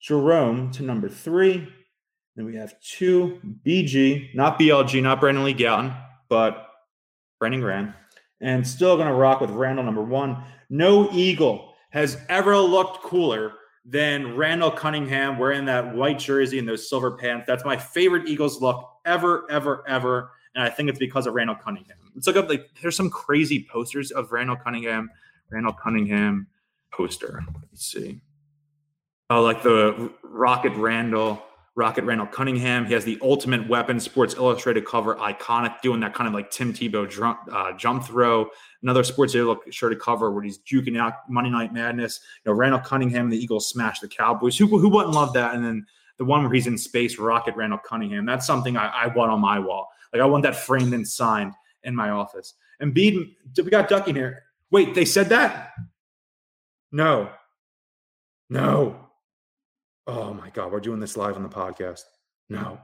Jerome 0.00 0.70
to 0.72 0.82
number 0.82 1.08
three. 1.08 1.68
Then 2.36 2.46
we 2.46 2.56
have 2.56 2.80
two, 2.80 3.38
BG, 3.66 4.34
not 4.34 4.58
BLG, 4.58 5.02
not 5.02 5.20
Brandon 5.20 5.44
Lee 5.44 5.54
Gowton, 5.54 5.94
but 6.30 6.68
Brandon 7.38 7.60
Graham, 7.60 7.94
and 8.40 8.66
still 8.66 8.96
going 8.96 9.08
to 9.08 9.14
rock 9.14 9.40
with 9.40 9.50
Randall 9.50 9.84
number 9.84 10.02
one. 10.02 10.42
No 10.70 11.10
Eagle 11.12 11.71
has 11.92 12.18
ever 12.28 12.56
looked 12.56 13.02
cooler 13.02 13.52
than 13.84 14.36
Randall 14.36 14.70
Cunningham 14.70 15.38
wearing 15.38 15.64
that 15.66 15.94
white 15.94 16.18
jersey 16.18 16.58
and 16.58 16.68
those 16.68 16.88
silver 16.88 17.12
pants. 17.12 17.44
That's 17.46 17.64
my 17.64 17.76
favorite 17.76 18.28
Eagles 18.28 18.60
look 18.60 18.88
ever, 19.04 19.46
ever, 19.50 19.84
ever. 19.86 20.30
And 20.54 20.64
I 20.64 20.70
think 20.70 20.88
it's 20.88 20.98
because 20.98 21.26
of 21.26 21.34
Randall 21.34 21.56
Cunningham. 21.56 21.96
Let's 22.14 22.26
look 22.26 22.36
up 22.36 22.48
like 22.48 22.70
there's 22.80 22.96
some 22.96 23.10
crazy 23.10 23.66
posters 23.70 24.10
of 24.10 24.32
Randall 24.32 24.56
Cunningham. 24.56 25.10
Randall 25.50 25.72
Cunningham 25.72 26.46
poster. 26.92 27.42
Let's 27.70 27.84
see. 27.84 28.20
Oh, 29.28 29.42
like 29.42 29.62
the 29.62 30.12
Rocket 30.22 30.72
Randall 30.76 31.42
Rocket 31.74 32.04
Randall 32.04 32.26
Cunningham. 32.26 32.84
He 32.84 32.92
has 32.92 33.04
the 33.04 33.18
Ultimate 33.22 33.66
Weapon 33.66 33.98
Sports 33.98 34.34
Illustrated 34.34 34.84
cover, 34.84 35.14
iconic, 35.16 35.80
doing 35.80 36.00
that 36.00 36.12
kind 36.12 36.28
of 36.28 36.34
like 36.34 36.50
Tim 36.50 36.72
Tebow 36.72 37.08
jump, 37.08 37.40
uh, 37.50 37.72
jump 37.72 38.04
throw. 38.04 38.48
Another 38.82 39.02
Sports 39.02 39.34
Illustrated 39.34 39.98
cover 39.98 40.30
where 40.30 40.42
he's 40.42 40.58
juking 40.58 40.98
out 40.98 41.14
Monday 41.30 41.50
Night 41.50 41.72
Madness. 41.72 42.20
You 42.44 42.52
know, 42.52 42.56
Randall 42.58 42.80
Cunningham 42.80 43.30
the 43.30 43.38
Eagles 43.38 43.68
smash 43.68 44.00
the 44.00 44.08
Cowboys. 44.08 44.56
Who, 44.58 44.66
who 44.66 44.88
wouldn't 44.90 45.14
love 45.14 45.32
that? 45.32 45.54
And 45.54 45.64
then 45.64 45.86
the 46.18 46.24
one 46.24 46.42
where 46.42 46.52
he's 46.52 46.66
in 46.66 46.76
space, 46.76 47.18
Rocket 47.18 47.56
Randall 47.56 47.78
Cunningham. 47.78 48.26
That's 48.26 48.46
something 48.46 48.76
I, 48.76 48.88
I 48.88 49.06
want 49.06 49.32
on 49.32 49.40
my 49.40 49.58
wall. 49.58 49.88
Like 50.12 50.20
I 50.20 50.26
want 50.26 50.42
that 50.42 50.56
framed 50.56 50.92
and 50.92 51.08
signed 51.08 51.54
in 51.84 51.96
my 51.96 52.10
office. 52.10 52.54
And 52.80 52.92
Bede, 52.92 53.34
we 53.56 53.64
got 53.64 53.88
Ducky 53.88 54.12
here. 54.12 54.42
Wait, 54.70 54.94
they 54.94 55.04
said 55.04 55.30
that? 55.30 55.72
No. 56.90 57.30
No. 58.50 59.08
Oh 60.06 60.34
my 60.34 60.50
God, 60.50 60.72
we're 60.72 60.80
doing 60.80 61.00
this 61.00 61.16
live 61.16 61.36
on 61.36 61.42
the 61.42 61.48
podcast. 61.48 62.02
No. 62.48 62.80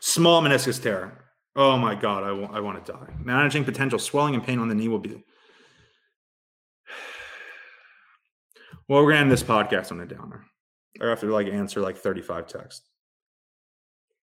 Small 0.00 0.42
meniscus 0.42 0.80
tear. 0.80 1.24
Oh 1.56 1.76
my 1.76 1.94
God, 1.94 2.22
I, 2.22 2.28
w- 2.28 2.48
I 2.52 2.60
want 2.60 2.84
to 2.84 2.92
die. 2.92 3.12
Managing 3.18 3.64
potential 3.64 3.98
swelling 3.98 4.34
and 4.34 4.44
pain 4.44 4.60
on 4.60 4.68
the 4.68 4.74
knee 4.74 4.88
will 4.88 4.98
be. 4.98 5.10
Well, 8.88 9.02
we're 9.02 9.12
going 9.12 9.16
to 9.16 9.20
end 9.20 9.30
this 9.30 9.42
podcast 9.42 9.92
on 9.92 10.00
a 10.00 10.06
downer. 10.06 10.46
I 10.98 11.10
have 11.10 11.20
to 11.20 11.26
like 11.26 11.46
answer 11.46 11.82
like 11.82 11.98
35 11.98 12.46
texts. 12.46 12.88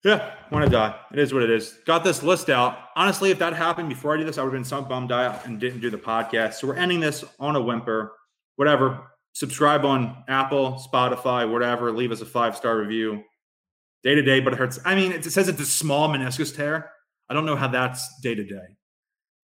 Yeah, 0.02 0.34
want 0.50 0.64
to 0.64 0.70
die. 0.70 0.96
It 1.12 1.20
is 1.20 1.32
what 1.32 1.44
it 1.44 1.50
is. 1.50 1.78
Got 1.86 2.02
this 2.02 2.24
list 2.24 2.50
out. 2.50 2.76
Honestly, 2.96 3.30
if 3.30 3.38
that 3.38 3.52
happened 3.52 3.88
before 3.88 4.14
I 4.14 4.16
did 4.16 4.26
this, 4.26 4.38
I 4.38 4.42
would 4.42 4.48
have 4.48 4.56
been 4.56 4.64
some 4.64 4.88
bummed 4.88 5.12
out 5.12 5.46
and 5.46 5.60
didn't 5.60 5.80
do 5.80 5.90
the 5.90 5.98
podcast. 5.98 6.54
So 6.54 6.66
we're 6.66 6.74
ending 6.74 6.98
this 6.98 7.24
on 7.38 7.54
a 7.54 7.60
whimper. 7.60 8.16
Whatever 8.56 9.06
subscribe 9.36 9.84
on 9.84 10.24
Apple, 10.28 10.82
Spotify, 10.90 11.50
whatever. 11.50 11.92
Leave 11.92 12.10
us 12.10 12.22
a 12.22 12.26
five 12.26 12.56
star 12.56 12.78
review. 12.78 13.22
Day 14.02 14.14
to 14.14 14.22
day, 14.22 14.40
but 14.40 14.54
it 14.54 14.58
hurts. 14.58 14.78
I 14.82 14.94
mean, 14.94 15.12
it 15.12 15.24
says 15.24 15.48
it's 15.48 15.60
a 15.60 15.66
small 15.66 16.08
meniscus 16.08 16.56
tear. 16.56 16.90
I 17.28 17.34
don't 17.34 17.44
know 17.44 17.56
how 17.56 17.68
that's 17.68 18.18
day 18.22 18.34
to 18.34 18.44
day. 18.44 18.76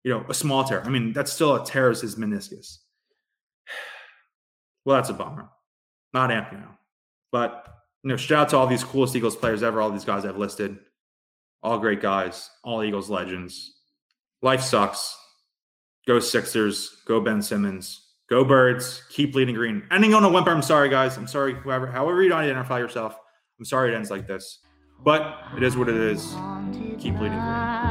You 0.04 0.12
know, 0.12 0.26
a 0.30 0.34
small 0.34 0.64
tear. 0.64 0.82
I 0.86 0.90
mean, 0.90 1.12
that's 1.12 1.34
still 1.34 1.56
a 1.56 1.66
tear 1.66 1.90
as 1.90 2.02
his 2.02 2.16
meniscus. 2.16 2.78
Well, 4.84 4.96
that's 4.96 5.10
a 5.10 5.14
bummer. 5.14 5.48
Not 6.12 6.32
amped 6.32 6.54
now. 6.54 6.80
But, 7.32 7.68
you 8.02 8.10
know, 8.10 8.18
shout 8.18 8.40
out 8.40 8.50
to 8.50 8.58
all 8.58 8.66
these 8.66 8.84
coolest 8.84 9.16
Eagles 9.16 9.36
players 9.36 9.62
ever, 9.62 9.80
all 9.80 9.92
these 9.92 10.06
guys 10.06 10.26
I've 10.26 10.40
listed. 10.40 10.80
All 11.62 11.78
great 11.78 12.02
guys, 12.02 12.50
all 12.64 12.84
Eagles 12.84 13.08
legends. 13.08 13.76
Life 14.42 14.62
sucks. 14.62 15.16
Go 16.08 16.20
Sixers. 16.20 17.04
Go 17.06 17.22
Ben 17.22 17.44
Simmons. 17.44 18.11
Go 18.32 18.46
Birds. 18.46 19.04
Keep 19.10 19.34
bleeding 19.34 19.56
green. 19.56 19.84
Ending 19.92 20.14
on 20.14 20.24
a 20.24 20.30
whimper. 20.30 20.52
I'm 20.52 20.62
sorry, 20.62 20.88
guys. 20.88 21.18
I'm 21.18 21.28
sorry, 21.28 21.54
whoever, 21.54 21.86
however 21.86 22.24
you 22.24 22.30
don't 22.30 22.40
identify 22.40 22.80
yourself. 22.80 23.14
I'm 23.60 23.66
sorry 23.66 23.92
it 23.92 23.96
ends 23.96 24.10
like 24.10 24.26
this. 24.26 24.60
But 25.04 25.36
it 25.58 25.64
is 25.64 25.76
what 25.76 25.90
it 25.90 25.96
is. 25.96 26.34
Keep 26.98 27.18
bleeding 27.18 27.38
green. 27.38 27.91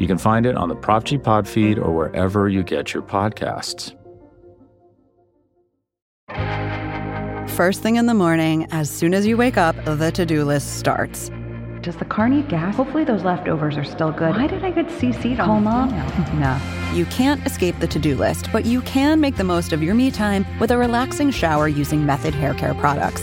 You 0.00 0.06
can 0.06 0.18
find 0.18 0.46
it 0.46 0.56
on 0.56 0.68
the 0.68 0.74
Prop 0.74 1.04
G 1.04 1.18
Pod 1.18 1.46
feed 1.46 1.78
or 1.78 1.94
wherever 1.94 2.48
you 2.48 2.62
get 2.62 2.94
your 2.94 3.02
podcasts. 3.02 3.94
First 7.50 7.82
thing 7.82 7.96
in 7.96 8.06
the 8.06 8.14
morning, 8.14 8.66
as 8.70 8.88
soon 8.88 9.12
as 9.12 9.26
you 9.26 9.36
wake 9.36 9.58
up, 9.58 9.76
the 9.84 10.10
to 10.12 10.24
do 10.24 10.44
list 10.44 10.78
starts. 10.78 11.30
Does 11.82 11.96
the 11.96 12.06
car 12.06 12.28
need 12.28 12.48
gas? 12.48 12.74
Hopefully 12.76 13.04
those 13.04 13.24
leftovers 13.24 13.76
are 13.76 13.84
still 13.84 14.12
good. 14.12 14.36
Why 14.36 14.46
did 14.46 14.64
I 14.64 14.70
get 14.70 14.86
CC'd 14.86 15.38
Call 15.38 15.56
on 15.56 15.64
mom? 15.64 15.90
no. 16.40 16.58
You 16.94 17.04
can't 17.06 17.44
escape 17.46 17.78
the 17.78 17.86
to-do 17.86 18.16
list, 18.16 18.48
but 18.52 18.64
you 18.64 18.80
can 18.82 19.20
make 19.20 19.36
the 19.36 19.44
most 19.44 19.72
of 19.74 19.82
your 19.82 19.94
me 19.94 20.10
time 20.10 20.46
with 20.58 20.70
a 20.70 20.78
relaxing 20.78 21.30
shower 21.30 21.68
using 21.68 22.06
Method 22.06 22.34
Hair 22.34 22.54
Care 22.54 22.74
products. 22.74 23.22